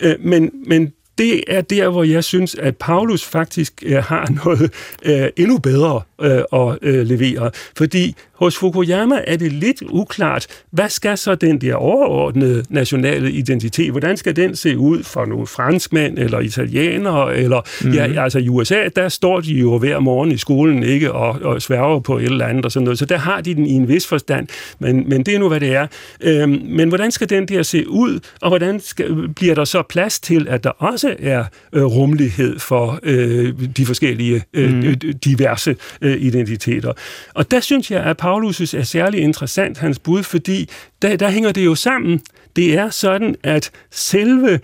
Øh, 0.00 0.14
men, 0.20 0.50
men 0.66 0.92
det 1.18 1.44
er 1.48 1.60
der, 1.60 1.88
hvor 1.88 2.04
jeg 2.04 2.24
synes, 2.24 2.54
at 2.54 2.76
Paulus 2.76 3.24
faktisk 3.24 3.82
øh, 3.86 3.96
har 3.96 4.28
noget 4.44 4.72
øh, 5.04 5.28
endnu 5.36 5.58
bedre 5.58 6.02
øh, 6.20 6.42
at 6.52 6.78
øh, 6.82 7.06
levere. 7.06 7.50
Fordi 7.76 8.16
hos 8.42 8.58
Fukuyama 8.58 9.20
er 9.26 9.36
det 9.36 9.52
lidt 9.52 9.82
uklart, 9.90 10.46
hvad 10.70 10.88
skal 10.88 11.18
så 11.18 11.34
den 11.34 11.60
der 11.60 11.74
overordnede 11.74 12.64
nationale 12.68 13.32
identitet, 13.32 13.90
hvordan 13.90 14.16
skal 14.16 14.36
den 14.36 14.56
se 14.56 14.78
ud 14.78 15.02
for 15.02 15.24
nogle 15.24 15.46
franskmænd 15.46 16.18
eller 16.18 16.40
italienere, 16.40 17.36
eller 17.36 17.60
mm. 17.84 17.92
ja, 17.92 18.06
mhm. 18.06 18.18
altså 18.18 18.38
i 18.38 18.48
USA, 18.48 18.88
der 18.96 19.08
står 19.08 19.40
de 19.40 19.52
jo 19.52 19.78
hver 19.78 19.98
morgen 19.98 20.32
i 20.32 20.36
skolen 20.36 20.82
ikke 20.82 21.12
og, 21.12 21.42
og 21.42 21.62
sværger 21.62 22.00
på 22.00 22.18
et 22.18 22.24
eller 22.24 22.46
andet 22.46 22.64
og 22.64 22.72
sådan 22.72 22.84
noget, 22.84 22.98
så 22.98 23.04
der 23.04 23.16
har 23.16 23.40
de 23.40 23.54
den 23.54 23.66
i 23.66 23.72
en 23.72 23.88
vis 23.88 24.06
forstand, 24.06 24.48
men, 24.78 25.08
men 25.08 25.22
det 25.22 25.34
er 25.34 25.38
nu, 25.38 25.48
hvad 25.48 25.60
det 25.60 25.74
er. 25.74 25.86
Øhm, 26.20 26.62
men 26.68 26.88
hvordan 26.88 27.10
skal 27.10 27.30
den 27.30 27.48
der 27.48 27.62
se 27.62 27.88
ud, 27.88 28.20
og 28.40 28.48
hvordan 28.48 28.80
skal, 28.80 29.28
bliver 29.28 29.54
der 29.54 29.64
så 29.64 29.82
plads 29.82 30.20
til, 30.20 30.46
at 30.48 30.64
der 30.64 30.70
også 30.70 31.16
er 31.18 31.44
øh, 31.72 31.84
rummelighed 31.84 32.58
for 32.58 32.98
øh, 33.02 33.52
de 33.76 33.86
forskellige 33.86 34.42
øh, 34.54 34.74
mm. 34.74 35.18
diverse 35.24 35.76
øh, 36.00 36.22
identiteter. 36.22 36.92
Og 37.34 37.50
der 37.50 37.60
synes 37.60 37.90
jeg, 37.90 38.02
at 38.02 38.16
Paulus 38.32 38.74
er 38.74 38.82
særlig 38.82 39.20
interessant, 39.20 39.78
hans 39.78 39.98
bud, 39.98 40.22
fordi 40.22 40.68
der, 41.02 41.16
der 41.16 41.30
hænger 41.30 41.52
det 41.52 41.64
jo 41.64 41.74
sammen. 41.74 42.20
Det 42.56 42.74
er 42.74 42.90
sådan, 42.90 43.36
at 43.42 43.70
selve 43.90 44.60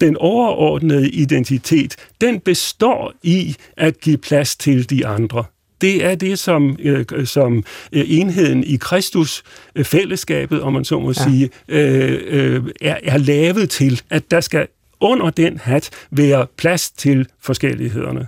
den 0.00 0.16
overordnede 0.16 1.10
identitet, 1.10 1.96
den 2.20 2.40
består 2.40 3.12
i 3.22 3.56
at 3.76 4.00
give 4.00 4.18
plads 4.18 4.56
til 4.56 4.90
de 4.90 5.06
andre. 5.06 5.44
Det 5.80 6.04
er 6.04 6.14
det, 6.14 6.38
som, 6.38 6.76
øh, 6.80 7.26
som 7.26 7.64
øh, 7.92 8.04
enheden 8.08 8.64
i 8.64 8.76
Kristus, 8.76 9.42
øh, 9.74 9.84
fællesskabet, 9.84 10.62
om 10.62 10.72
man 10.72 10.84
så 10.84 11.00
må 11.00 11.08
ja. 11.08 11.12
sige, 11.12 11.50
øh, 11.68 12.20
øh, 12.26 12.62
er, 12.80 12.96
er 13.02 13.18
lavet 13.18 13.70
til, 13.70 14.02
at 14.10 14.30
der 14.30 14.40
skal 14.40 14.66
under 15.00 15.30
den 15.30 15.58
hat 15.58 15.90
være 16.10 16.46
plads 16.56 16.90
til 16.90 17.26
forskellighederne. 17.40 18.26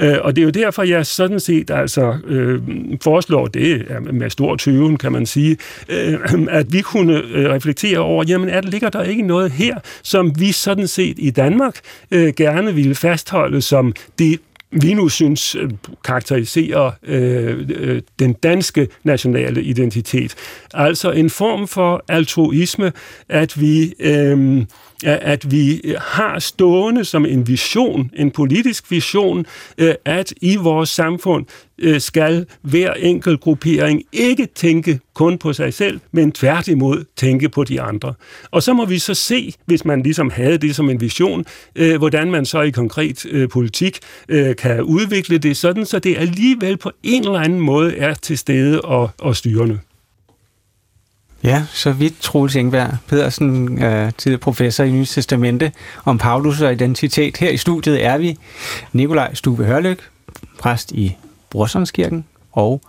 Øh, 0.00 0.16
og 0.22 0.36
det 0.36 0.42
er 0.42 0.44
jo 0.44 0.50
derfor, 0.50 0.82
jeg 0.82 1.06
sådan 1.06 1.40
set 1.40 1.70
altså 1.70 2.16
øh, 2.26 2.60
foreslår 3.02 3.46
det 3.46 3.86
med 4.12 4.30
stor 4.30 4.56
tøven, 4.56 4.96
kan 4.96 5.12
man 5.12 5.26
sige, 5.26 5.56
øh, 5.88 6.18
at 6.50 6.72
vi 6.72 6.80
kunne 6.80 7.22
øh, 7.22 7.50
reflektere 7.50 7.98
over, 7.98 8.24
jamen 8.28 8.48
er 8.48 8.60
der, 8.60 8.70
ligger 8.70 8.88
der 8.88 9.02
ikke 9.02 9.22
noget 9.22 9.50
her, 9.50 9.78
som 10.02 10.40
vi 10.40 10.52
sådan 10.52 10.88
set 10.88 11.14
i 11.18 11.30
Danmark 11.30 11.74
øh, 12.10 12.34
gerne 12.36 12.74
ville 12.74 12.94
fastholde 12.94 13.60
som 13.60 13.94
det 14.18 14.40
vi 14.70 14.94
nu 14.94 15.08
synes 15.08 15.54
øh, 15.54 15.70
karakteriserer 16.04 16.90
øh, 17.02 17.68
øh, 17.68 18.02
den 18.18 18.32
danske 18.32 18.88
nationale 19.04 19.62
identitet. 19.62 20.34
Altså 20.74 21.10
en 21.10 21.30
form 21.30 21.68
for 21.68 22.04
altruisme, 22.08 22.92
at 23.28 23.60
vi 23.60 23.94
øh, 24.00 24.64
at 25.04 25.50
vi 25.50 25.80
øh, 25.84 25.94
har 26.00 26.38
stående 26.38 27.04
som 27.04 27.26
en 27.26 27.48
vision, 27.48 28.10
en 28.16 28.30
politisk 28.30 28.90
vision, 28.90 29.46
øh, 29.78 29.94
at 30.04 30.32
i 30.40 30.56
vores 30.56 30.88
samfund 30.88 31.46
øh, 31.78 32.00
skal 32.00 32.46
hver 32.62 32.92
enkelt 32.92 33.40
gruppering 33.40 34.02
ikke 34.12 34.48
tænke 34.54 35.00
kun 35.14 35.38
på 35.38 35.52
sig 35.52 35.74
selv, 35.74 36.00
men 36.12 36.32
tværtimod 36.32 37.04
tænke 37.16 37.48
på 37.48 37.64
de 37.64 37.80
andre. 37.80 38.14
Og 38.50 38.62
så 38.62 38.72
må 38.72 38.84
vi 38.84 38.98
så 38.98 39.14
se, 39.14 39.52
hvis 39.66 39.84
man 39.84 40.02
ligesom 40.02 40.30
havde 40.30 40.58
det 40.58 40.76
som 40.76 40.90
en 40.90 41.00
vision, 41.00 41.44
øh, 41.76 41.96
hvordan 41.96 42.30
man 42.30 42.46
så 42.46 42.60
i 42.60 42.70
konkret 42.70 43.26
politik 43.52 43.98
kan 44.58 44.82
udvikle 44.82 45.38
det 45.38 45.56
sådan, 45.56 45.86
så 45.86 45.98
det 45.98 46.16
alligevel 46.18 46.76
på 46.76 46.90
en 47.02 47.24
eller 47.24 47.38
anden 47.38 47.60
måde 47.60 47.96
er 47.96 48.14
til 48.14 48.38
stede 48.38 48.80
og, 48.80 49.10
og 49.18 49.36
styrende. 49.36 49.78
Ja, 51.42 51.64
så 51.72 51.92
vidt 51.92 52.20
Troels 52.20 52.56
Engberg 52.56 52.96
Pedersen, 53.08 53.82
øh, 53.82 54.12
tidligere 54.18 54.40
professor 54.40 54.84
i 54.84 54.90
Nye 54.90 55.04
Testamente, 55.04 55.72
om 56.04 56.18
Paulus 56.18 56.60
og 56.60 56.72
identitet. 56.72 57.36
Her 57.36 57.50
i 57.50 57.56
studiet 57.56 58.04
er 58.04 58.18
vi 58.18 58.38
Nikolaj 58.92 59.34
Stube 59.34 59.64
Hørlyk, 59.64 60.08
præst 60.58 60.92
i 60.92 61.16
Brorsonskirken, 61.50 62.24
og 62.52 62.80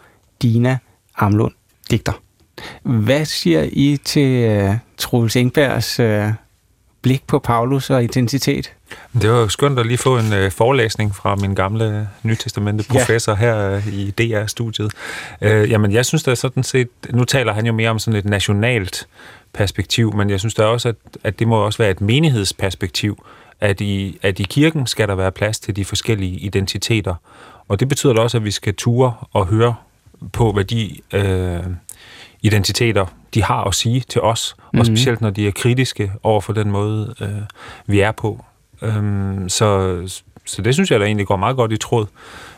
Dina 0.41 0.77
Amlund, 1.17 1.53
digter. 1.91 2.13
Hvad 2.83 3.25
siger 3.25 3.67
I 3.71 3.97
til 4.05 4.27
øh, 4.27 4.73
Troels 4.97 5.35
Engbergs 5.35 5.99
øh, 5.99 6.31
blik 7.07 7.27
på 7.27 7.39
Paulus 7.39 7.89
og 7.89 8.03
identitet? 8.03 8.73
Det 9.21 9.29
var 9.29 9.47
skønt 9.47 9.79
at 9.79 9.85
lige 9.85 9.97
få 9.97 10.17
en 10.17 10.33
øh, 10.33 10.51
forelæsning 10.51 11.15
fra 11.15 11.35
min 11.35 11.55
gamle 11.55 12.09
nytestamente 12.23 12.83
professor 12.89 13.31
ja. 13.31 13.37
her 13.37 13.71
øh, 13.75 13.87
i 13.87 14.11
DR-studiet. 14.11 14.91
Øh, 15.41 15.71
jamen, 15.71 15.91
jeg 15.91 16.05
synes 16.05 16.23
da 16.23 16.35
sådan 16.35 16.63
set, 16.63 16.89
nu 17.09 17.23
taler 17.23 17.53
han 17.53 17.65
jo 17.65 17.73
mere 17.73 17.89
om 17.89 17.99
sådan 17.99 18.19
et 18.19 18.25
nationalt 18.25 19.07
perspektiv, 19.53 20.15
men 20.15 20.29
jeg 20.29 20.39
synes 20.39 20.53
da 20.53 20.63
også, 20.63 20.89
at, 20.89 20.95
at 21.23 21.39
det 21.39 21.47
må 21.47 21.55
også 21.55 21.77
være 21.77 21.91
et 21.91 22.01
menighedsperspektiv, 22.01 23.25
at 23.61 23.81
i, 23.81 24.19
at 24.21 24.39
i 24.39 24.43
kirken 24.43 24.87
skal 24.87 25.07
der 25.07 25.15
være 25.15 25.31
plads 25.31 25.59
til 25.59 25.75
de 25.75 25.85
forskellige 25.85 26.39
identiteter. 26.39 27.15
Og 27.67 27.79
det 27.79 27.89
betyder 27.89 28.13
da 28.13 28.21
også, 28.21 28.37
at 28.37 28.43
vi 28.43 28.51
skal 28.51 28.75
ture 28.75 29.13
og 29.33 29.45
høre 29.45 29.75
på, 30.33 30.51
hvad 30.51 30.65
de 30.65 30.91
øh, 31.13 31.63
identiteter, 32.41 33.05
de 33.33 33.43
har 33.43 33.63
at 33.63 33.75
sige 33.75 33.99
til 33.99 34.21
os, 34.21 34.55
mm-hmm. 34.57 34.79
og 34.79 34.85
mhm. 34.85 34.95
specielt 34.95 35.21
når 35.21 35.29
de 35.29 35.47
er 35.47 35.51
kritiske 35.51 36.11
over 36.23 36.41
for 36.41 36.53
den 36.53 36.71
måde, 36.71 37.15
øh, 37.21 37.29
vi 37.85 37.99
er 37.99 38.11
på. 38.11 38.45
Øhm, 38.81 39.49
så, 39.49 40.01
så 40.45 40.61
det 40.61 40.73
synes 40.73 40.91
jeg 40.91 40.99
da 40.99 41.05
egentlig 41.05 41.27
går 41.27 41.35
meget 41.35 41.55
godt 41.55 41.71
i 41.71 41.77
tråd 41.77 42.05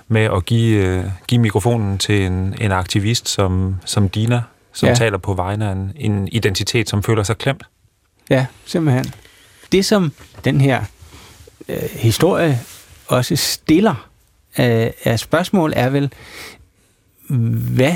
med 0.08 0.22
at 0.22 0.46
give, 0.46 0.86
øh, 0.86 1.06
give 1.28 1.42
mikrofonen 1.42 1.98
til 1.98 2.26
en, 2.26 2.56
en 2.62 2.72
aktivist 2.72 3.30
som, 3.30 3.76
som 3.86 4.10
Dina, 4.10 4.42
som 4.74 4.90
ja. 4.90 4.96
taler 4.96 5.18
på 5.18 5.34
vegne 5.34 5.68
af 5.68 5.72
en, 5.72 5.92
en 5.96 6.28
identitet, 6.32 6.90
som 6.90 7.04
føler 7.04 7.24
sig 7.24 7.38
klemt. 7.38 7.64
Ja, 8.30 8.46
simpelthen. 8.66 9.14
Det 9.72 9.86
som 9.86 10.12
den 10.46 10.62
her 10.62 10.84
øh, 11.70 11.90
historie 11.92 12.60
også 13.08 13.36
stiller 13.36 14.10
øh, 14.60 14.88
af 15.04 15.20
spørgsmål 15.20 15.74
er 15.76 15.90
vel, 15.90 16.14
hvad 17.76 17.96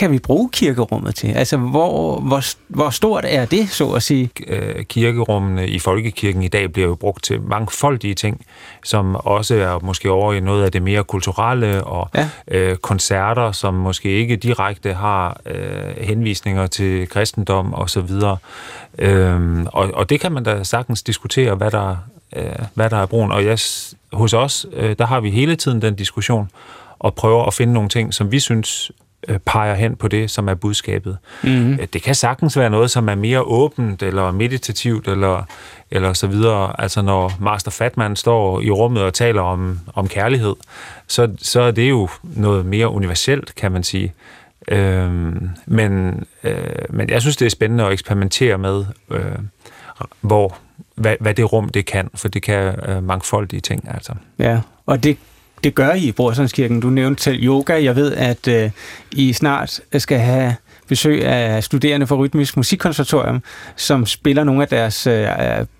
kan 0.00 0.10
vi 0.10 0.18
bruge 0.18 0.50
kirkerummet 0.52 1.14
til? 1.14 1.28
Altså, 1.28 1.56
hvor, 1.56 2.20
hvor, 2.20 2.42
hvor 2.68 2.90
stort 2.90 3.24
er 3.28 3.44
det, 3.44 3.68
så 3.68 3.90
at 3.90 4.02
sige? 4.02 4.30
Øh, 4.46 4.84
kirkerummene 4.84 5.68
i 5.68 5.78
folkekirken 5.78 6.42
i 6.42 6.48
dag 6.48 6.72
bliver 6.72 6.88
jo 6.88 6.94
brugt 6.94 7.24
til 7.24 7.42
mangfoldige 7.42 8.14
ting, 8.14 8.46
som 8.84 9.16
også 9.16 9.54
er 9.54 9.78
måske 9.82 10.10
over 10.10 10.32
i 10.32 10.40
noget 10.40 10.64
af 10.64 10.72
det 10.72 10.82
mere 10.82 11.04
kulturelle, 11.04 11.84
og 11.84 12.10
ja. 12.14 12.28
øh, 12.48 12.76
koncerter, 12.76 13.52
som 13.52 13.74
måske 13.74 14.08
ikke 14.08 14.36
direkte 14.36 14.94
har 14.94 15.40
øh, 15.46 16.04
henvisninger 16.06 16.66
til 16.66 17.08
kristendom 17.08 17.74
og 17.74 17.90
så 17.90 18.00
videre. 18.00 18.36
Øhm, 18.98 19.66
og, 19.66 19.90
og 19.94 20.10
det 20.10 20.20
kan 20.20 20.32
man 20.32 20.44
da 20.44 20.64
sagtens 20.64 21.02
diskutere, 21.02 21.54
hvad 21.54 21.70
der 21.70 21.96
øh, 22.36 22.44
hvad 22.74 22.90
der 22.90 22.96
er 22.96 23.06
brugen. 23.06 23.32
Og 23.32 23.44
jeg, 23.44 23.58
hos 24.12 24.32
os, 24.32 24.66
øh, 24.72 24.96
der 24.98 25.06
har 25.06 25.20
vi 25.20 25.30
hele 25.30 25.56
tiden 25.56 25.82
den 25.82 25.94
diskussion, 25.94 26.50
og 26.98 27.14
prøver 27.14 27.44
at 27.44 27.54
finde 27.54 27.72
nogle 27.72 27.88
ting, 27.88 28.14
som 28.14 28.32
vi 28.32 28.40
synes 28.40 28.92
peger 29.46 29.74
hen 29.74 29.96
på 29.96 30.08
det, 30.08 30.30
som 30.30 30.48
er 30.48 30.54
budskabet. 30.54 31.18
Mm-hmm. 31.42 31.78
Det 31.92 32.02
kan 32.02 32.14
sagtens 32.14 32.56
være 32.56 32.70
noget, 32.70 32.90
som 32.90 33.08
er 33.08 33.14
mere 33.14 33.42
åbent, 33.42 34.02
eller 34.02 34.30
meditativt, 34.30 35.08
eller, 35.08 35.42
eller 35.90 36.12
så 36.12 36.26
videre. 36.26 36.80
Altså 36.80 37.02
når 37.02 37.32
Master 37.40 37.70
Fatman 37.70 38.16
står 38.16 38.60
i 38.60 38.70
rummet 38.70 39.02
og 39.02 39.14
taler 39.14 39.42
om, 39.42 39.78
om 39.94 40.08
kærlighed, 40.08 40.54
så, 41.06 41.30
så 41.38 41.60
er 41.60 41.70
det 41.70 41.90
jo 41.90 42.08
noget 42.22 42.66
mere 42.66 42.88
universelt, 42.88 43.54
kan 43.54 43.72
man 43.72 43.82
sige. 43.82 44.14
Øhm, 44.68 45.50
men, 45.66 46.24
øh, 46.44 46.54
men 46.90 47.10
jeg 47.10 47.20
synes, 47.20 47.36
det 47.36 47.46
er 47.46 47.50
spændende 47.50 47.84
at 47.84 47.92
eksperimentere 47.92 48.58
med, 48.58 48.84
øh, 49.10 49.22
hvor, 50.20 50.56
hvad, 50.94 51.16
hvad 51.20 51.34
det 51.34 51.52
rum 51.52 51.68
det 51.68 51.86
kan, 51.86 52.10
for 52.14 52.28
det 52.28 52.42
kan 52.42 52.74
øh, 52.88 53.02
mangfoldige 53.02 53.60
ting. 53.60 53.88
Altså. 53.90 54.12
Ja, 54.38 54.60
og 54.86 55.04
det, 55.04 55.18
det 55.64 55.74
gør 55.74 55.92
I 55.92 56.04
i 56.04 56.12
Brorsundskirken. 56.12 56.80
Du 56.80 56.90
nævnte 56.90 57.22
selv 57.22 57.44
yoga. 57.44 57.84
Jeg 57.84 57.96
ved, 57.96 58.12
at 58.12 58.48
øh, 58.48 58.70
I 59.12 59.32
snart 59.32 59.80
skal 59.98 60.18
have 60.18 60.54
besøg 60.90 61.24
af 61.24 61.64
studerende 61.64 62.06
fra 62.06 62.16
Rytmisk 62.16 62.56
Musikkonservatorium, 62.56 63.42
som 63.76 64.06
spiller 64.06 64.44
nogle 64.44 64.62
af 64.62 64.68
deres 64.68 65.06
øh, 65.06 65.26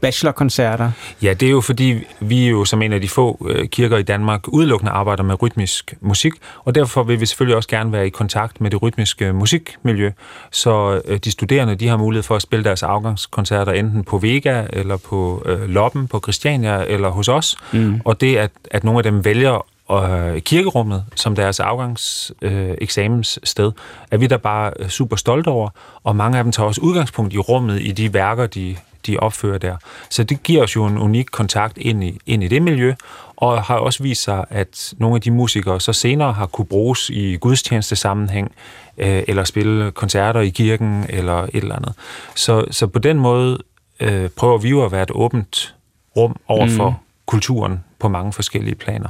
bachelorkoncerter. 0.00 0.90
Ja, 1.22 1.32
det 1.32 1.46
er 1.46 1.50
jo 1.50 1.60
fordi, 1.60 2.04
vi 2.20 2.48
jo 2.48 2.64
som 2.64 2.82
en 2.82 2.92
af 2.92 3.00
de 3.00 3.08
få 3.08 3.46
øh, 3.50 3.68
kirker 3.68 3.98
i 3.98 4.02
Danmark 4.02 4.48
udelukkende 4.48 4.92
arbejder 4.92 5.22
med 5.22 5.42
rytmisk 5.42 5.94
musik, 6.00 6.32
og 6.64 6.74
derfor 6.74 7.02
vil 7.02 7.20
vi 7.20 7.26
selvfølgelig 7.26 7.56
også 7.56 7.68
gerne 7.68 7.92
være 7.92 8.06
i 8.06 8.10
kontakt 8.10 8.60
med 8.60 8.70
det 8.70 8.82
rytmiske 8.82 9.32
musikmiljø, 9.32 10.10
så 10.50 11.00
øh, 11.04 11.18
de 11.18 11.30
studerende 11.30 11.74
de 11.74 11.88
har 11.88 11.96
mulighed 11.96 12.22
for 12.22 12.36
at 12.36 12.42
spille 12.42 12.64
deres 12.64 12.82
afgangskoncerter 12.82 13.72
enten 13.72 14.04
på 14.04 14.18
Vega, 14.18 14.64
eller 14.72 14.96
på 14.96 15.42
øh, 15.46 15.68
Loppen, 15.68 16.08
på 16.08 16.20
Christiania, 16.20 16.84
eller 16.88 17.08
hos 17.08 17.28
os, 17.28 17.56
mm. 17.72 18.00
og 18.04 18.20
det 18.20 18.36
at, 18.36 18.50
at 18.70 18.84
nogle 18.84 18.98
af 18.98 19.02
dem 19.02 19.24
vælger 19.24 19.66
og 19.90 20.34
kirkerummet 20.44 21.04
som 21.16 21.34
deres 21.34 21.60
afgangseksamenssted, 21.60 23.66
øh, 23.66 23.72
er 24.10 24.16
vi 24.16 24.26
der 24.26 24.36
bare 24.36 24.72
øh, 24.78 24.88
super 24.88 25.16
stolte 25.16 25.48
over, 25.48 25.68
og 26.04 26.16
mange 26.16 26.38
af 26.38 26.44
dem 26.44 26.52
tager 26.52 26.66
også 26.66 26.80
udgangspunkt 26.80 27.34
i 27.34 27.38
rummet 27.38 27.80
i 27.80 27.92
de 27.92 28.14
værker, 28.14 28.46
de, 28.46 28.76
de 29.06 29.16
opfører 29.16 29.58
der. 29.58 29.76
Så 30.10 30.24
det 30.24 30.42
giver 30.42 30.62
os 30.62 30.76
jo 30.76 30.86
en 30.86 30.98
unik 30.98 31.26
kontakt 31.32 31.78
ind 31.78 32.04
i, 32.04 32.18
ind 32.26 32.44
i 32.44 32.48
det 32.48 32.62
miljø, 32.62 32.94
og 33.36 33.62
har 33.62 33.76
også 33.76 34.02
vist 34.02 34.22
sig, 34.22 34.44
at 34.50 34.94
nogle 34.98 35.14
af 35.14 35.20
de 35.20 35.30
musikere 35.30 35.80
så 35.80 35.92
senere 35.92 36.32
har 36.32 36.46
kunne 36.46 36.66
bruges 36.66 37.10
i 37.10 37.36
gudstjeneste 37.36 37.96
sammenhæng, 37.96 38.52
øh, 38.98 39.22
eller 39.28 39.44
spille 39.44 39.90
koncerter 39.90 40.40
i 40.40 40.48
kirken, 40.48 41.06
eller 41.08 41.42
et 41.42 41.50
eller 41.54 41.76
andet. 41.76 41.92
Så, 42.34 42.64
så 42.70 42.86
på 42.86 42.98
den 42.98 43.18
måde 43.18 43.58
øh, 44.00 44.28
prøver 44.28 44.58
vi 44.58 44.68
jo 44.68 44.84
at 44.84 44.92
være 44.92 45.02
et 45.02 45.10
åbent 45.14 45.74
rum 46.16 46.36
over 46.48 46.68
for 46.68 46.90
mm. 46.90 46.96
kulturen 47.26 47.80
på 48.00 48.08
mange 48.08 48.32
forskellige 48.32 48.74
planer. 48.74 49.08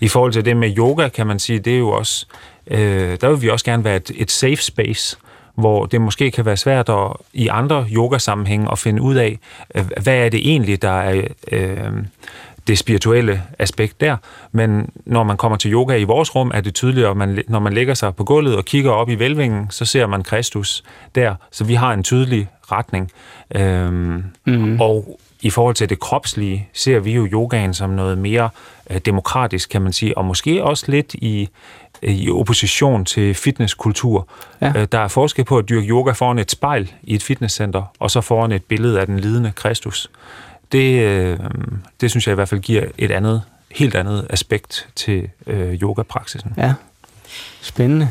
I 0.00 0.08
forhold 0.08 0.32
til 0.32 0.44
det 0.44 0.56
med 0.56 0.78
yoga, 0.78 1.08
kan 1.08 1.26
man 1.26 1.38
sige, 1.38 1.58
det 1.58 1.74
er 1.74 1.78
jo 1.78 1.90
også, 1.90 2.26
øh, 2.66 3.18
der 3.20 3.28
vil 3.28 3.42
vi 3.42 3.48
også 3.48 3.64
gerne 3.64 3.84
være 3.84 3.96
et, 3.96 4.10
et 4.14 4.30
safe 4.30 4.56
space, 4.56 5.16
hvor 5.54 5.86
det 5.86 6.00
måske 6.00 6.30
kan 6.30 6.44
være 6.44 6.56
svært 6.56 6.88
at, 6.88 7.12
i 7.32 7.48
andre 7.48 7.86
yogasammenhænge 7.92 8.72
at 8.72 8.78
finde 8.78 9.02
ud 9.02 9.14
af, 9.14 9.38
øh, 9.74 9.84
hvad 10.02 10.16
er 10.16 10.28
det 10.28 10.50
egentlig, 10.50 10.82
der 10.82 11.00
er 11.00 11.22
øh, 11.52 11.92
det 12.66 12.78
spirituelle 12.78 13.42
aspekt 13.58 14.00
der. 14.00 14.16
Men 14.52 14.90
når 15.04 15.24
man 15.24 15.36
kommer 15.36 15.58
til 15.58 15.72
yoga 15.72 15.96
i 15.96 16.04
vores 16.04 16.34
rum, 16.34 16.50
er 16.54 16.60
det 16.60 16.74
tydeligt, 16.74 17.06
at 17.06 17.16
man, 17.16 17.42
når 17.48 17.58
man 17.58 17.72
lægger 17.72 17.94
sig 17.94 18.14
på 18.14 18.24
gulvet 18.24 18.56
og 18.56 18.64
kigger 18.64 18.90
op 18.90 19.08
i 19.08 19.14
vælvingen, 19.14 19.70
så 19.70 19.84
ser 19.84 20.06
man 20.06 20.22
Kristus 20.22 20.84
der. 21.14 21.34
Så 21.50 21.64
vi 21.64 21.74
har 21.74 21.92
en 21.92 22.02
tydelig 22.02 22.48
retning. 22.72 23.10
Øhm, 23.54 24.24
mm-hmm. 24.46 24.80
Og 24.80 25.20
i 25.46 25.50
forhold 25.50 25.74
til 25.74 25.88
det 25.88 26.00
kropslige, 26.00 26.68
ser 26.72 26.98
vi 26.98 27.12
jo 27.12 27.28
yogaen 27.32 27.74
som 27.74 27.90
noget 27.90 28.18
mere 28.18 28.50
øh, 28.90 28.98
demokratisk, 28.98 29.68
kan 29.68 29.82
man 29.82 29.92
sige, 29.92 30.18
og 30.18 30.24
måske 30.24 30.64
også 30.64 30.84
lidt 30.88 31.14
i, 31.14 31.48
i 32.02 32.30
opposition 32.30 33.04
til 33.04 33.34
fitnesskultur. 33.34 34.28
Ja. 34.60 34.72
Øh, 34.76 34.88
der 34.92 34.98
er 34.98 35.08
forskel 35.08 35.44
på 35.44 35.58
at 35.58 35.68
dyrke 35.68 35.88
yoga 35.88 36.12
foran 36.12 36.38
et 36.38 36.50
spejl 36.50 36.92
i 37.02 37.14
et 37.14 37.22
fitnesscenter, 37.22 37.82
og 37.98 38.10
så 38.10 38.20
foran 38.20 38.52
et 38.52 38.64
billede 38.64 39.00
af 39.00 39.06
den 39.06 39.20
lidende 39.20 39.52
Kristus. 39.56 40.10
Det, 40.72 41.02
øh, 41.02 41.38
det 42.00 42.10
synes 42.10 42.26
jeg 42.26 42.32
i 42.32 42.34
hvert 42.34 42.48
fald 42.48 42.60
giver 42.60 42.84
et 42.98 43.10
andet, 43.10 43.42
helt 43.70 43.94
andet 43.94 44.26
aspekt 44.30 44.88
til 44.96 45.28
øh, 45.46 45.74
yogapraksisen. 45.74 46.52
Ja, 46.56 46.74
spændende. 47.60 48.08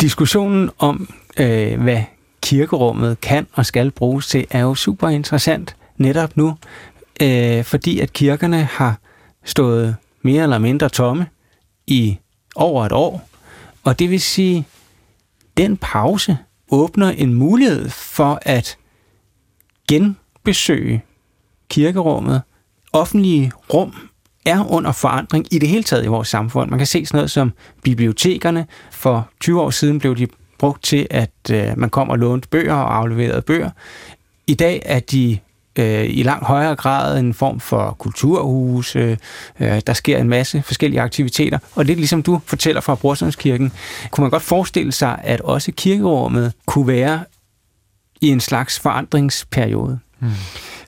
Diskussionen 0.00 0.70
om, 0.78 1.14
øh, 1.38 1.82
hvad 1.82 2.02
kirkerummet 2.42 3.20
kan 3.20 3.46
og 3.52 3.66
skal 3.66 3.90
bruges 3.90 4.26
til, 4.26 4.46
er 4.50 4.60
jo 4.60 4.74
super 4.74 5.08
interessant 5.08 5.76
netop 5.98 6.36
nu, 6.36 6.56
øh, 7.22 7.64
fordi 7.64 8.00
at 8.00 8.12
kirkerne 8.12 8.64
har 8.64 8.98
stået 9.44 9.96
mere 10.22 10.42
eller 10.42 10.58
mindre 10.58 10.88
tomme 10.88 11.26
i 11.86 12.18
over 12.54 12.86
et 12.86 12.92
år. 12.92 13.28
Og 13.84 13.98
det 13.98 14.10
vil 14.10 14.20
sige, 14.20 14.66
den 15.56 15.76
pause 15.76 16.38
åbner 16.70 17.08
en 17.10 17.34
mulighed 17.34 17.88
for 17.88 18.38
at 18.42 18.78
genbesøge 19.88 21.02
kirkerummet. 21.70 22.42
Offentlige 22.92 23.52
rum 23.74 23.94
er 24.46 24.72
under 24.72 24.92
forandring 24.92 25.54
i 25.54 25.58
det 25.58 25.68
hele 25.68 25.82
taget 25.82 26.04
i 26.04 26.08
vores 26.08 26.28
samfund. 26.28 26.70
Man 26.70 26.78
kan 26.78 26.86
se 26.86 27.06
sådan 27.06 27.18
noget 27.18 27.30
som 27.30 27.52
bibliotekerne. 27.82 28.66
For 28.90 29.28
20 29.40 29.60
år 29.60 29.70
siden 29.70 29.98
blev 29.98 30.16
de 30.16 30.26
brugt 30.58 30.84
til, 30.84 31.06
at 31.10 31.30
øh, 31.50 31.78
man 31.78 31.90
kom 31.90 32.10
og 32.10 32.18
lånte 32.18 32.48
bøger 32.48 32.74
og 32.74 32.96
afleverede 32.96 33.42
bøger. 33.42 33.70
I 34.46 34.54
dag 34.54 34.82
er 34.84 35.00
de 35.00 35.38
øh, 35.78 36.04
i 36.08 36.22
langt 36.22 36.46
højere 36.46 36.76
grad 36.76 37.18
en 37.18 37.34
form 37.34 37.60
for 37.60 37.96
kulturhus. 37.98 38.96
Øh, 38.96 39.16
der 39.58 39.92
sker 39.92 40.18
en 40.18 40.28
masse 40.28 40.62
forskellige 40.62 41.00
aktiviteter. 41.00 41.58
Og 41.74 41.84
lidt 41.84 41.98
ligesom 41.98 42.22
du 42.22 42.40
fortæller 42.46 42.80
fra 42.80 42.94
Brorsundskirken, 42.94 43.72
kunne 44.10 44.22
man 44.22 44.30
godt 44.30 44.42
forestille 44.42 44.92
sig, 44.92 45.20
at 45.24 45.40
også 45.40 45.72
kirkerummet 45.72 46.52
kunne 46.66 46.86
være 46.86 47.24
i 48.20 48.28
en 48.28 48.40
slags 48.40 48.80
forandringsperiode. 48.80 49.98
Mm. 50.20 50.30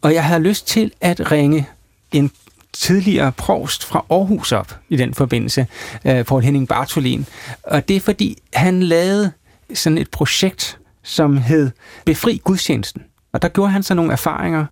Og 0.02 0.14
jeg 0.14 0.24
havde 0.24 0.40
lyst 0.40 0.66
til 0.66 0.92
at 1.00 1.32
ringe 1.32 1.66
en 2.12 2.30
tidligere 2.72 3.32
provst 3.32 3.84
fra 3.84 4.04
Aarhus 4.10 4.52
op 4.52 4.78
i 4.88 4.96
den 4.96 5.14
forbindelse, 5.14 5.66
øh, 6.04 6.24
Paul 6.24 6.42
Henning 6.42 6.68
Bartolin. 6.68 7.26
Og 7.62 7.88
det 7.88 7.96
er 7.96 8.00
fordi, 8.00 8.38
han 8.54 8.82
lavede 8.82 9.32
sådan 9.74 9.98
et 9.98 10.10
projekt, 10.10 10.78
som 11.02 11.36
hed 11.36 11.70
Befri 12.04 12.40
Gudstjenesten. 12.44 13.02
Og 13.32 13.42
der 13.42 13.48
gjorde 13.48 13.70
han 13.70 13.82
så 13.82 13.94
nogle 13.94 14.12
erfaringer. 14.12 14.66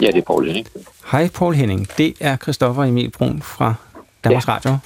Ja, 0.00 0.06
det 0.06 0.16
er 0.16 0.22
Paul 0.22 0.46
Henning. 0.46 0.66
Hej 1.12 1.28
Paul 1.28 1.54
Henning, 1.54 1.88
det 1.98 2.14
er 2.20 2.36
Christoffer 2.36 2.84
Emil 2.84 3.10
Brun 3.10 3.42
fra 3.42 3.74
Danmarks 4.24 4.48
ja. 4.48 4.52
Radio. 4.52 4.78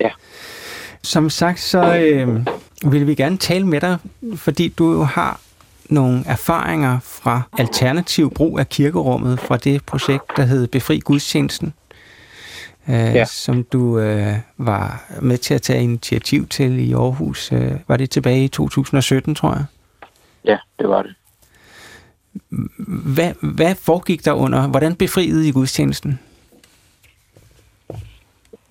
Ja. 0.00 0.10
Som 1.02 1.30
sagt, 1.30 1.60
så 1.60 1.96
øh, 1.96 2.46
vil 2.92 3.06
vi 3.06 3.14
gerne 3.14 3.36
tale 3.36 3.66
med 3.66 3.80
dig, 3.80 3.98
fordi 4.36 4.68
du 4.68 4.92
jo 4.92 5.02
har 5.02 5.40
nogle 5.84 6.22
erfaringer 6.26 6.98
fra 7.04 7.42
alternativ 7.58 8.34
brug 8.34 8.58
af 8.58 8.68
kirkerummet 8.68 9.40
fra 9.40 9.56
det 9.56 9.84
projekt, 9.86 10.24
der 10.36 10.42
hed 10.42 10.66
Befri 10.66 10.98
Gudstjenesten 10.98 11.72
øh, 12.88 13.14
ja. 13.14 13.24
som 13.24 13.64
du 13.64 13.98
øh, 13.98 14.34
var 14.56 15.02
med 15.20 15.38
til 15.38 15.54
at 15.54 15.62
tage 15.62 15.82
initiativ 15.82 16.46
til 16.46 16.88
i 16.88 16.92
Aarhus. 16.92 17.52
Øh, 17.52 17.72
var 17.88 17.96
det 17.96 18.10
tilbage 18.10 18.44
i 18.44 18.48
2017, 18.48 19.34
tror 19.34 19.52
jeg? 19.52 19.64
Ja, 20.44 20.58
det 20.78 20.88
var 20.88 21.02
det. 21.02 21.14
Hvad, 23.14 23.54
hvad 23.56 23.74
foregik 23.74 24.24
der 24.24 24.32
under? 24.32 24.68
Hvordan 24.68 24.94
befriede 24.94 25.48
I 25.48 25.52
gudstjenesten? 25.52 26.18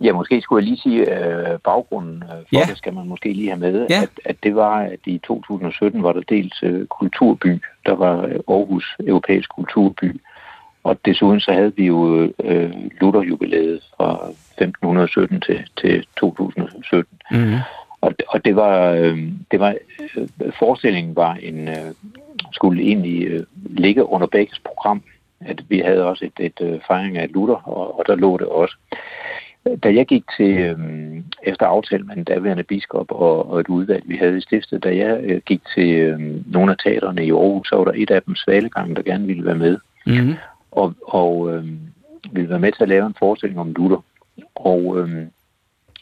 Ja, 0.02 0.14
måske 0.14 0.42
skulle 0.42 0.64
jeg 0.64 0.70
lige 0.70 0.82
sige 0.82 1.26
øh, 1.26 1.60
baggrunden 1.60 2.24
øh, 2.24 2.30
for 2.30 2.46
ja. 2.52 2.66
det, 2.70 2.78
skal 2.78 2.94
man 2.94 3.08
måske 3.08 3.34
lige 3.34 3.50
have 3.50 3.60
med, 3.60 3.88
ja. 3.90 4.02
at, 4.02 4.10
at 4.26 4.36
det 4.44 4.56
var, 4.56 4.80
at 4.80 5.00
i 5.06 5.18
2017 5.18 6.04
var 6.04 6.14
der 6.14 6.22
dels 6.22 6.64
øh, 6.64 6.86
kulturby, 6.86 7.62
der 7.86 7.96
var 7.96 8.16
Aarhus 8.48 8.96
Europæisk 9.08 9.50
Kulturby, 9.56 10.22
og 10.84 10.98
desuden 11.06 11.40
så 11.40 11.52
havde 11.52 11.76
vi 11.76 11.86
jo 11.86 12.30
øh, 12.44 12.72
Luther-jubilæet 13.02 13.80
fra 13.98 14.30
1517 14.62 15.42
til, 15.42 15.70
til 15.82 16.06
2017. 16.18 17.18
Mm-hmm. 17.32 17.56
Og, 18.02 18.14
og 18.28 18.46
det 18.46 18.56
var, 18.56 18.90
øh, 18.92 19.32
det 19.52 19.60
var 19.60 19.76
øh, 20.16 20.54
forestillingen 20.60 21.16
var 21.16 21.34
en, 21.34 21.68
øh, 21.68 21.94
skulle 22.52 22.84
egentlig 22.84 23.28
øh, 23.28 23.44
ligge 23.80 24.06
under 24.06 24.28
begges 24.28 24.60
program. 24.60 25.04
At 25.42 25.64
vi 25.70 25.80
havde 25.80 26.06
også 26.06 26.26
et, 26.26 26.46
et 26.46 26.62
øh, 26.62 26.80
fejring 26.88 27.18
af 27.18 27.30
Luther, 27.34 27.68
og, 27.68 28.00
og 28.00 28.04
der 28.08 28.16
lå 28.16 28.38
det 28.38 28.48
også. 28.48 28.76
Da 29.84 29.94
jeg 29.94 30.06
gik 30.06 30.24
til, 30.38 30.58
øh, 30.58 30.80
efter 31.44 31.66
aftale 31.66 32.04
med 32.04 32.16
den 32.16 32.24
daværende 32.24 32.64
biskop 32.64 33.12
og, 33.12 33.52
og 33.52 33.60
et 33.60 33.68
udvalg, 33.68 34.04
vi 34.06 34.16
havde 34.16 34.38
i 34.38 34.42
stiftet, 34.42 34.84
da 34.84 34.96
jeg 34.96 35.20
øh, 35.24 35.42
gik 35.46 35.62
til 35.76 35.90
øh, 35.96 36.20
nogle 36.54 36.72
af 36.72 36.78
teaterne 36.78 37.26
i 37.26 37.32
Aarhus, 37.32 37.68
så 37.68 37.76
var 37.76 37.86
der 37.86 37.92
et 37.96 38.12
af 38.12 38.22
dem, 38.24 38.36
Svalegang, 38.36 38.96
der 38.96 39.02
gerne 39.02 39.28
ville 39.28 39.46
være 39.46 39.56
med. 39.56 39.78
Mm-hmm 40.06 40.36
og, 40.78 40.94
og 41.02 41.54
øh, 41.54 41.66
ville 42.32 42.50
være 42.50 42.60
med 42.60 42.72
til 42.72 42.84
at 42.84 42.90
lave 42.90 43.06
en 43.06 43.16
forestilling 43.20 43.60
om 43.60 43.74
Luther. 43.74 44.04
Og 44.56 45.00
øh, 45.00 45.26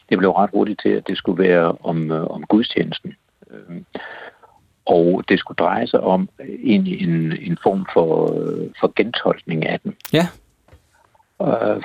det 0.10 0.18
blev 0.18 0.32
ret 0.32 0.50
hurtigt 0.54 0.82
til, 0.82 0.90
at 0.90 1.08
det 1.08 1.18
skulle 1.18 1.44
være 1.44 1.78
om, 1.84 2.12
øh, 2.12 2.28
om 2.28 2.44
gudstjenesten. 2.44 3.14
Øh, 3.52 3.82
og 4.86 5.24
det 5.30 5.40
skulle 5.40 5.56
dreje 5.56 5.88
sig 5.88 6.00
om 6.00 6.30
en, 6.60 6.88
en, 6.88 7.38
en 7.42 7.58
form 7.64 7.86
for, 7.94 8.28
for 8.80 8.94
gentolkning 8.96 9.66
af 9.66 9.80
den. 9.80 9.96
Ja. 10.14 10.28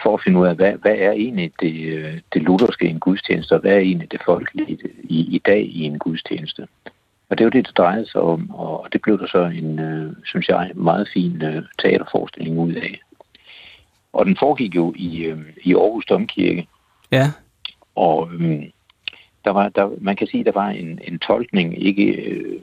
For 0.02 0.14
at 0.14 0.20
finde 0.24 0.38
ud 0.38 0.46
af, 0.46 0.54
hvad, 0.54 0.72
hvad 0.72 0.94
er 0.98 1.12
egentlig 1.12 1.52
det, 1.60 2.22
det 2.34 2.42
lutherske 2.42 2.86
i 2.86 2.90
en 2.90 3.00
gudstjeneste, 3.00 3.52
og 3.52 3.60
hvad 3.60 3.72
er 3.72 3.78
egentlig 3.78 4.12
det 4.12 4.20
folkelige 4.24 4.78
i, 5.02 5.20
i 5.20 5.38
dag 5.38 5.62
i 5.62 5.82
en 5.82 5.98
gudstjeneste. 5.98 6.66
Og 7.30 7.38
det 7.38 7.40
er 7.40 7.46
jo 7.46 7.50
det, 7.50 7.66
det 7.66 7.76
drejede 7.76 8.10
sig 8.10 8.20
om, 8.20 8.50
og 8.54 8.88
det 8.92 9.02
blev 9.02 9.18
der 9.18 9.26
så 9.26 9.44
en, 9.44 9.78
øh, 9.78 10.12
synes 10.24 10.48
jeg, 10.48 10.70
meget 10.74 11.08
fin 11.12 11.42
øh, 11.42 11.62
teaterforestilling 11.78 12.58
ud 12.58 12.72
af. 12.72 13.00
Og 14.12 14.26
den 14.26 14.36
foregik 14.40 14.76
jo 14.76 14.94
i, 14.96 15.24
øh, 15.24 15.38
i 15.62 15.74
Aarhus 15.74 16.04
Domkirke. 16.04 16.68
Ja. 17.12 17.30
Og 17.94 18.28
øh, 18.32 18.62
der 19.44 19.50
var, 19.50 19.68
der, 19.68 19.90
man 20.00 20.16
kan 20.16 20.26
sige, 20.26 20.40
at 20.40 20.46
der 20.46 20.60
var 20.60 20.68
en, 20.68 20.98
en 21.04 21.18
tolkning, 21.18 21.86
ikke, 21.86 22.04
øh, 22.04 22.60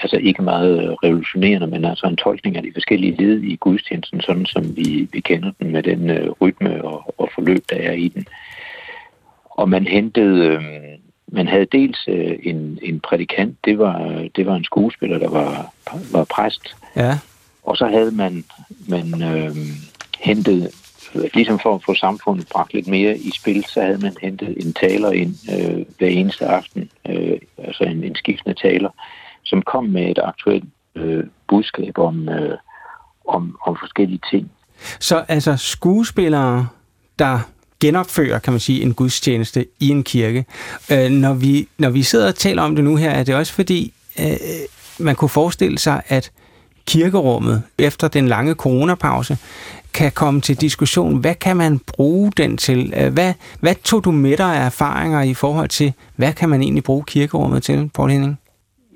altså 0.00 0.16
ikke 0.16 0.42
meget 0.42 0.96
revolutionerende, 1.04 1.66
men 1.66 1.84
altså 1.84 2.06
en 2.06 2.16
tolkning 2.16 2.56
af 2.56 2.62
de 2.62 2.72
forskellige 2.72 3.16
led 3.16 3.42
i 3.42 3.56
gudstjenesten, 3.56 4.20
sådan 4.20 4.46
som 4.46 4.76
vi, 4.76 5.08
vi 5.12 5.20
kender 5.20 5.52
den 5.60 5.72
med 5.72 5.82
den 5.82 6.10
øh, 6.10 6.30
rytme 6.30 6.84
og, 6.84 7.14
og 7.18 7.30
forløb, 7.34 7.64
der 7.70 7.76
er 7.76 7.92
i 7.92 8.08
den. 8.08 8.26
Og 9.50 9.68
man 9.68 9.86
hentede, 9.86 10.46
øh, 10.46 10.62
man 11.28 11.48
havde 11.48 11.66
dels 11.72 12.08
øh, 12.08 12.38
en, 12.42 12.78
en 12.82 13.00
prædikant, 13.00 13.58
det 13.64 13.78
var, 13.78 14.28
det 14.36 14.46
var 14.46 14.56
en 14.56 14.64
skuespiller, 14.64 15.18
der 15.18 15.28
var, 15.28 15.72
var 16.12 16.24
præst. 16.24 16.76
Ja. 16.96 17.18
Og 17.62 17.76
så 17.76 17.86
havde 17.86 18.10
man, 18.10 18.44
man 18.88 19.22
øh, 19.22 19.56
hentet, 20.20 20.83
Øh, 21.14 21.24
ligesom 21.34 21.58
for 21.58 21.74
at 21.74 21.84
få 21.86 21.94
samfundet 21.94 22.48
bragt 22.48 22.74
lidt 22.74 22.88
mere 22.88 23.18
i 23.18 23.30
spil, 23.30 23.64
så 23.68 23.80
havde 23.82 23.98
man 23.98 24.16
hentet 24.22 24.66
en 24.66 24.72
taler 24.72 25.10
ind 25.10 25.34
øh, 25.52 25.86
hver 25.98 26.08
eneste 26.08 26.46
aften, 26.46 26.90
øh, 27.08 27.38
altså 27.58 27.84
en, 27.84 28.04
en 28.04 28.14
skiftende 28.14 28.60
taler, 28.62 28.90
som 29.42 29.62
kom 29.62 29.84
med 29.84 30.10
et 30.10 30.18
aktuelt 30.24 30.64
øh, 30.94 31.24
budskab 31.48 31.98
om, 31.98 32.28
øh, 32.28 32.58
om, 33.28 33.58
om 33.66 33.76
forskellige 33.80 34.20
ting. 34.30 34.50
Så 35.00 35.24
altså 35.28 35.56
skuespillere, 35.56 36.68
der 37.18 37.38
genopfører, 37.80 38.38
kan 38.38 38.52
man 38.52 38.60
sige, 38.60 38.82
en 38.82 38.94
gudstjeneste 38.94 39.66
i 39.80 39.88
en 39.88 40.04
kirke. 40.04 40.44
Øh, 40.92 41.10
når, 41.10 41.34
vi, 41.34 41.68
når 41.78 41.90
vi 41.90 42.02
sidder 42.02 42.28
og 42.28 42.34
taler 42.34 42.62
om 42.62 42.74
det 42.76 42.84
nu 42.84 42.96
her, 42.96 43.10
er 43.10 43.24
det 43.24 43.34
også 43.34 43.52
fordi, 43.52 43.92
øh, 44.20 44.36
man 44.98 45.16
kunne 45.16 45.28
forestille 45.28 45.78
sig, 45.78 46.02
at 46.08 46.32
kirkerummet 46.86 47.62
efter 47.78 48.08
den 48.08 48.28
lange 48.28 48.54
coronapause 48.54 49.36
kan 49.94 50.12
komme 50.12 50.40
til 50.40 50.60
diskussion. 50.60 51.20
Hvad 51.20 51.34
kan 51.34 51.56
man 51.56 51.80
bruge 51.86 52.32
den 52.36 52.56
til? 52.56 52.94
Øh, 52.96 53.12
hvad, 53.12 53.34
hvad 53.60 53.74
tog 53.74 54.04
du 54.04 54.10
med 54.10 54.36
dig 54.36 54.56
af 54.56 54.66
erfaringer 54.66 55.22
i 55.22 55.34
forhold 55.34 55.68
til, 55.68 55.92
hvad 56.16 56.32
kan 56.32 56.48
man 56.48 56.62
egentlig 56.62 56.84
bruge 56.84 57.04
kirkerummet 57.04 57.62
til, 57.62 57.90
Paul 57.94 58.10
Henning? 58.10 58.38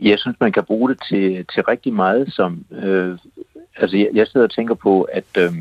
Jeg 0.00 0.18
synes, 0.18 0.36
man 0.40 0.52
kan 0.52 0.64
bruge 0.64 0.90
det 0.90 0.98
til, 1.08 1.46
til 1.54 1.62
rigtig 1.62 1.92
meget, 1.92 2.32
som... 2.32 2.64
Øh, 2.82 3.18
altså, 3.76 3.96
jeg, 3.96 4.08
jeg 4.14 4.26
sidder 4.26 4.46
og 4.46 4.54
tænker 4.54 4.74
på, 4.74 5.02
at 5.02 5.24
øh, 5.38 5.52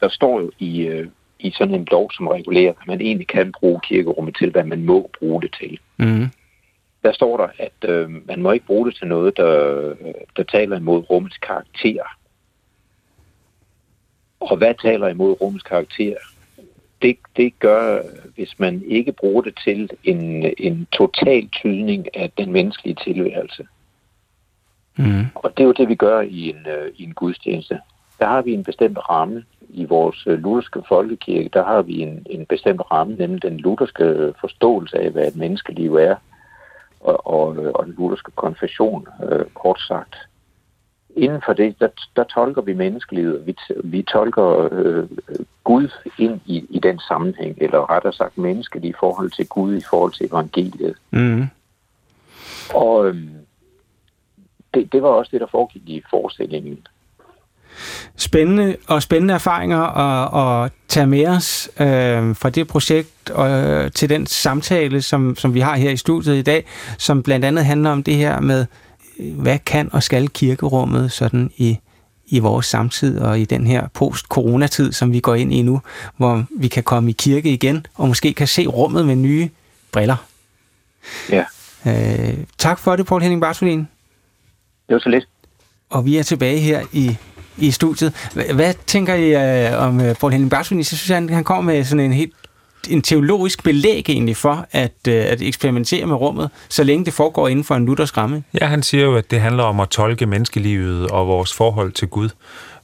der 0.00 0.08
står 0.08 0.40
jo 0.40 0.50
i, 0.58 0.80
øh, 0.80 1.06
i 1.40 1.50
sådan 1.58 1.74
en 1.74 1.88
lov, 1.90 2.10
som 2.12 2.26
regulerer, 2.26 2.70
at 2.70 2.86
man 2.86 3.00
egentlig 3.00 3.26
kan 3.26 3.52
bruge 3.60 3.80
kirkerummet 3.80 4.36
til, 4.38 4.50
hvad 4.50 4.64
man 4.64 4.84
må 4.84 5.10
bruge 5.18 5.42
det 5.42 5.56
til. 5.60 5.78
Mm. 5.96 6.28
Der 7.04 7.12
står 7.12 7.36
der, 7.36 7.48
at 7.58 7.90
øh, 7.90 8.10
man 8.26 8.42
må 8.42 8.52
ikke 8.52 8.66
bruge 8.66 8.86
det 8.86 8.96
til 8.96 9.06
noget, 9.06 9.36
der, 9.36 9.94
der 10.36 10.42
taler 10.42 10.76
imod 10.76 11.10
rummets 11.10 11.38
karakter. 11.38 12.02
Og 14.40 14.56
hvad 14.56 14.74
taler 14.82 15.08
imod 15.08 15.40
rummets 15.40 15.64
karakter? 15.64 16.16
Det, 17.02 17.16
det 17.36 17.58
gør, 17.58 18.02
hvis 18.34 18.58
man 18.58 18.82
ikke 18.86 19.12
bruger 19.12 19.42
det 19.42 19.58
til 19.64 19.90
en, 20.04 20.52
en 20.58 20.86
total 20.92 21.48
tydning 21.48 22.16
af 22.16 22.30
den 22.38 22.52
menneskelige 22.52 22.96
tilværelse. 23.04 23.66
Mm. 24.96 25.24
Og 25.34 25.50
det 25.56 25.62
er 25.62 25.66
jo 25.66 25.72
det, 25.72 25.88
vi 25.88 25.94
gør 25.94 26.20
i 26.20 26.48
en, 26.48 26.66
øh, 26.66 26.92
i 26.96 27.04
en 27.04 27.14
gudstjeneste. 27.14 27.80
Der 28.18 28.26
har 28.26 28.42
vi 28.42 28.52
en 28.52 28.64
bestemt 28.64 28.98
ramme, 29.10 29.44
i 29.74 29.84
vores 29.84 30.26
øh, 30.26 30.38
lutherske 30.38 30.82
folkekirke, 30.88 31.48
der 31.52 31.64
har 31.64 31.82
vi 31.82 32.00
en, 32.00 32.26
en 32.30 32.46
bestemt 32.46 32.80
ramme, 32.92 33.14
nemlig 33.14 33.42
den 33.42 33.56
lutherske 33.56 34.34
forståelse 34.40 34.98
af, 34.98 35.10
hvad 35.10 35.28
et 35.28 35.36
menneskeliv 35.36 35.94
er, 35.94 36.16
og, 37.04 37.26
og, 37.26 37.56
og 37.74 37.86
den 37.86 37.94
lutherske 37.98 38.30
konfession, 38.30 39.08
øh, 39.30 39.46
kort 39.54 39.80
sagt. 39.80 40.16
Inden 41.16 41.42
for 41.44 41.52
det, 41.52 41.80
der, 41.80 41.88
der 42.16 42.24
tolker 42.24 42.62
vi 42.62 42.72
menneskelivet, 42.72 43.46
vi, 43.46 43.56
vi 43.84 44.02
tolker 44.02 44.68
øh, 44.72 45.08
Gud 45.64 45.88
ind 46.18 46.40
i, 46.46 46.66
i 46.70 46.78
den 46.78 46.98
sammenhæng, 46.98 47.58
eller 47.60 47.90
rettere 47.90 48.12
sagt 48.12 48.38
mennesket 48.38 48.84
i 48.84 48.94
forhold 49.00 49.30
til 49.30 49.48
Gud, 49.48 49.76
i 49.76 49.84
forhold 49.90 50.12
til 50.12 50.26
evangeliet. 50.26 50.96
Mm. 51.10 51.44
Og 52.74 53.06
øh, 53.06 53.16
det, 54.74 54.92
det 54.92 55.02
var 55.02 55.08
også 55.08 55.30
det, 55.32 55.40
der 55.40 55.46
foregik 55.46 55.82
i 55.86 56.02
forestillingen 56.10 56.86
spændende 58.16 58.76
og 58.86 59.02
spændende 59.02 59.34
erfaringer 59.34 59.80
at, 59.80 60.64
at 60.64 60.72
tage 60.88 61.06
med 61.06 61.26
os 61.26 61.68
øh, 61.80 62.36
fra 62.36 62.50
det 62.50 62.66
projekt 62.66 63.30
og 63.30 63.50
øh, 63.50 63.90
til 63.92 64.08
den 64.08 64.26
samtale, 64.26 65.02
som, 65.02 65.36
som 65.36 65.54
vi 65.54 65.60
har 65.60 65.76
her 65.76 65.90
i 65.90 65.96
studiet 65.96 66.36
i 66.36 66.42
dag, 66.42 66.64
som 66.98 67.22
blandt 67.22 67.44
andet 67.44 67.64
handler 67.64 67.90
om 67.90 68.02
det 68.02 68.14
her 68.14 68.40
med, 68.40 68.66
hvad 69.18 69.58
kan 69.58 69.90
og 69.92 70.02
skal 70.02 70.28
kirkerummet 70.28 71.12
sådan 71.12 71.50
i, 71.56 71.78
i 72.26 72.38
vores 72.38 72.66
samtid 72.66 73.18
og 73.18 73.40
i 73.40 73.44
den 73.44 73.66
her 73.66 73.88
post-coronatid, 73.88 74.92
som 74.92 75.12
vi 75.12 75.20
går 75.20 75.34
ind 75.34 75.54
i 75.54 75.62
nu, 75.62 75.80
hvor 76.16 76.44
vi 76.50 76.68
kan 76.68 76.82
komme 76.82 77.10
i 77.10 77.14
kirke 77.18 77.52
igen 77.52 77.86
og 77.94 78.08
måske 78.08 78.32
kan 78.32 78.46
se 78.46 78.66
rummet 78.66 79.06
med 79.06 79.16
nye 79.16 79.50
briller. 79.92 80.16
Ja. 81.30 81.44
Øh, 81.86 82.38
tak 82.58 82.78
for 82.78 82.96
det, 82.96 83.06
Paul 83.06 83.22
Henning 83.22 83.40
Bartolin. 83.40 83.88
Det 84.88 84.94
var 84.94 84.98
så 84.98 85.08
lidt. 85.08 85.28
Og 85.90 86.04
vi 86.04 86.16
er 86.16 86.22
tilbage 86.22 86.58
her 86.58 86.82
i 86.92 87.16
i 87.56 87.70
studiet. 87.70 88.12
Hvad 88.54 88.74
tænker 88.86 89.14
I 89.14 89.66
øh, 89.66 89.82
om 89.82 90.00
øh, 90.00 90.14
Paul 90.14 90.32
Henning 90.32 90.50
Barsvin? 90.50 90.78
Jeg 90.78 90.86
synes 90.86 91.08
han, 91.08 91.28
han 91.28 91.44
kommer 91.44 91.72
med 91.72 91.84
sådan 91.84 92.04
en 92.04 92.12
helt 92.12 92.32
en 92.90 93.02
teologisk 93.02 93.64
belæg 93.64 94.08
egentlig 94.08 94.36
for 94.36 94.66
at, 94.72 94.92
øh, 95.08 95.14
at 95.14 95.42
eksperimentere 95.42 96.06
med 96.06 96.16
rummet, 96.16 96.50
så 96.68 96.84
længe 96.84 97.04
det 97.04 97.12
foregår 97.12 97.48
inden 97.48 97.64
for 97.64 97.74
en 97.74 97.86
Luthers 97.86 98.16
ramme. 98.16 98.44
Ja, 98.60 98.66
han 98.66 98.82
siger 98.82 99.04
jo, 99.04 99.16
at 99.16 99.30
det 99.30 99.40
handler 99.40 99.62
om 99.62 99.80
at 99.80 99.88
tolke 99.88 100.26
menneskelivet 100.26 101.10
og 101.10 101.28
vores 101.28 101.52
forhold 101.52 101.92
til 101.92 102.08
Gud. 102.08 102.28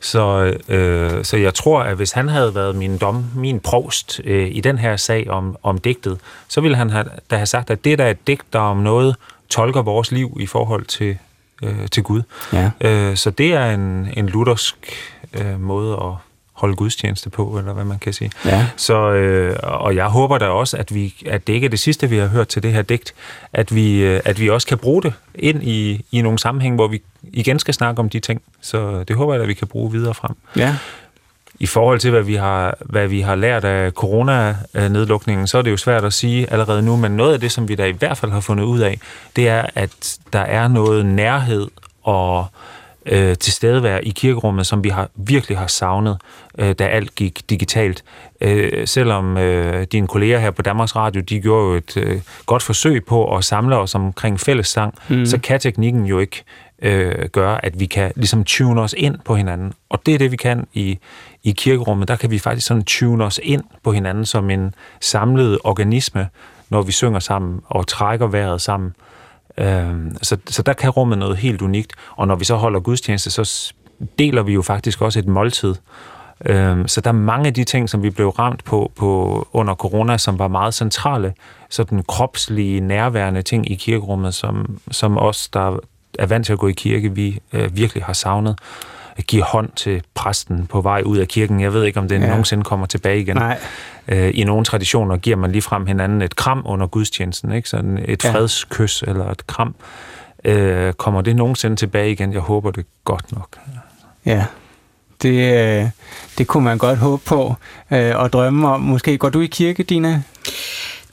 Så, 0.01 0.55
øh, 0.68 1.25
så 1.25 1.37
jeg 1.37 1.55
tror, 1.55 1.81
at 1.81 1.97
hvis 1.97 2.12
han 2.12 2.29
havde 2.29 2.55
været 2.55 2.77
min 2.77 2.99
dom, 2.99 3.25
min 3.37 3.61
provst 3.61 4.21
øh, 4.25 4.49
i 4.53 4.61
den 4.61 4.79
her 4.79 4.97
sag 4.97 5.31
om, 5.31 5.57
om 5.62 5.79
digtet, 5.79 6.18
så 6.49 6.61
ville 6.61 6.77
han 6.77 6.91
have, 6.91 7.05
da 7.31 7.37
have 7.37 7.47
sagt, 7.47 7.71
at 7.71 7.85
det 7.85 7.99
der 7.99 8.05
er 8.05 8.11
et 8.11 8.27
digt, 8.27 8.53
der 8.53 8.59
om 8.59 8.77
noget 8.77 9.16
tolker 9.51 9.83
vores 9.83 10.12
liv 10.12 10.37
i 10.41 10.47
forhold 10.47 10.85
til, 10.85 11.18
øh, 11.63 11.89
til 11.93 12.03
Gud. 12.03 12.23
Ja. 12.53 12.71
Øh, 12.81 13.17
så 13.17 13.31
det 13.31 13.53
er 13.53 13.71
en, 13.71 14.09
en 14.17 14.27
luthersk 14.27 14.77
øh, 15.35 15.61
måde 15.61 15.93
at 15.93 16.13
holde 16.53 16.77
gudstjeneste 16.77 17.31
på, 17.31 17.59
eller 17.59 17.73
hvad 17.73 17.85
man 17.85 17.99
kan 17.99 18.13
sige. 18.13 18.31
Ja. 18.45 18.67
Så, 18.77 19.13
øh, 19.13 19.57
og 19.63 19.97
jeg 19.97 20.07
håber 20.07 20.39
da 20.39 20.47
også, 20.47 20.77
at, 20.77 20.95
vi, 20.95 21.15
at 21.27 21.47
det 21.47 21.53
ikke 21.53 21.65
er 21.65 21.69
det 21.69 21.79
sidste, 21.79 22.09
vi 22.11 22.17
har 22.17 22.27
hørt 22.27 22.49
til 22.49 22.63
det 22.63 22.73
her 22.73 22.83
digt, 22.83 23.15
at 23.53 23.75
vi, 23.75 24.03
øh, 24.03 24.21
at 24.25 24.41
vi 24.41 24.51
også 24.51 24.67
kan 24.67 24.79
bruge 24.79 25.03
det 25.03 25.13
ind 25.35 25.63
i, 25.63 26.05
i 26.13 26.23
nogle 26.23 26.39
sammenhæng, 26.39 26.75
hvor 26.75 26.89
vi 26.89 27.03
igen 27.23 27.59
skal 27.59 27.75
snakke 27.75 28.01
om 28.01 28.09
de 28.09 28.21
ting. 28.21 28.43
Så 28.61 29.05
det 29.09 29.17
håber 29.17 29.35
jeg, 29.35 29.43
at 29.43 29.49
vi 29.49 29.55
kan 29.55 29.69
bruge 29.69 29.93
videre 29.93 30.15
frem. 30.15 30.37
Ja. 30.57 30.77
I 31.61 31.67
forhold 31.67 31.99
til, 31.99 32.11
hvad 32.11 32.23
vi 32.23 32.35
har, 32.35 32.75
hvad 32.81 33.09
vi 33.09 33.21
har 33.21 33.35
lært 33.35 33.65
af 33.65 33.93
coronanedlukningen, 33.93 35.47
så 35.47 35.59
er 35.59 35.63
det 35.63 35.71
jo 35.71 35.77
svært 35.77 36.05
at 36.05 36.13
sige 36.13 36.53
allerede 36.53 36.83
nu, 36.83 36.97
men 36.97 37.13
noget 37.13 37.33
af 37.33 37.41
det, 37.41 37.53
som 37.53 37.69
vi 37.69 37.75
da 37.75 37.85
i 37.85 37.93
hvert 37.93 38.19
fald 38.19 38.33
har 38.33 38.41
fundet 38.41 38.65
ud 38.65 38.81
af, 38.81 39.01
det 39.37 39.49
er, 39.49 39.67
at 39.75 40.19
der 40.33 40.41
er 40.41 40.69
noget 40.69 41.07
nærhed 41.07 41.69
og 42.03 42.47
øh, 43.07 43.37
tilstedevær 43.37 43.99
i 43.99 44.11
kirkerummet, 44.11 44.67
som 44.67 44.85
vi 44.85 44.89
har 44.89 45.09
virkelig 45.15 45.59
har 45.59 45.67
savnet, 45.67 46.19
øh, 46.59 46.73
da 46.73 46.87
alt 46.87 47.15
gik 47.15 47.51
digitalt. 47.51 48.05
Øh, 48.41 48.87
selvom 48.87 49.37
øh, 49.37 49.87
dine 49.93 50.07
kolleger 50.07 50.39
her 50.39 50.51
på 50.51 50.63
Danmarks 50.63 50.97
Radio, 50.97 51.23
de 51.23 51.41
gjorde 51.41 51.69
jo 51.69 51.75
et 51.75 51.97
øh, 51.97 52.21
godt 52.47 52.63
forsøg 52.63 53.05
på 53.05 53.37
at 53.37 53.45
samle 53.45 53.77
os 53.77 53.95
omkring 53.95 54.41
fællessang, 54.41 54.95
mm. 55.09 55.27
så 55.27 55.39
kan 55.39 55.61
teknikken 55.61 56.07
jo 56.07 56.19
ikke 56.19 56.45
øh, 56.83 57.28
gøre, 57.28 57.64
at 57.64 57.81
vi 57.81 57.87
kan 57.87 58.12
ligesom 58.16 58.45
tune 58.45 58.81
os 58.81 58.95
ind 58.99 59.16
på 59.24 59.35
hinanden. 59.35 59.72
Og 59.89 60.07
det 60.07 60.14
er 60.14 60.18
det, 60.18 60.31
vi 60.31 60.37
kan 60.37 60.66
i, 60.72 60.99
i 61.43 61.53
kirkerummet. 61.53 62.09
Der 62.09 62.16
kan 62.16 62.31
vi 62.31 62.39
faktisk 62.39 62.66
sådan 62.66 62.83
tune 62.83 63.24
os 63.24 63.41
ind 63.43 63.62
på 63.83 63.93
hinanden 63.93 64.24
som 64.24 64.51
en 64.51 64.74
samlet 65.01 65.59
organisme, 65.64 66.28
når 66.70 66.83
vi 66.83 66.93
synger 66.93 67.18
sammen 67.18 67.61
og 67.64 67.87
trækker 67.87 68.26
vejret 68.26 68.61
sammen. 68.61 68.95
Øh, 69.59 69.95
så, 70.22 70.37
så 70.47 70.62
der 70.62 70.72
kan 70.72 70.91
rummet 70.91 71.18
noget 71.18 71.37
helt 71.37 71.62
unikt. 71.62 71.93
Og 72.16 72.26
når 72.26 72.35
vi 72.35 72.45
så 72.45 72.55
holder 72.57 72.81
gudstjeneste, 72.81 73.31
så 73.31 73.72
deler 74.18 74.43
vi 74.43 74.53
jo 74.53 74.62
faktisk 74.62 75.03
også 75.03 75.18
et 75.18 75.26
måltid. 75.26 75.74
Øh, 76.47 76.89
så 76.89 77.01
der 77.01 77.09
er 77.11 77.14
mange 77.14 77.47
af 77.47 77.55
de 77.55 77.64
ting, 77.64 77.91
som 77.91 78.03
vi 78.03 78.11
blev 78.11 78.28
ramt 78.28 78.64
på, 78.64 78.93
på 78.97 79.49
under 79.53 79.74
corona, 79.74 80.18
som 80.18 80.39
var 80.39 80.49
meget 80.49 80.74
centrale, 80.74 81.35
sådan 81.70 82.03
kropslige, 82.09 82.81
nærværende 82.81 83.43
ting 83.43 83.70
i 83.70 83.74
kirkerummet, 83.74 84.35
som, 84.35 84.78
som 84.91 85.18
os, 85.18 85.49
der 85.49 85.78
er 86.19 86.27
vant 86.27 86.47
til 86.47 86.53
at 86.53 86.59
gå 86.59 86.69
i 86.69 86.73
kirke, 86.73 87.15
vi 87.15 87.39
øh, 87.53 87.77
virkelig 87.77 88.05
har 88.05 88.13
savnet 88.13 88.59
at 89.17 89.27
give 89.27 89.43
hånd 89.43 89.69
til 89.77 90.03
præsten 90.15 90.67
på 90.67 90.81
vej 90.81 91.03
ud 91.05 91.19
af 91.19 91.29
kirken. 91.29 91.61
Jeg 91.61 91.73
ved 91.73 91.85
ikke, 91.85 92.01
om 92.01 92.09
det 92.09 92.21
ja. 92.21 92.27
nogensinde 92.27 92.65
kommer 92.65 92.87
tilbage 92.87 93.21
igen. 93.21 93.37
Nej. 93.37 93.59
Øh, 94.09 94.31
I 94.35 94.45
nogle 94.45 94.65
traditioner 94.65 95.17
giver 95.17 95.37
man 95.37 95.53
lige 95.53 95.63
frem 95.63 95.87
hinanden 95.87 96.23
et 96.23 96.37
kram 96.37 96.63
under 96.65 96.87
gudstjenesten, 96.87 97.53
ikke? 97.53 97.69
Sådan 97.69 98.05
et 98.09 98.25
ja. 98.25 98.33
fredskys 98.33 99.03
eller 99.03 99.31
et 99.31 99.47
kram. 99.47 99.75
Øh, 100.45 100.93
kommer 100.93 101.21
det 101.21 101.37
nogensinde 101.37 101.77
tilbage 101.77 102.13
igen? 102.13 102.33
Jeg 102.33 102.41
håber 102.41 102.71
det 102.71 102.87
godt 103.05 103.33
nok. 103.33 103.57
Ja, 104.27 104.45
det, 105.23 105.55
øh, 105.83 105.89
det 106.39 106.47
kunne 106.47 106.65
man 106.65 106.79
godt 106.79 106.99
håbe 106.99 107.23
på 107.27 107.55
øh, 107.91 108.17
og 108.17 108.33
drømme 108.33 108.69
om. 108.69 108.81
Måske 108.81 109.19
går 109.19 109.29
du 109.29 109.41
i 109.41 109.47
kirke, 109.47 109.83
Dina? 109.83 110.23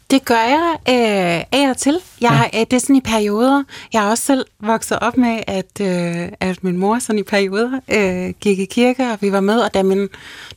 Det 0.10 0.26
gør 0.26 0.36
jeg 0.36 0.76
øh, 0.90 1.60
af 1.62 1.70
og 1.70 1.78
til. 1.78 2.00
Jeg, 2.22 2.50
ja. 2.54 2.60
øh, 2.60 2.66
det 2.72 2.74
er 2.74 2.80
sådan 2.80 2.96
i 2.96 3.02
perioder. 3.02 3.64
Jeg 3.94 4.02
har 4.02 4.10
også 4.10 4.24
selv 4.24 4.46
vokset 4.60 5.00
op 5.00 5.18
med, 5.18 5.40
at, 5.48 5.82
øh, 5.82 6.30
at 6.40 6.64
min 6.64 6.78
mor 6.78 7.00
sådan 7.00 7.20
i 7.20 7.24
perioder 7.24 7.80
øh, 7.90 8.34
gik 8.42 8.60
i 8.60 8.66
kirke, 8.66 9.12
og 9.12 9.18
vi 9.22 9.32
var 9.32 9.40
med. 9.40 9.60
Og 9.60 9.74
da 9.74 9.84
min, 9.84 10.10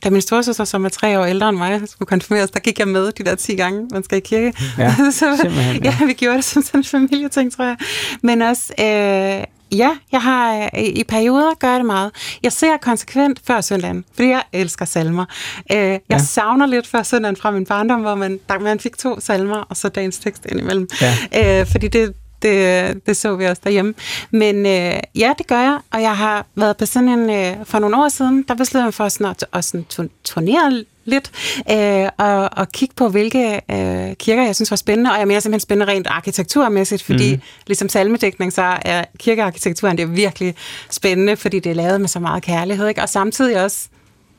da 0.03 0.09
min 0.09 0.21
storsøster, 0.21 0.63
som 0.63 0.85
er 0.85 0.89
tre 0.89 1.19
år 1.19 1.25
ældre 1.25 1.49
end 1.49 1.57
mig, 1.57 1.81
skulle 1.85 2.07
konfirmeres, 2.07 2.51
der 2.51 2.59
gik 2.59 2.79
jeg 2.79 2.87
med 2.87 3.11
de 3.11 3.23
der 3.23 3.35
10 3.35 3.55
gange, 3.55 3.87
man 3.91 4.03
skal 4.03 4.17
i 4.17 4.21
kirke. 4.21 4.53
Ja, 4.77 4.95
så, 5.11 5.25
ja. 5.43 5.79
ja, 5.83 6.05
vi 6.05 6.13
gjorde 6.13 6.37
det 6.37 6.45
som 6.45 6.63
sådan 6.63 6.79
en 6.79 6.83
familieting, 6.83 7.51
tror 7.51 7.65
jeg. 7.65 7.77
Men 8.21 8.41
også... 8.41 8.73
Øh, 8.79 9.43
Ja, 9.71 9.97
jeg 10.11 10.21
har 10.21 10.69
øh, 10.77 10.83
i 10.83 11.03
perioder 11.03 11.53
gør 11.53 11.75
det 11.75 11.85
meget. 11.85 12.11
Jeg 12.43 12.51
ser 12.51 12.77
konsekvent 12.77 13.41
før 13.47 13.61
søndagen, 13.61 14.05
fordi 14.15 14.27
jeg 14.27 14.43
elsker 14.53 14.85
salmer. 14.85 15.25
Øh, 15.71 15.77
jeg 15.77 16.01
ja. 16.09 16.17
savner 16.17 16.65
lidt 16.65 16.87
før 16.87 17.03
søndagen 17.03 17.35
fra 17.35 17.51
min 17.51 17.65
barndom, 17.65 18.01
hvor 18.01 18.15
man, 18.15 18.39
der, 18.49 18.59
man 18.59 18.79
fik 18.79 18.97
to 18.97 19.19
salmer, 19.19 19.57
og 19.69 19.77
så 19.77 19.89
dagens 19.89 20.19
tekst 20.19 20.45
indimellem. 20.45 20.87
Ja. 21.01 21.59
Øh, 21.59 21.67
fordi 21.67 21.87
det, 21.87 22.13
det, 22.41 23.05
det 23.05 23.17
så 23.17 23.35
vi 23.35 23.45
også 23.45 23.61
derhjemme. 23.63 23.93
Men 24.31 24.65
øh, 24.65 24.99
ja, 25.15 25.33
det 25.37 25.47
gør 25.47 25.59
jeg, 25.59 25.79
og 25.91 26.01
jeg 26.01 26.17
har 26.17 26.45
været 26.55 26.77
på 26.77 26.85
sådan 26.85 27.09
en, 27.09 27.29
øh, 27.29 27.65
for 27.65 27.79
nogle 27.79 28.03
år 28.03 28.09
siden, 28.09 28.45
der 28.47 28.55
besluttede 28.55 28.85
jeg 28.85 28.93
for 28.93 29.09
sådan 29.09 29.27
at, 29.27 29.45
at 29.53 29.65
sådan 29.65 30.09
turnere 30.23 30.83
lidt, 31.05 31.31
øh, 31.71 32.09
og, 32.17 32.49
og 32.57 32.71
kigge 32.71 32.95
på, 32.95 33.09
hvilke 33.09 33.61
øh, 33.71 34.15
kirker 34.15 34.43
jeg 34.43 34.55
synes 34.55 34.71
var 34.71 34.77
spændende, 34.77 35.11
og 35.11 35.19
jeg 35.19 35.27
mener 35.27 35.39
simpelthen 35.39 35.59
spændende 35.59 35.93
rent 35.93 36.07
arkitekturmæssigt, 36.07 37.03
fordi 37.03 37.35
mm. 37.35 37.41
ligesom 37.67 37.89
salmedækning, 37.89 38.53
så 38.53 38.77
er 38.81 39.05
kirkearkitekturen 39.19 39.97
det 39.97 40.03
er 40.03 40.07
virkelig 40.07 40.55
spændende, 40.89 41.37
fordi 41.37 41.59
det 41.59 41.69
er 41.69 41.73
lavet 41.73 42.01
med 42.01 42.07
så 42.07 42.19
meget 42.19 42.43
kærlighed, 42.43 42.87
ikke? 42.87 43.01
og 43.01 43.09
samtidig 43.09 43.63
også 43.63 43.87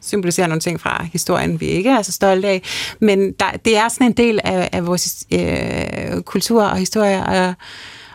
symboliserer 0.03 0.47
nogle 0.47 0.61
ting 0.61 0.81
fra 0.81 1.07
historien, 1.13 1.61
vi 1.61 1.67
ikke 1.67 1.91
er 1.91 2.03
så 2.03 2.13
stolte 2.13 2.49
af. 2.49 2.63
Men 3.01 3.33
der, 3.33 3.51
det 3.65 3.77
er 3.77 3.89
sådan 3.89 4.07
en 4.07 4.13
del 4.13 4.41
af, 4.45 4.69
af 4.73 4.87
vores 4.87 5.25
øh, 5.33 6.23
kultur 6.23 6.63
og 6.63 6.77
historie, 6.77 7.27
og, 7.27 7.55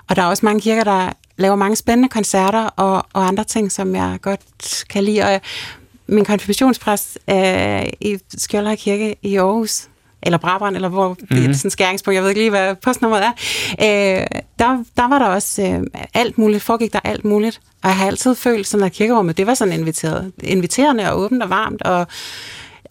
og 0.09 0.15
der 0.15 0.21
er 0.21 0.25
også 0.27 0.45
mange 0.45 0.61
kirker, 0.61 0.83
der 0.83 1.13
laver 1.37 1.55
mange 1.55 1.75
spændende 1.75 2.09
koncerter 2.09 2.63
og, 2.65 3.05
og 3.13 3.27
andre 3.27 3.43
ting, 3.43 3.71
som 3.71 3.95
jeg 3.95 4.17
godt 4.21 4.85
kan 4.89 5.03
lide. 5.03 5.23
Og 5.23 5.41
min 6.07 6.25
konfirmationspræst 6.25 7.19
øh, 7.29 7.85
i 8.01 8.17
Skjoldhøj 8.37 8.75
Kirke 8.75 9.15
i 9.21 9.35
Aarhus, 9.37 9.87
eller 10.21 10.37
Brabrand, 10.37 10.75
eller 10.75 10.89
hvor 10.89 11.09
mm-hmm. 11.09 11.27
det 11.29 11.37
er 11.37 11.47
mhm. 11.47 11.53
sådan 11.53 11.71
skæringspunkt, 11.71 12.15
jeg 12.15 12.23
ved 12.23 12.29
ikke 12.29 12.41
lige, 12.41 12.49
hvad 12.49 12.75
postnummeret 12.75 13.23
er, 13.23 13.31
øh, 14.21 14.27
der, 14.59 14.83
der 14.97 15.07
var 15.07 15.19
der 15.19 15.25
også 15.25 15.61
øh, 15.61 15.83
alt 16.13 16.37
muligt, 16.37 16.63
foregik 16.63 16.93
der 16.93 16.99
alt 17.03 17.25
muligt, 17.25 17.61
og 17.83 17.89
jeg 17.89 17.97
har 17.97 18.07
altid 18.07 18.35
følt 18.35 18.67
sådan, 18.67 18.85
at 18.85 18.91
kirkerummet, 18.91 19.37
det 19.37 19.47
var 19.47 19.53
sådan 19.53 19.73
inviteret, 19.73 20.31
inviterende 20.43 21.11
og 21.11 21.19
åbent 21.19 21.43
og 21.43 21.49
varmt, 21.49 21.81
og 21.81 22.07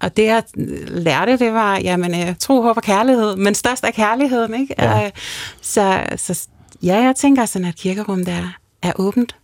og 0.00 0.16
det, 0.16 0.24
jeg 0.24 0.42
lærte, 0.86 1.38
det 1.38 1.52
var, 1.52 1.78
jamen, 1.78 2.14
øh, 2.14 2.34
tro, 2.40 2.62
håb 2.62 2.76
og 2.76 2.82
kærlighed, 2.82 3.36
men 3.36 3.54
størst 3.54 3.84
er 3.84 3.90
kærligheden, 3.90 4.60
ikke? 4.60 4.74
Ja. 4.78 5.04
Øh, 5.04 5.10
så, 5.60 6.02
så 6.16 6.48
ja, 6.82 6.96
jeg 6.96 7.16
tænker 7.16 7.44
sådan, 7.44 7.68
at 7.68 7.76
kirkerummet 7.76 8.28
er, 8.28 8.56
er 8.82 8.92
åbent. 8.96 9.36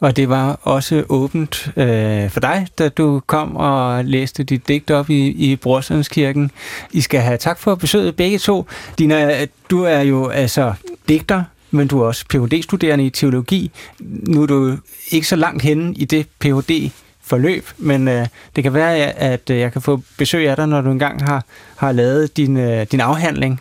Og 0.00 0.16
det 0.16 0.28
var 0.28 0.60
også 0.62 1.04
åbent 1.08 1.72
øh, 1.76 2.30
for 2.30 2.40
dig, 2.40 2.66
da 2.78 2.88
du 2.88 3.22
kom 3.26 3.56
og 3.56 4.04
læste 4.04 4.44
dit 4.44 4.68
digt 4.68 4.90
op 4.90 5.10
i, 5.10 5.28
i 5.28 5.56
Brorsundskirken. 5.56 6.50
I 6.92 7.00
skal 7.00 7.20
have 7.20 7.38
tak 7.38 7.58
for 7.58 7.74
besøget 7.74 8.16
begge 8.16 8.38
to. 8.38 8.66
Dina, 8.98 9.46
du 9.70 9.82
er 9.82 10.00
jo 10.00 10.28
altså 10.28 10.74
digter, 11.08 11.44
men 11.70 11.88
du 11.88 12.00
er 12.00 12.06
også 12.06 12.24
Ph.D.-studerende 12.28 13.04
i 13.04 13.10
teologi. 13.10 13.70
Nu 13.98 14.42
er 14.42 14.46
du 14.46 14.76
ikke 15.10 15.26
så 15.26 15.36
langt 15.36 15.62
henne 15.62 15.94
i 15.94 16.04
det 16.04 16.26
Ph.D. 16.38 16.90
forløb, 17.22 17.68
men 17.78 18.08
øh, 18.08 18.26
det 18.56 18.62
kan 18.64 18.74
være, 18.74 18.96
at 19.12 19.50
jeg 19.50 19.72
kan 19.72 19.82
få 19.82 20.02
besøg 20.18 20.48
af 20.48 20.56
dig, 20.56 20.68
når 20.68 20.80
du 20.80 20.90
engang 20.90 21.28
har, 21.28 21.44
har 21.76 21.92
lavet 21.92 22.36
din, 22.36 22.56
øh, 22.56 22.86
din 22.90 23.00
afhandling. 23.00 23.60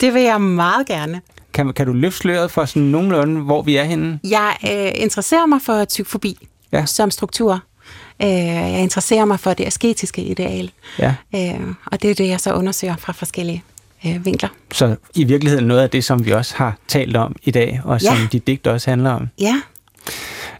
Det 0.00 0.14
vil 0.14 0.22
jeg 0.22 0.40
meget 0.40 0.86
gerne. 0.86 1.20
Kan, 1.56 1.72
kan 1.72 1.86
du 1.86 1.92
løfte 1.92 2.18
sløret 2.18 2.50
for 2.50 2.64
sådan 2.64 2.82
nogenlunde, 2.82 3.40
hvor 3.40 3.62
vi 3.62 3.76
er 3.76 3.84
henne? 3.84 4.20
Jeg 4.24 4.56
øh, 4.64 5.02
interesserer 5.02 5.46
mig 5.46 5.60
for 5.62 5.84
tykfobi 5.84 6.48
ja. 6.72 6.86
som 6.86 7.10
struktur. 7.10 7.60
Øh, 8.22 8.28
jeg 8.28 8.80
interesserer 8.80 9.24
mig 9.24 9.40
for 9.40 9.54
det 9.54 9.66
asketiske 9.66 10.22
ideal. 10.22 10.70
Ja. 10.98 11.14
Øh, 11.34 11.60
og 11.86 12.02
det 12.02 12.10
er 12.10 12.14
det, 12.14 12.28
jeg 12.28 12.40
så 12.40 12.52
undersøger 12.52 12.96
fra 12.96 13.12
forskellige 13.12 13.62
øh, 14.06 14.24
vinkler. 14.24 14.48
Så 14.72 14.96
i 15.14 15.24
virkeligheden 15.24 15.66
noget 15.66 15.82
af 15.82 15.90
det, 15.90 16.04
som 16.04 16.26
vi 16.26 16.30
også 16.30 16.54
har 16.56 16.76
talt 16.88 17.16
om 17.16 17.36
i 17.42 17.50
dag, 17.50 17.80
og 17.84 18.00
som 18.00 18.16
ja. 18.16 18.28
dit 18.32 18.46
digt 18.46 18.66
også 18.66 18.90
handler 18.90 19.10
om. 19.10 19.28
Ja. 19.40 19.60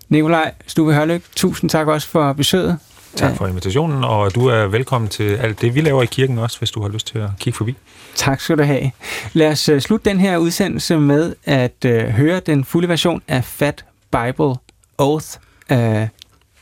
Nikolaj 0.08 0.52
Stube 0.66 0.94
Hørlyk, 0.94 1.22
tusind 1.36 1.70
tak 1.70 1.86
også 1.86 2.08
for 2.08 2.32
besøget. 2.32 2.78
Tak 3.16 3.36
for 3.36 3.46
invitationen, 3.46 4.04
og 4.04 4.34
du 4.34 4.46
er 4.46 4.66
velkommen 4.66 5.10
til 5.10 5.36
alt 5.36 5.60
det, 5.60 5.74
vi 5.74 5.80
laver 5.80 6.02
i 6.02 6.06
kirken 6.06 6.38
også, 6.38 6.58
hvis 6.58 6.70
du 6.70 6.82
har 6.82 6.88
lyst 6.88 7.06
til 7.06 7.18
at 7.18 7.28
kigge 7.38 7.56
forbi. 7.56 7.76
Tak 8.14 8.40
skal 8.40 8.58
du 8.58 8.62
have. 8.62 8.90
Lad 9.32 9.50
os 9.50 9.68
uh, 9.68 9.78
slutte 9.78 10.10
den 10.10 10.20
her 10.20 10.36
udsendelse 10.36 10.98
med 10.98 11.34
at 11.44 11.84
uh, 11.84 11.90
høre 11.90 12.40
den 12.40 12.64
fulde 12.64 12.88
version 12.88 13.22
af 13.28 13.44
Fat 13.44 13.84
Bible 14.12 14.54
Oath, 14.98 15.26
uh, 15.70 16.02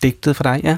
digtet 0.03 0.37
for 0.37 0.43
dig, 0.43 0.61
ja? 0.65 0.77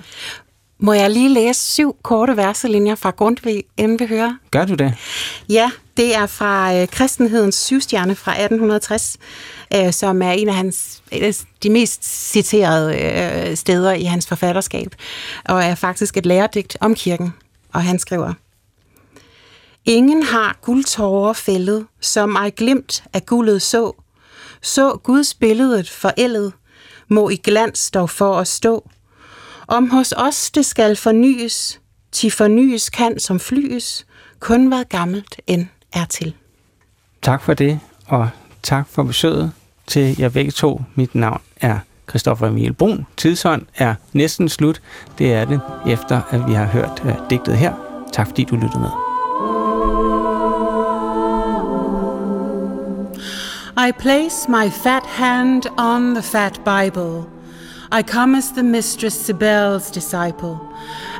Må 0.78 0.92
jeg 0.92 1.10
lige 1.10 1.28
læse 1.28 1.60
syv 1.60 1.96
korte 2.02 2.36
verselinjer 2.36 2.94
fra 2.94 3.10
Grundtvig, 3.10 3.64
inden 3.76 4.00
vi 4.00 4.06
hører? 4.06 4.34
Gør 4.50 4.64
du 4.64 4.74
det? 4.74 4.94
Ja, 5.48 5.70
det 5.96 6.14
er 6.14 6.26
fra 6.26 6.74
øh, 6.74 6.88
Kristenhedens 6.88 7.54
syvstjerne 7.54 8.14
fra 8.14 8.30
1860, 8.30 9.16
øh, 9.74 9.92
som 9.92 10.22
er 10.22 10.30
en 10.30 10.48
af 10.48 10.54
hans 10.54 11.02
de 11.62 11.70
mest 11.70 12.30
citerede 12.30 12.96
øh, 12.98 13.56
steder 13.56 13.92
i 13.92 14.04
hans 14.04 14.26
forfatterskab, 14.26 14.94
og 15.44 15.64
er 15.64 15.74
faktisk 15.74 16.16
et 16.16 16.26
lærerdigt 16.26 16.76
om 16.80 16.94
kirken. 16.94 17.34
Og 17.72 17.82
han 17.82 17.98
skriver, 17.98 18.32
Ingen 19.84 20.22
har 20.22 20.58
guldtårer 20.62 21.32
fældet, 21.32 21.86
som 22.00 22.34
ej 22.36 22.50
glimt 22.50 23.04
af 23.12 23.26
guldet 23.26 23.62
så. 23.62 23.92
Så 24.62 24.96
Guds 25.02 25.34
billedet 25.34 25.90
forældet, 25.90 26.52
må 27.08 27.28
i 27.28 27.36
glans 27.36 27.90
dog 27.90 28.10
for 28.10 28.38
at 28.38 28.48
stå. 28.48 28.90
Om 29.68 29.90
hos 29.90 30.14
os 30.16 30.50
det 30.50 30.66
skal 30.66 30.96
fornyes, 30.96 31.80
til 32.12 32.30
fornyes 32.30 32.90
kan 32.90 33.18
som 33.18 33.40
flyes, 33.40 34.06
kun 34.40 34.66
hvad 34.66 34.84
gammelt 34.84 35.40
end 35.46 35.66
er 35.96 36.04
til. 36.04 36.34
Tak 37.22 37.42
for 37.42 37.54
det, 37.54 37.80
og 38.06 38.28
tak 38.62 38.88
for 38.88 39.02
besøget 39.02 39.52
til 39.86 40.16
jer 40.18 40.28
begge 40.28 40.50
to. 40.50 40.82
Mit 40.94 41.14
navn 41.14 41.40
er 41.60 41.78
Christoffer 42.08 42.46
Emil 42.46 42.72
Brun. 42.72 43.06
Tidshånd 43.16 43.66
er 43.76 43.94
næsten 44.12 44.48
slut. 44.48 44.82
Det 45.18 45.32
er 45.32 45.44
det, 45.44 45.60
efter 45.86 46.20
at 46.30 46.48
vi 46.48 46.52
har 46.52 46.64
hørt 46.64 47.02
uh, 47.04 47.12
digtet 47.30 47.56
her. 47.56 47.74
Tak 48.12 48.26
fordi 48.26 48.44
du 48.44 48.54
lyttede 48.54 48.80
med. 48.80 48.90
I 53.88 53.92
place 53.92 54.50
my 54.50 54.70
fat 54.84 55.06
hand 55.06 55.62
on 55.78 56.14
the 56.14 56.22
fat 56.22 56.60
Bible. 56.64 57.35
I 57.92 58.02
come 58.02 58.34
as 58.34 58.52
the 58.52 58.64
Mistress 58.64 59.14
Sibel's 59.14 59.90
disciple. 59.90 60.60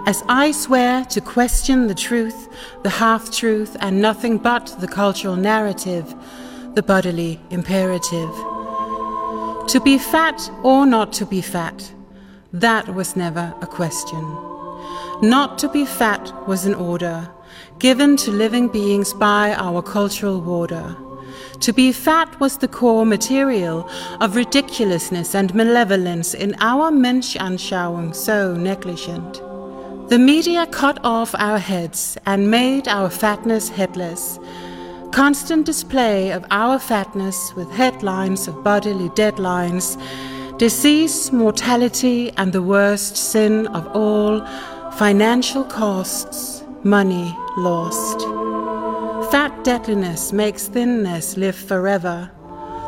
as 0.07 0.23
I 0.29 0.53
swear 0.53 1.05
to 1.07 1.21
question 1.21 1.87
the 1.89 1.95
truth, 1.95 2.49
the 2.83 2.91
half 2.91 3.31
truth, 3.31 3.77
and 3.81 4.01
nothing 4.01 4.39
but 4.39 4.77
the 4.81 4.87
cultural 4.87 5.37
narrative, 5.37 6.15
the 6.75 6.83
bodily 6.83 7.41
imperative. 7.51 8.31
To 9.69 9.81
be 9.83 9.99
fat 9.99 10.51
or 10.63 10.87
not 10.87 11.13
to 11.15 11.27
be 11.27 11.41
fat, 11.41 11.93
that 12.53 12.95
was 12.95 13.17
never 13.17 13.53
a 13.61 13.67
question. 13.67 14.25
Not 15.23 15.59
to 15.59 15.69
be 15.69 15.85
fat 15.85 16.33
was 16.47 16.67
an 16.67 16.75
order 16.75 17.29
given 17.79 18.17
to 18.17 18.31
living 18.31 18.69
beings 18.69 19.13
by 19.13 19.55
our 19.55 19.83
cultural 19.83 20.41
warder. 20.41 20.97
To 21.61 21.73
be 21.73 21.91
fat 21.91 22.39
was 22.39 22.59
the 22.59 22.69
core 22.69 23.07
material 23.07 23.89
of 24.21 24.37
ridiculousness 24.37 25.35
and 25.35 25.55
malevolence 25.55 26.35
in 26.35 26.55
our 26.61 26.91
Menschanschauung 26.91 28.15
so 28.15 28.55
negligent. 28.55 29.43
The 30.09 30.19
media 30.19 30.67
cut 30.67 30.99
off 31.03 31.35
our 31.35 31.59
heads 31.59 32.17
and 32.27 32.51
made 32.51 32.87
our 32.87 33.11
fatness 33.11 33.69
headless. 33.69 34.39
Constant 35.11 35.67
display 35.67 36.31
of 36.31 36.45
our 36.51 36.79
fatness 36.79 37.53
with 37.57 37.71
headlines 37.73 38.47
of 38.47 38.63
bodily 38.63 39.09
deadlines, 39.11 39.97
disease, 40.59 41.33
mortality, 41.33 42.31
and 42.37 42.53
the 42.53 42.63
worst 42.63 43.17
sin 43.17 43.67
of 43.69 43.87
all 43.97 44.47
financial 44.93 45.65
costs, 45.65 46.63
money 46.85 47.37
lost. 47.57 48.56
Fat 49.31 49.65
deadliness 49.65 50.33
makes 50.33 50.69
thinness 50.69 51.37
live 51.37 51.57
forever. 51.57 52.31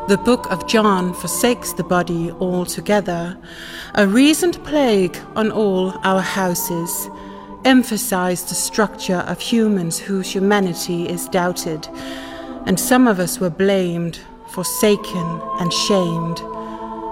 The 0.09 0.19
book 0.19 0.51
of 0.51 0.69
John 0.69 1.13
forsakes 1.13 1.73
the 1.73 1.83
body 1.83 2.31
altogether, 2.31 3.37
a 3.95 4.07
recent 4.07 4.63
plague 4.65 5.19
on 5.35 5.51
all 5.51 5.93
our 6.05 6.21
houses, 6.21 7.11
emphasized 7.65 8.49
the 8.49 8.55
structure 8.55 9.25
of 9.27 9.41
humans 9.41 9.99
whose 9.99 10.33
humanity 10.33 11.09
is 11.09 11.29
doubted, 11.29 11.89
and 12.67 12.79
some 12.79 13.09
of 13.09 13.19
us 13.19 13.41
were 13.41 13.51
blamed 13.51 14.21
forsaken 14.51 15.41
and 15.61 15.73
shamed, 15.73 16.37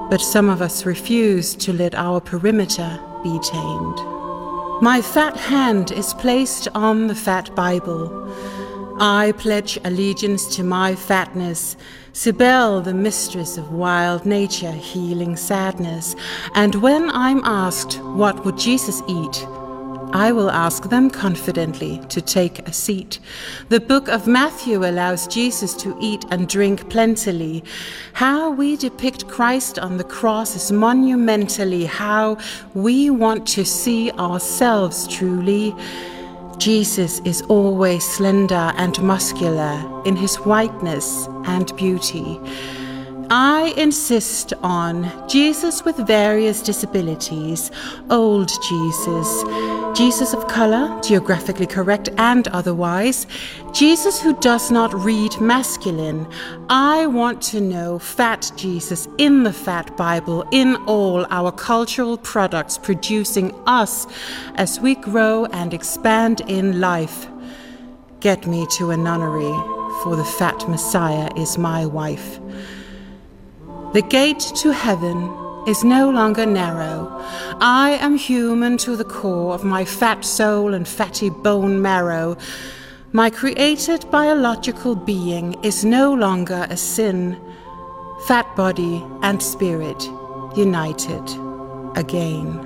but 0.09 0.21
some 0.21 0.49
of 0.49 0.63
us 0.63 0.87
refuse 0.87 1.55
to 1.57 1.73
let 1.73 1.95
our 1.95 2.21
perimeter 2.21 2.99
be 3.23 3.39
tamed. 3.41 3.99
My 4.83 5.01
fat 5.03 5.37
hand 5.37 5.91
is 5.91 6.15
placed 6.15 6.69
on 6.75 7.07
the 7.07 7.15
fat 7.15 7.55
Bible. 7.55 8.09
I 8.99 9.33
pledge 9.37 9.79
allegiance 9.85 10.57
to 10.57 10.65
my 10.65 10.95
fatness, 10.95 11.77
Cybele, 12.15 12.81
the 12.81 12.95
mistress 12.95 13.59
of 13.59 13.71
wild 13.71 14.25
nature, 14.25 14.73
healing 14.73 15.37
sadness. 15.37 16.17
And 16.55 16.77
when 16.77 17.11
I'm 17.11 17.45
asked, 17.45 18.01
what 18.01 18.45
would 18.47 18.57
Jesus 18.57 19.03
eat? 19.07 19.47
I 20.13 20.33
will 20.33 20.51
ask 20.51 20.89
them 20.89 21.11
confidently 21.11 22.01
to 22.09 22.23
take 22.23 22.61
a 22.61 22.73
seat. 22.73 23.19
The 23.69 23.81
book 23.81 24.09
of 24.09 24.27
Matthew 24.27 24.79
allows 24.79 25.27
Jesus 25.27 25.75
to 25.75 25.95
eat 26.01 26.25
and 26.31 26.49
drink 26.49 26.89
plentifully. 26.89 27.65
How 28.15 28.51
we 28.51 28.77
depict 28.77 29.29
Christ 29.29 29.79
on 29.79 29.99
the 29.99 30.05
cross 30.05 30.57
is 30.57 30.73
monumentally 30.73 31.85
how 31.85 32.39
we 32.73 33.11
want 33.11 33.47
to 33.49 33.65
see 33.67 34.11
ourselves 34.13 35.07
truly. 35.07 35.75
Jesus 36.59 37.21
is 37.21 37.43
always 37.43 38.05
slender 38.05 38.73
and 38.77 39.01
muscular 39.03 40.03
in 40.05 40.17
his 40.17 40.37
whiteness 40.37 41.29
and 41.45 41.75
beauty. 41.77 42.41
I 43.29 43.75
insist 43.77 44.53
on 44.63 45.11
Jesus 45.29 45.85
with 45.85 45.97
various 45.97 46.63
disabilities, 46.63 47.73
old 48.09 48.51
Jesus, 48.69 49.43
Jesus 49.99 50.33
of 50.33 50.47
color, 50.47 51.01
geographically 51.03 51.67
correct 51.67 52.09
and 52.19 52.47
otherwise, 52.49 53.27
Jesus 53.73 54.23
who 54.23 54.39
does 54.39 54.71
not 54.71 54.95
read 54.95 55.41
masculine. 55.41 56.29
I 56.69 57.09
want 57.09 57.43
to 57.51 57.61
know 57.61 57.99
fat 57.99 58.53
Jesus 58.57 59.09
in 59.19 59.43
the 59.43 59.53
fat 59.53 59.97
Bible, 59.97 60.47
in 60.53 60.77
all 60.87 61.27
our 61.31 61.51
cultural 61.51 62.19
products, 62.19 62.79
producing 62.79 63.53
us 63.67 64.07
as 64.55 64.79
we 64.79 64.95
grow 64.95 65.47
and 65.47 65.75
expand 65.75 66.43
in 66.47 66.81
life. 66.81 67.27
Get 68.21 68.47
me 68.47 68.69
to 68.79 68.93
a 68.93 68.97
nunnery, 68.97 69.53
for 70.05 70.15
the 70.15 70.25
fat 70.25 70.69
Messiah 70.69 71.29
is 71.37 71.59
my 71.59 71.85
wife. 71.85 72.39
The 73.93 74.03
gate 74.03 74.41
to 74.57 74.73
heaven 74.73 75.33
is 75.67 75.83
no 75.83 76.11
longer 76.11 76.45
narrow. 76.45 77.09
I 77.61 77.99
am 78.01 78.17
human 78.17 78.77
to 78.79 78.97
the 78.97 79.05
core 79.05 79.55
of 79.55 79.65
my 79.65 79.85
fat 79.85 80.25
soul 80.25 80.75
and 80.75 80.87
fatty 80.87 81.31
bone 81.31 81.81
marrow. 81.81 82.37
My 83.13 83.31
created 83.31 84.11
biological 84.11 84.97
being 84.97 85.55
is 85.63 85.85
no 85.85 86.13
longer 86.13 86.67
a 86.69 86.77
sin. 86.77 87.41
Fat 88.27 88.55
body 88.57 89.05
and 89.23 89.43
spirit 89.43 90.03
united 90.57 91.25
again. 91.97 92.66